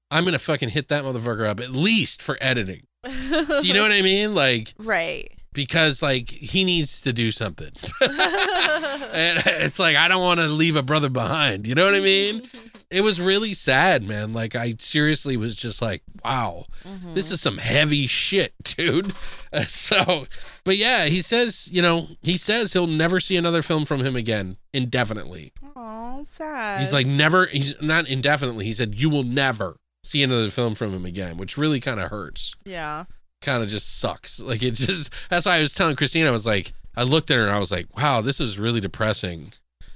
[0.09, 2.86] I'm gonna fucking hit that motherfucker up at least for editing.
[3.07, 4.35] Do you know what I mean?
[4.35, 5.31] Like right.
[5.53, 7.71] because like he needs to do something,
[8.01, 11.67] and it's like I don't want to leave a brother behind.
[11.67, 12.41] You know what I mean?
[12.89, 14.31] It was really sad, man.
[14.31, 16.67] Like I seriously was just like, wow.
[16.85, 17.15] Mm-hmm.
[17.15, 19.11] This is some heavy shit, dude.
[19.51, 20.25] Uh, So,
[20.63, 24.15] but yeah, he says, you know, he says he'll never see another film from him
[24.15, 25.51] again indefinitely.
[25.75, 26.79] Oh, sad.
[26.79, 28.63] He's like, never, he's not indefinitely.
[28.63, 32.09] He said, you will never see another film from him again, which really kind of
[32.09, 32.55] hurts.
[32.65, 33.05] yeah.
[33.43, 34.39] Kind of just sucks.
[34.47, 37.37] Like, it just, that's why I was telling Christina, I was like, I looked at
[37.37, 39.51] her and I was like, wow, this is really depressing.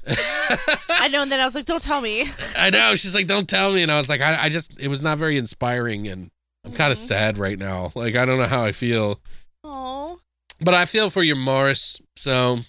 [0.07, 2.25] I know, and then I was like, don't tell me.
[2.57, 2.93] I know.
[2.95, 3.81] She's like, don't tell me.
[3.83, 6.07] And I was like, I, I just, it was not very inspiring.
[6.07, 6.29] And
[6.65, 7.01] I'm kind of Mhm.
[7.07, 7.91] sad right now.
[7.95, 9.19] Like, I don't know how I feel.
[9.63, 10.19] Oh,
[10.59, 11.99] But I feel for your Maurice.
[12.17, 12.59] So,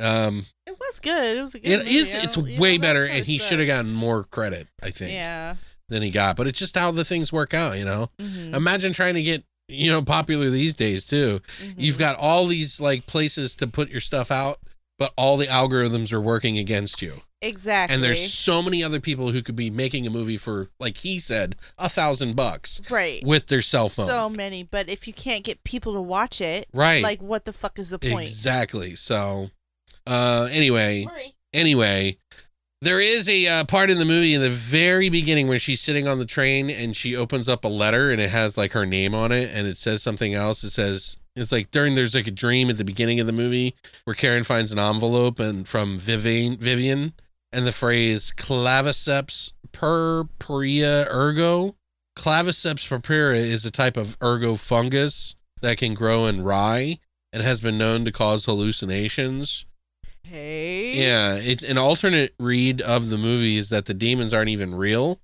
[0.00, 1.36] um, it was good.
[1.36, 1.90] It was a good it movie.
[1.96, 2.14] is.
[2.22, 5.56] It's way better, and he should have gotten more credit, I think, Yeah.
[5.88, 6.36] Than he got.
[6.36, 8.08] But it's just how the things work out, you know.
[8.20, 8.54] Mhm.
[8.54, 11.40] Imagine trying to get you know popular these days too.
[11.60, 11.74] Mhm.
[11.78, 14.60] You've got all these like places to put your stuff out,
[14.98, 17.22] but all the algorithms are working against you.
[17.42, 17.94] exactly.
[17.94, 21.18] And there's so many other people who could be making a movie for, like he
[21.18, 24.06] said, a thousand bucks right with their cell phone.
[24.08, 27.02] So many, but if you can't get people to watch it, right.
[27.02, 28.22] like what the fuck is the point?
[28.22, 28.96] Exactly.
[28.96, 29.50] So,
[30.06, 31.34] uh, anyway, Right.
[31.52, 32.16] anyway,
[32.82, 36.06] there is a uh, part in the movie in the very beginning when she's sitting
[36.06, 39.14] on the train and she opens up a letter and it has like her name
[39.14, 40.62] on it and it says something else.
[40.62, 43.74] It says it's like during there's like a dream at the beginning of the movie
[44.04, 47.14] where Karen finds an envelope and from Vivian Vivian
[47.52, 51.74] and the phrase claviceps purpurea ergot.
[52.16, 56.98] Claviceps purpurea is a type of ergot fungus that can grow in rye
[57.32, 59.66] and has been known to cause hallucinations.
[60.28, 60.94] Hey.
[60.96, 65.20] Yeah, it's an alternate read of the movie is that the demons aren't even real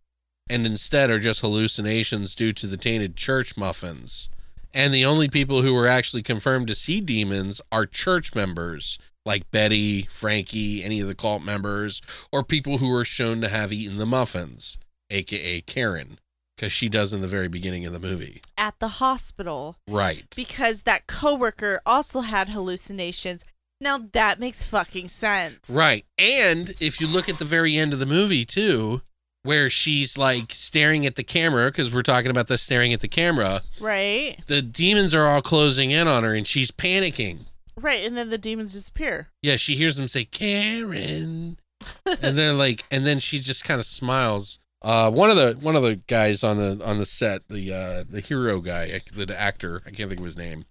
[0.50, 4.28] and instead are just hallucinations due to the tainted church muffins.
[4.74, 9.50] And the only people who were actually confirmed to see demons are church members like
[9.50, 12.00] Betty, Frankie, any of the cult members,
[12.32, 14.78] or people who were shown to have eaten the muffins,
[15.10, 16.18] aka Karen.
[16.56, 18.40] because she does in the very beginning of the movie.
[18.58, 20.26] at the hospital Right.
[20.36, 23.44] because that coworker also had hallucinations.
[23.82, 25.68] Now that makes fucking sense.
[25.68, 26.06] Right.
[26.16, 29.02] And if you look at the very end of the movie too,
[29.42, 33.09] where she's like staring at the camera, because we're talking about the staring at the
[33.09, 34.36] camera, Right.
[34.46, 37.46] the demons are all closing in on her and she's panicking.
[37.76, 38.04] Right.
[38.04, 39.30] And then the demons disappear.
[39.42, 41.59] Yeah, she hears them say, Karen.
[42.06, 44.60] and then like and then she just kind of smiles.
[44.80, 48.04] Uh, one of the one of the guys on the on the set, the uh,
[48.09, 50.64] the hero guy, the actor, I can't think of his name.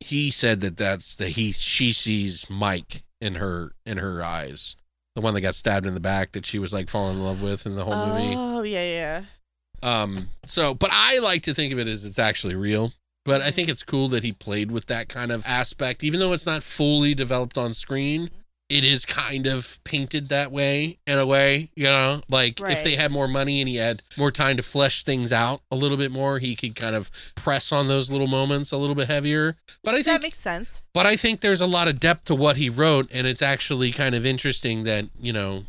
[0.00, 4.76] He said that that's the he she sees Mike in her in her eyes,
[5.14, 7.42] the one that got stabbed in the back that she was like falling in love
[7.42, 8.34] with in the whole movie.
[8.36, 9.22] Oh yeah, yeah.
[9.82, 12.92] Um, so, but I like to think of it as it's actually real.
[13.24, 16.32] But I think it's cool that he played with that kind of aspect, even though
[16.32, 18.30] it's not fully developed on screen.
[18.68, 22.20] It is kind of painted that way in a way, you know.
[22.28, 25.60] Like if they had more money and he had more time to flesh things out
[25.70, 28.96] a little bit more, he could kind of press on those little moments a little
[28.96, 29.56] bit heavier.
[29.84, 30.82] But I think that makes sense.
[30.92, 33.92] but I think there's a lot of depth to what he wrote, and it's actually
[33.92, 35.64] kind of interesting that, you know,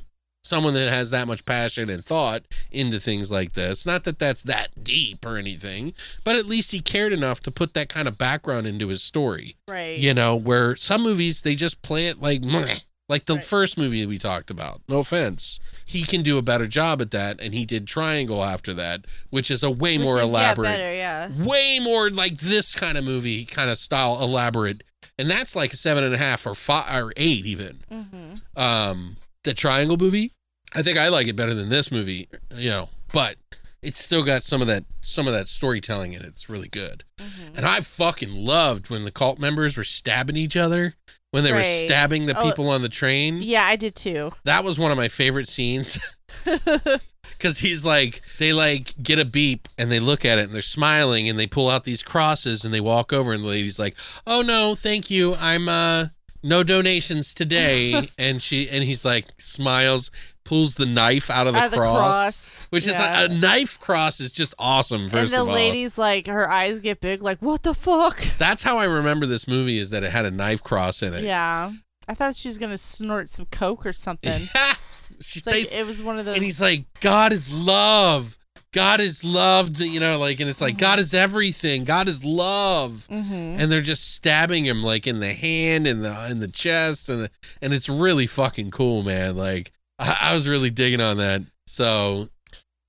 [0.47, 4.43] someone that has that much passion and thought into things like this, not that that's
[4.43, 5.93] that deep or anything,
[6.23, 9.55] but at least he cared enough to put that kind of background into his story,
[9.67, 9.97] Right.
[9.99, 12.75] you know, where some movies, they just play it like, meh,
[13.09, 13.43] like the Right.
[13.43, 14.81] first movie we talked about.
[14.89, 15.59] No offense.
[15.85, 19.49] He can do a better job at that, and he did Triangle after that, which
[19.49, 20.93] is a way Which more is, elaborate Yeah, better,
[21.39, 21.45] yeah.
[21.47, 24.83] way more like this kind of movie kind of style elaborate
[25.19, 28.61] and that's like a seven and a half or five or eight even Mm-hmm.
[28.61, 30.31] um the triangle movie
[30.77, 33.35] i think i like it better than this movie you know but
[33.83, 36.27] it's still got some of that some of that storytelling in it.
[36.27, 37.03] It's really good.
[37.19, 37.57] Mm-hmm.
[37.57, 40.93] and i fucking loved when the cult members were stabbing each other
[41.31, 42.43] when they were stabbing the Oh.
[42.43, 43.41] people on the train.
[43.41, 44.31] Yeah, I did too.
[44.45, 45.99] that was one of my favorite scenes.
[47.37, 50.61] Because he's like they like get a beep and they look at it and they're
[50.61, 53.95] smiling and they pull out these crosses and they walk over and the lady's like
[54.25, 55.35] oh no thank you.
[55.39, 56.05] I'm uh
[56.41, 58.09] no donations today.
[58.17, 60.09] And she and he's like smiles
[60.47, 63.21] pulls the knife out of the, Out of the cross, cross, which is yeah.
[63.21, 66.49] like a knife cross is just awesome and first the of all lady's like, her
[66.49, 68.19] eyes get big, like, what the fuck?
[68.37, 71.23] that's how i remember this movie is that it had a knife cross in it
[71.23, 71.71] Yeah.
[72.09, 74.31] I thought she was gonna snort some coke or something.
[75.19, 76.35] she It's like it was one of those.
[76.35, 78.37] and he's like god is love
[78.73, 83.07] god is loved you know like and it's like god is everything god is love
[83.09, 83.57] Mhm.
[83.59, 87.23] and they're just stabbing him like in the hand and the in the chest and
[87.23, 87.29] the,
[87.61, 92.29] and it's really fucking cool man like I, I was really digging on that so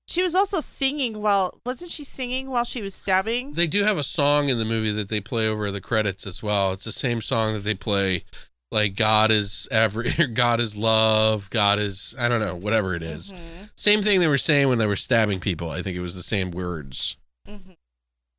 [0.07, 3.53] She was also singing while wasn't she singing while she was stabbing?
[3.53, 6.41] they do have a song in the movie that they play over the credits as
[6.43, 8.23] well it's the same song that they play
[8.71, 13.31] like god is every god is love god is i don't know whatever it is.
[13.31, 13.69] Mhm.
[13.75, 16.23] same thing they were saying when they were stabbing people i think it was the
[16.23, 17.17] same words
[17.47, 17.75] Mhm.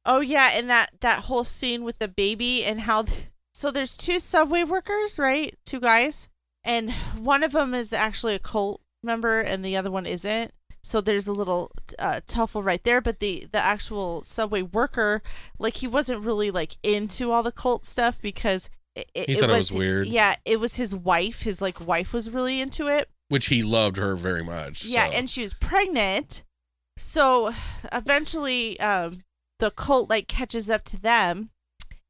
[0.06, 3.04] Oh yeah, and that that whole scene with the baby and how
[3.52, 5.54] so there's two subway workers, right?
[5.66, 6.26] Two guys,
[6.64, 10.52] and one of them is actually a cult member and the other one isn't.
[10.82, 15.22] So there's a little uh, tuffle right there, but the the actual subway worker,
[15.58, 19.50] like he wasn't really like into all the cult stuff because it, it, He thought
[19.50, 20.06] it was weird.
[20.06, 21.42] Yeah, it was his wife.
[21.42, 23.10] His like wife was really into it.
[23.28, 24.84] which he loved her very much.
[24.84, 25.16] Yeah, so.
[25.16, 26.42] and she was pregnant.
[26.96, 27.52] So
[27.92, 29.22] eventually, um,
[29.58, 31.50] the cult like catches up to them,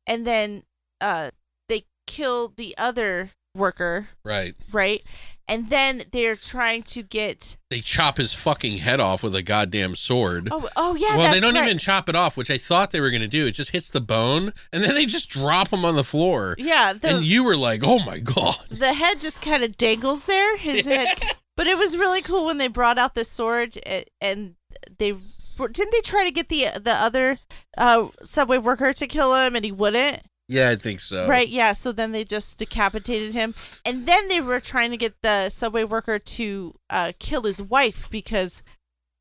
[0.06, 0.62] and then
[1.00, 1.32] uh,
[1.68, 5.02] they kill the other worker, right, right?
[5.48, 7.56] And then they're trying to get.
[7.70, 10.48] they chop his fucking head off with a goddamn sword.
[10.52, 11.16] Oh, oh yeah.
[11.16, 11.64] well, they don't right.
[11.64, 13.48] even chop it off, which I thought they were going to do.
[13.48, 16.54] It just hits the bone, and then they just drop him on the floor.
[16.56, 20.26] Yeah, the and you were like, "Oh my god!" the head just kind of dangles
[20.26, 20.56] there.
[20.56, 21.08] His head,
[21.56, 23.76] but it was really cool when they brought out the sword
[24.20, 24.54] and
[24.98, 25.16] they
[25.68, 27.38] didn't they try to get the the other
[27.76, 30.22] uh, subway worker to kill him and he wouldn't.
[30.50, 31.28] Yeah, I think so.
[31.28, 31.72] Right, yeah.
[31.72, 33.54] So then they just decapitated him.
[33.84, 38.10] And then they were trying to get the subway worker to uh, kill his wife
[38.10, 38.62] because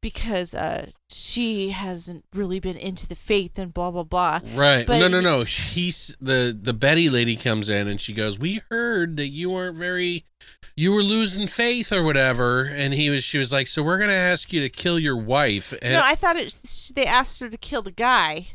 [0.01, 4.39] because uh, she hasn't really been into the faith and blah blah blah.
[4.55, 4.87] Right.
[4.87, 5.43] But no, no, no.
[5.43, 9.77] He's the the Betty lady comes in and she goes, "We heard that you weren't
[9.77, 10.23] very,
[10.75, 14.13] you were losing faith or whatever." And he was, she was like, "So we're gonna
[14.13, 17.57] ask you to kill your wife." And no, I thought it they asked her to
[17.57, 18.47] kill the guy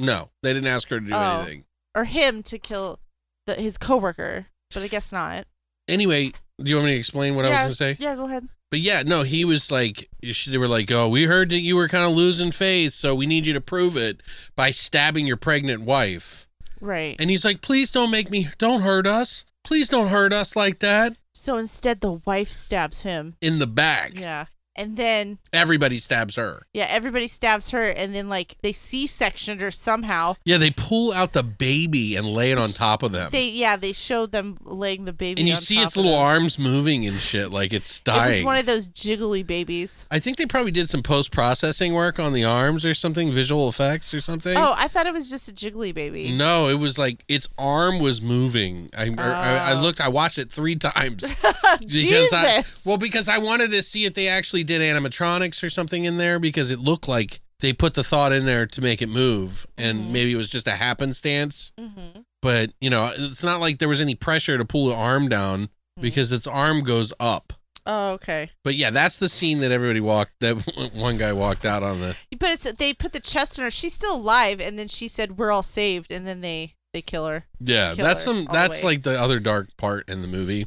[0.00, 1.40] no, they didn't ask her to do Oh.
[1.40, 1.64] anything.
[1.94, 2.98] Or him to kill
[3.46, 5.46] the, his coworker, but I guess not.
[5.88, 7.96] Anyway, do you want me to explain what I was gonna say?
[7.98, 8.48] Yeah, go ahead.
[8.70, 11.88] But yeah, no, he was like, they were like, oh, we heard that you were
[11.88, 14.22] kind of losing faith, so we need you to prove it
[14.54, 16.46] by stabbing your pregnant wife.
[16.80, 17.16] Right.
[17.20, 19.44] And he's like, please don't make me, don't hurt us.
[19.64, 23.36] Please don't hurt us like that so instead, the wife stabs him.
[23.40, 24.18] in the back.
[24.18, 24.46] Yeah.
[24.76, 26.62] And then Everybody stabs her.
[26.72, 30.34] yeah, everybody stabs her, and then like they C-sectioned her somehow.
[30.44, 33.30] Yeah, they pull out the baby and lay it on top of them.
[33.32, 36.20] They yeah, they showed them laying the baby, and you see its little them.
[36.20, 38.32] arms moving and shit like it's dying.
[38.32, 40.06] It was one of those jiggly babies.
[40.10, 43.68] I think they probably did some post processing work on the arms or something, visual
[43.68, 44.56] effects or something.
[44.56, 46.30] Oh, I thought it was just a jiggly baby.
[46.36, 48.90] No, it was like its arm was moving.
[48.96, 49.82] I, er, I, I Oh.
[49.82, 50.00] looked.
[50.00, 51.34] I watched it three times
[51.80, 56.04] because I, well, because I wanted to see if they actually did animatronics or something
[56.04, 59.08] in there because it looked like they put the thought in there to make it
[59.08, 60.10] move, and Mhm.
[60.10, 61.72] maybe it was just a happenstance.
[61.78, 65.28] hmm But you know, it's not like there was any pressure to pull the arm
[65.28, 66.02] down Hmm.
[66.02, 67.52] because its arm goes up.
[67.86, 68.50] Oh, okay.
[68.64, 70.32] But yeah, that's the scene that everybody walked.
[70.40, 70.54] That
[70.94, 72.16] one guy walked out on the.
[72.38, 73.70] But it's they put the chest on her.
[73.70, 77.26] She's still alive, and then she said, "We're all saved," and then they they kill
[77.26, 77.44] her.
[77.60, 78.36] Yeah, Kill that's her some.
[78.38, 80.66] all the That's like the other dark part in the movie.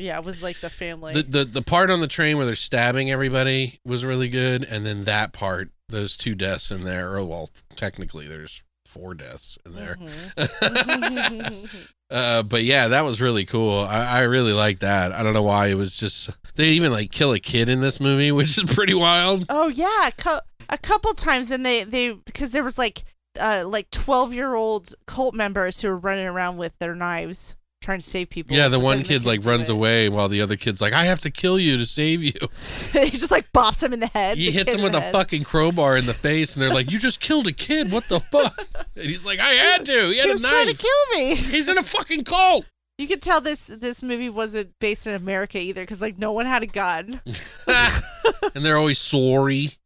[0.00, 1.12] Yeah, it was like the family.
[1.12, 4.84] The, the the part on the train where they're stabbing everybody was really good, and
[4.86, 7.12] then that part, those two deaths in there.
[7.14, 9.96] Or well, technically, there's four deaths in there.
[10.00, 11.94] Mhm.
[12.12, 13.86] Uh, but yeah, that was really cool.
[13.88, 15.12] I, I really like that.
[15.12, 18.00] I don't know why it was just they even like kill a kid in this
[18.00, 19.46] movie, which is pretty wild.
[19.48, 23.04] oh yeah, a, cou- a couple times, and they they because there was like
[23.38, 28.00] uh like twelve year old cult members who were running around with their knives trying
[28.00, 28.54] to save people.
[28.56, 29.72] Yeah, the one kid like runs it.
[29.72, 32.32] away while the other kid's like, "I have to kill you to save you."
[32.92, 34.38] he just like bops him in the head.
[34.38, 35.12] He the hits him with a head.
[35.12, 37.90] fucking crowbar in the face, and they're like, "You just killed a kid.
[37.90, 38.58] What the fuck?"
[38.96, 40.10] And he's like, "I had to.
[40.10, 41.34] He had He a was trying to kill me.
[41.36, 42.66] He's in a fucking cult."
[42.98, 46.44] You could tell this this movie wasn't based in America either, because like no one
[46.44, 47.22] had a gun.
[48.54, 49.78] and they're always sorry.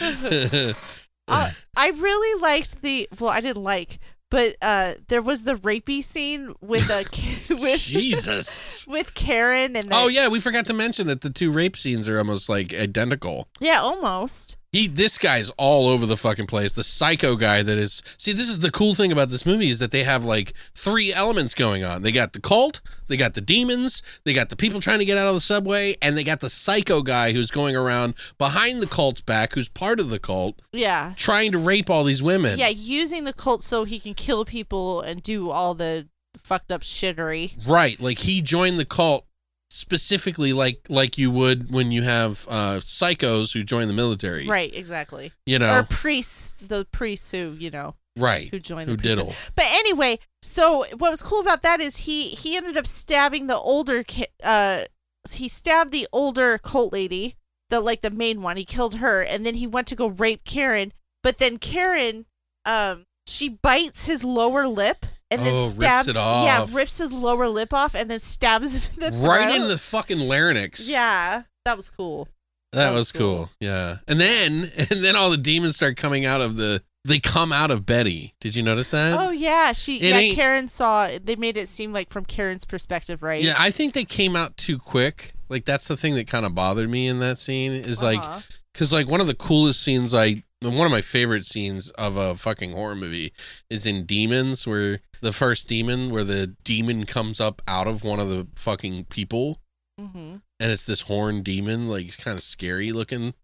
[0.00, 3.98] uh, I really liked the well, I didn't like,
[4.34, 7.04] but uh, there was the rapey scene with a
[7.54, 8.84] with Jesus.
[8.88, 12.08] with Karen and the, Oh yeah, we forgot to mention that the two rape scenes
[12.08, 13.46] are almost like identical.
[13.60, 14.56] yeah, almost.
[14.74, 16.72] He, this guy's all over the fucking place.
[16.72, 18.02] The psycho guy that is.
[18.18, 21.12] See, this is the cool thing about this movie is that they have like three
[21.12, 22.02] elements going on.
[22.02, 25.16] They got the cult, they got the demons, they got the people trying to get
[25.16, 28.88] out of the subway, and they got the psycho guy who's going around behind the
[28.88, 32.58] cult's back, who's part of the cult, Yeah, trying to rape all these women.
[32.58, 36.80] yeah, using the cult so he can kill people and do all the fucked up
[36.82, 37.52] shittery.
[37.68, 38.00] Right.
[38.00, 39.24] Like he joined the cult
[39.70, 44.46] specifically like like you would when you have uh psychos who join the military.
[44.46, 45.32] Right, exactly.
[45.46, 48.48] You know Or priests, the priests who you know right.
[48.50, 49.18] who joined Who priesthood.
[49.26, 49.34] diddle.
[49.56, 53.56] But anyway, so what was cool about that is he he ended up stabbing the
[53.58, 54.04] older
[54.42, 54.84] uh
[55.32, 57.36] he stabbed the older cult lady,
[57.70, 58.56] the like the main one.
[58.56, 60.92] He killed her and then he went to go rape Karen,
[61.22, 62.26] but then Karen
[62.64, 66.44] um she bites his lower lip and then Oh, rips stabs it off.
[66.44, 69.78] yeah, rips his lower lip off and then stabs him in the Right in the
[69.78, 70.90] fucking larynx.
[70.90, 72.28] Yeah, that was cool.
[72.72, 73.36] That, That was was cool.
[73.36, 73.50] cool.
[73.60, 73.96] Yeah.
[74.08, 77.70] And then and then all the demons start coming out of the they come out
[77.70, 78.34] of Betty.
[78.40, 79.18] Did you notice that?
[79.18, 83.22] Oh yeah, she It yeah, Karen saw they made it seem like from Karen's perspective,
[83.22, 83.42] right?
[83.42, 85.32] Yeah, I think they came out too quick.
[85.48, 88.40] Like that's the thing that kind of bothered me in that scene is like Uh-huh.
[88.72, 92.34] Because like one of the coolest scenes I one of my favorite scenes of a
[92.34, 93.32] fucking horror movie
[93.70, 98.20] is in Demons, where the first demon, where the demon comes up out of one
[98.20, 99.60] of the fucking people,
[100.00, 100.42] Mhm.
[100.60, 103.34] and it's this horn demon, like it's kind of scary looking.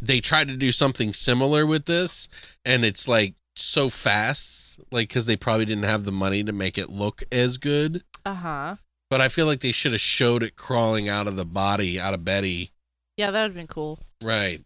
[0.00, 2.28] They tried to do something similar with this,
[2.64, 6.76] and it's like so fast, like because they probably didn't have the money to make
[6.78, 8.02] it look as good.
[8.26, 8.76] Uh-huh.
[9.10, 12.14] But I feel like they should have showed it crawling out of the body, out
[12.14, 12.70] of Betty,
[13.16, 14.00] Yeah, that would have been cool.
[14.22, 14.60] Right.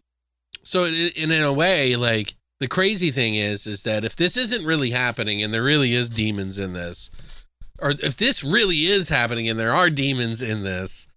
[0.63, 4.35] So in, in in a way, like the crazy thing is, is that if this
[4.37, 7.09] isn't really happening and there really is demons in this,
[7.81, 11.07] or if this really is happening and there are demons in this,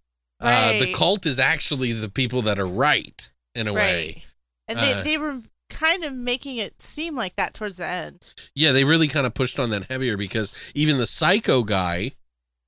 [0.41, 4.25] uh, the cult is actually the people that are right in a way.
[4.69, 8.33] And Uh, they, they were kind of making it seem like that towards the end.
[8.55, 12.13] Yeah, they really kind of pushed on that heavier because even the psycho guy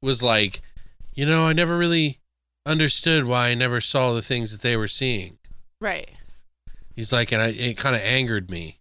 [0.03, 0.63] was like,
[1.15, 2.19] you know, I never really
[2.67, 5.39] understood why I never saw the things that they were seeing.
[5.81, 6.11] Right.
[6.95, 8.79] He's like, and I, it kind of angered me.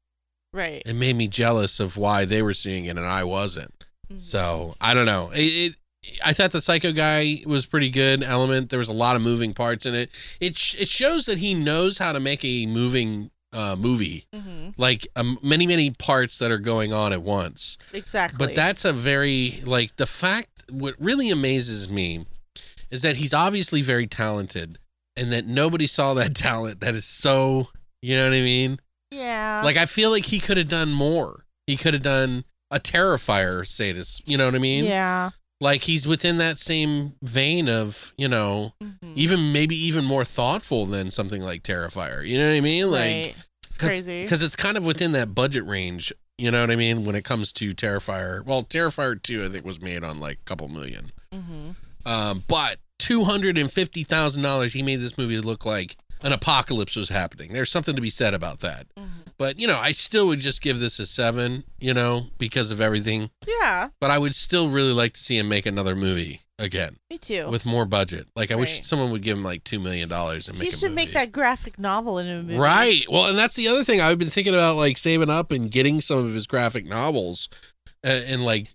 [0.56, 0.84] Right.
[0.86, 3.74] it made me jealous of why they were seeing it and I wasn't.
[4.12, 4.22] Mhm.
[4.22, 5.32] So I don't know.
[5.34, 5.76] It, it
[6.24, 8.70] I thought the psycho guy was pretty good element.
[8.70, 10.12] There was a lot of moving parts in it.
[10.40, 14.74] It sh- it shows that he knows how to make a moving uh, movie, Mhm.
[14.78, 17.78] like um, many many parts that are going on at once.
[17.94, 18.38] Exactly.
[18.46, 20.50] But that's a very like the fact.
[20.70, 22.26] What really amazes me
[22.92, 24.78] is that he's obviously very talented,
[25.18, 26.82] and that nobody saw that talent.
[26.82, 27.70] That is so.
[28.04, 28.80] You know what I mean?
[29.12, 29.62] yeah.
[29.64, 31.46] Like I feel like he could have done more.
[31.68, 34.22] He could have done a Terrifier, say this.
[34.26, 34.86] You know what I mean?
[34.86, 35.30] yeah.
[35.62, 39.14] Like he's within that same vein of, you know, Mhm.
[39.16, 42.28] even maybe even more thoughtful than something like Terrifier.
[42.28, 42.92] You know what I mean?
[42.92, 43.36] Like right.
[43.68, 44.22] It's crazy.
[44.24, 46.12] because it's kind of within that budget range.
[46.38, 47.06] You know what I mean?
[47.06, 50.46] When it comes to Terrifier, well, Terrifier two I think was made on like a
[50.46, 51.70] couple million, mm-hmm.
[52.06, 54.74] um, but two hundred and fifty thousand dollars.
[54.74, 57.54] He made this movie look like an apocalypse was happening.
[57.54, 58.88] There's something to be said about that.
[58.98, 59.06] hmm
[59.38, 61.64] But you know, I still would just give this a seven.
[61.80, 63.30] You know, because of everything.
[63.48, 67.18] Yeah, But I would still really like to see him make another movie again me
[67.18, 67.48] too.
[67.50, 68.28] with more budget.
[68.36, 70.72] Like I wish someone would give him like two million dollars and make.
[70.72, 72.56] he should make that graphic novel in a movie.
[72.58, 73.04] Right.
[73.10, 76.00] Well, and that's the other thing I've been thinking about, like saving up and getting
[76.00, 77.50] some of his graphic novels,
[78.06, 78.68] uh, and like,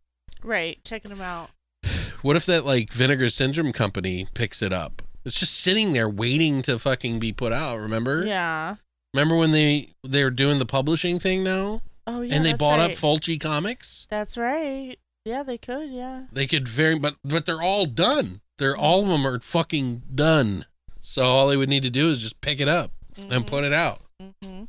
[0.42, 0.78] Right.
[0.84, 1.50] Checking them out.
[2.22, 5.00] what if that like Vinegar Syndrome company picks it up?
[5.28, 7.76] It's just sitting there waiting to fucking be put out.
[7.78, 8.24] Remember?
[8.24, 8.76] Yeah.
[9.14, 12.34] Remember when they they're doing the publishing thing now, Oh yeah.
[12.34, 12.90] and they bought right.
[12.90, 14.06] up Fulci Comics?
[14.10, 14.96] That's right.
[15.24, 15.90] Yeah, they could.
[15.90, 16.24] Yeah.
[16.32, 18.40] They could very, but but they're all done.
[18.56, 20.66] They're all of them are fucking done.
[21.00, 22.90] So all they would need to do is just pick it up
[23.30, 24.00] and put it out.
[24.42, 24.64] hmm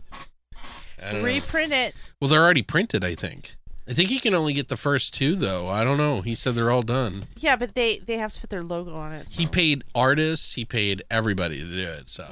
[1.01, 1.23] don't know.
[1.23, 1.95] Reprint it.
[2.19, 3.55] Well, they're already printed, I think.
[3.89, 5.67] I think you can only get the first two, though.
[5.67, 6.21] I don't know.
[6.21, 7.23] He said they're all done.
[7.37, 9.29] Yeah, but they they have to put their logo on it.
[9.31, 10.53] He paid artists.
[10.53, 12.07] He paid everybody to do it.
[12.07, 12.23] So,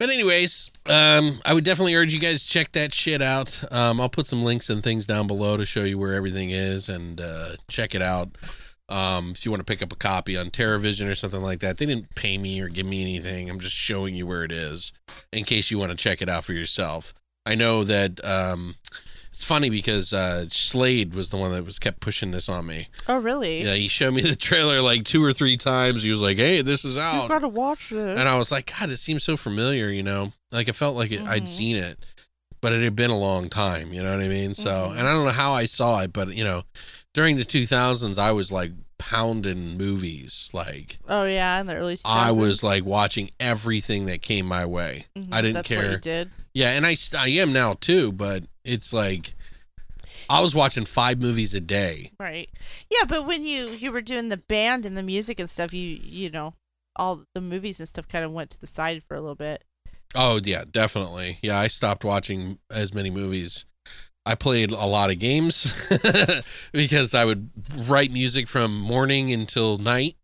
[0.00, 3.62] but anyways, um, I would definitely urge you guys to check that shit out.
[3.72, 6.88] Um, I'll put some links and things down below to show you where everything is
[6.88, 8.30] and uh, check it out.
[8.88, 11.78] Um, if you want to pick up a copy on TerraVision or something like that,
[11.78, 13.48] they didn't pay me or give me anything.
[13.48, 14.92] I'm just showing you where it is
[15.32, 17.12] in case you want to check it out for yourself.
[17.46, 18.74] I know that um,
[19.38, 22.88] it's funny because uh, Slade was the one that was kept pushing this on me.
[23.06, 23.62] Oh really?
[23.62, 26.02] Yeah, he showed me the trailer like two or three times.
[26.02, 27.14] He was like, "Hey, this is out.
[27.14, 28.18] You out," gotta watch this.
[28.18, 31.12] and I was like, "God, it seems so familiar." You know, like I felt like
[31.12, 31.48] it, I'd Mhm.
[31.48, 32.04] seen it,
[32.60, 33.92] but it had been a long time.
[33.92, 34.56] You know what I mean?
[34.56, 34.98] So, Mhm.
[34.98, 36.64] and I don't know how I saw it, but you know,
[37.14, 40.50] during the 2000s, I was like pounding movies.
[40.52, 41.94] Like oh yeah, in the early.
[41.96, 42.02] 2000s.
[42.04, 45.06] I was like watching everything that came my way.
[45.16, 45.90] Mhm, I didn't that's What care.
[45.92, 46.30] you did.
[46.54, 49.32] Yeah, and I I am now too, but it's like
[50.30, 52.10] I was watching five movies a day.
[52.20, 52.50] Right.
[52.90, 55.98] Yeah, but when you you were doing the band and the music and stuff, you
[56.02, 56.54] you know,
[56.96, 59.64] all the movies and stuff kind of went to the side for a little bit.
[60.14, 61.38] Oh yeah, definitely.
[61.42, 63.64] Yeah, I stopped watching as many movies.
[64.26, 65.88] I played a lot of games
[66.72, 67.50] because I would
[67.88, 70.16] write music from morning until night,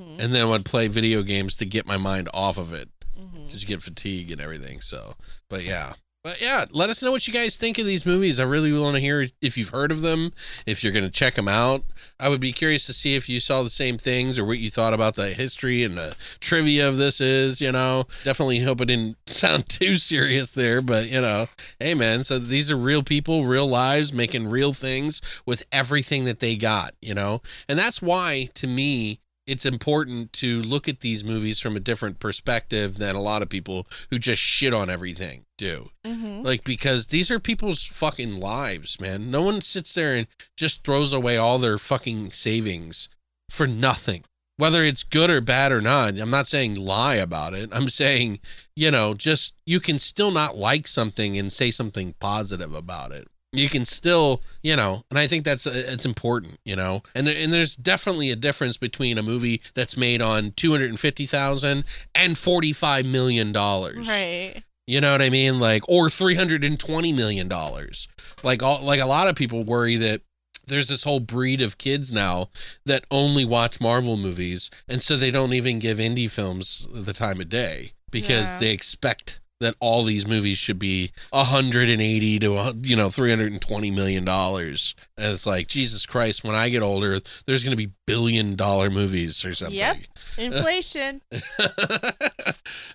[0.00, 0.20] Mhm.
[0.20, 2.88] and then I would play video games to get my mind off of it
[3.34, 4.80] because you get fatigue and everything.
[4.80, 5.14] So,
[5.50, 5.94] but yeah.
[6.24, 8.38] But yeah, let us know what you guys think of these movies.
[8.38, 10.32] I really want to hear if you've heard of them,
[10.66, 11.82] if you're going to check them out.
[12.20, 14.70] I would be curious to see if you saw the same things or what you
[14.70, 18.06] thought about the history and the trivia of this is, you know.
[18.22, 21.46] Definitely hope it didn't sound too serious there, but you know,
[21.80, 26.38] hey man, so these are real people, real lives, making real things with everything that
[26.38, 27.42] they got, you know.
[27.68, 32.20] And that's why to me it's important to look at these movies from a different
[32.20, 35.90] perspective than a lot of people who just shit on everything do.
[36.06, 36.44] Mhm.
[36.44, 39.30] Like because these are people's fucking lives, man.
[39.30, 43.08] No one sits there and just throws away all their fucking savings
[43.50, 44.24] for nothing.
[44.58, 47.70] Whether it's good or bad or not, I'm not saying lie about it.
[47.72, 48.38] I'm saying,
[48.76, 53.26] you know, just you can still not like something and say something positive about it.
[53.54, 57.02] You can still, you know, and I think that's uh, it's important, you know.
[57.14, 61.84] And and there's definitely a difference between a movie that's made on 250,000
[62.14, 64.08] and 45 million dollars.
[64.08, 64.62] Right.
[64.86, 65.60] You know what I mean?
[65.60, 68.08] Like or 320 million dollars.
[68.42, 70.22] Like all like a lot of people worry that
[70.66, 72.48] there's this whole breed of kids now
[72.86, 77.40] that only watch Marvel movies and so they don't even give indie films the time
[77.40, 78.58] of day because Yeah.
[78.60, 84.94] they expect that all these movies should be 180 to you know 320 million dollars
[85.16, 88.90] and it's like Jesus Christ when I get older there's going to be billion dollar
[88.90, 89.96] movies or something Yep.
[90.38, 91.22] Inflation.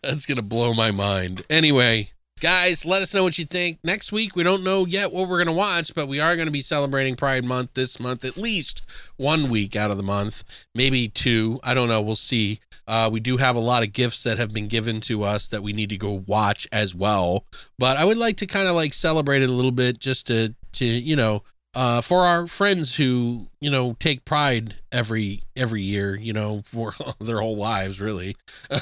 [0.04, 1.44] That's going to blow my mind.
[1.50, 3.80] Anyway, guys, let us know what you think.
[3.84, 6.48] Next week, we don't know yet what we're going to watch, but we are going
[6.48, 8.84] to be celebrating Pride Month this month, at least
[9.18, 10.44] one week out of the month,
[10.76, 11.60] maybe two.
[11.64, 12.02] I don't know.
[12.02, 12.60] We'll see.
[12.88, 15.62] Uh, we do have a lot of gifts that have been given to us that
[15.62, 17.46] we need to go watch as well.
[17.78, 20.54] But I would like to kind of like celebrate it a little bit just to,
[20.74, 21.44] to you know,
[21.78, 26.94] uh, for our friends who you know take pride every every year, you know, for
[27.20, 28.36] their whole lives, really.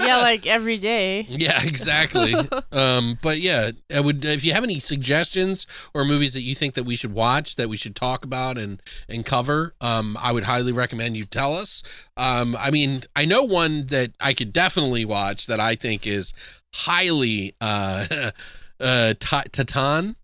[0.00, 1.22] yeah, like every day.
[1.28, 2.34] Yeah, exactly.
[2.72, 6.74] um, but yeah, I would if you have any suggestions or movies that you think
[6.74, 10.44] that we should watch, that we should talk about and and cover, um, I would
[10.44, 11.82] highly recommend you tell us.
[12.16, 16.34] Um, I mean, I know one that I could definitely watch that I think is
[16.72, 18.06] highly uh,
[18.80, 20.14] uh, Ta- Titane.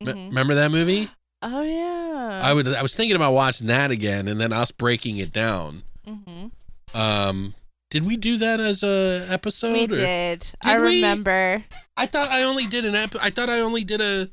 [0.00, 0.28] M- Mhm.
[0.30, 1.08] remember that movie?
[1.42, 2.40] Oh yeah.
[2.44, 2.68] I would.
[2.68, 5.82] I was thinking about watching that again, and then us breaking it down.
[6.06, 6.46] hmm
[6.94, 7.54] Um,
[7.90, 9.72] did we do that as a episode?
[9.72, 10.46] We or- did.
[10.64, 10.96] I we?
[10.96, 11.62] remember.
[11.96, 13.14] I thought I only did an ep.
[13.20, 14.30] I thought I only did a.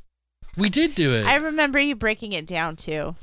[0.58, 1.26] We did do it.
[1.26, 3.16] I remember you breaking it down too.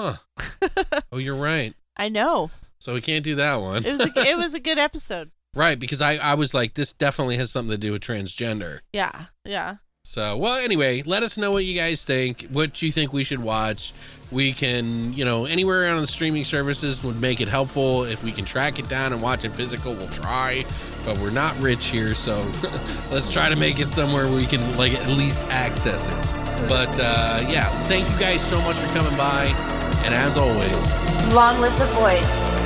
[0.00, 0.14] huh.
[1.12, 1.74] oh, you're right.
[1.96, 2.50] I know.
[2.78, 3.84] So we can't do that one.
[3.84, 5.30] It was a, it was a good episode.
[5.54, 8.80] right, because I I was like, this definitely has something to do with transgender.
[8.92, 9.26] Yeah.
[9.44, 9.76] Yeah.
[10.06, 13.42] So, well, anyway, let us know what you guys think, what you think we should
[13.42, 13.92] watch.
[14.30, 18.04] We can, you know, anywhere on the streaming services would make it helpful.
[18.04, 20.64] If we can track it down and watch it physical, we'll try.
[21.04, 22.36] But we're not rich here, so
[23.10, 26.68] let's try to make it somewhere where we can, like, at least access it.
[26.68, 29.46] But, uh, yeah, thank you guys so much for coming by.
[30.04, 32.65] And as always, Long live the void.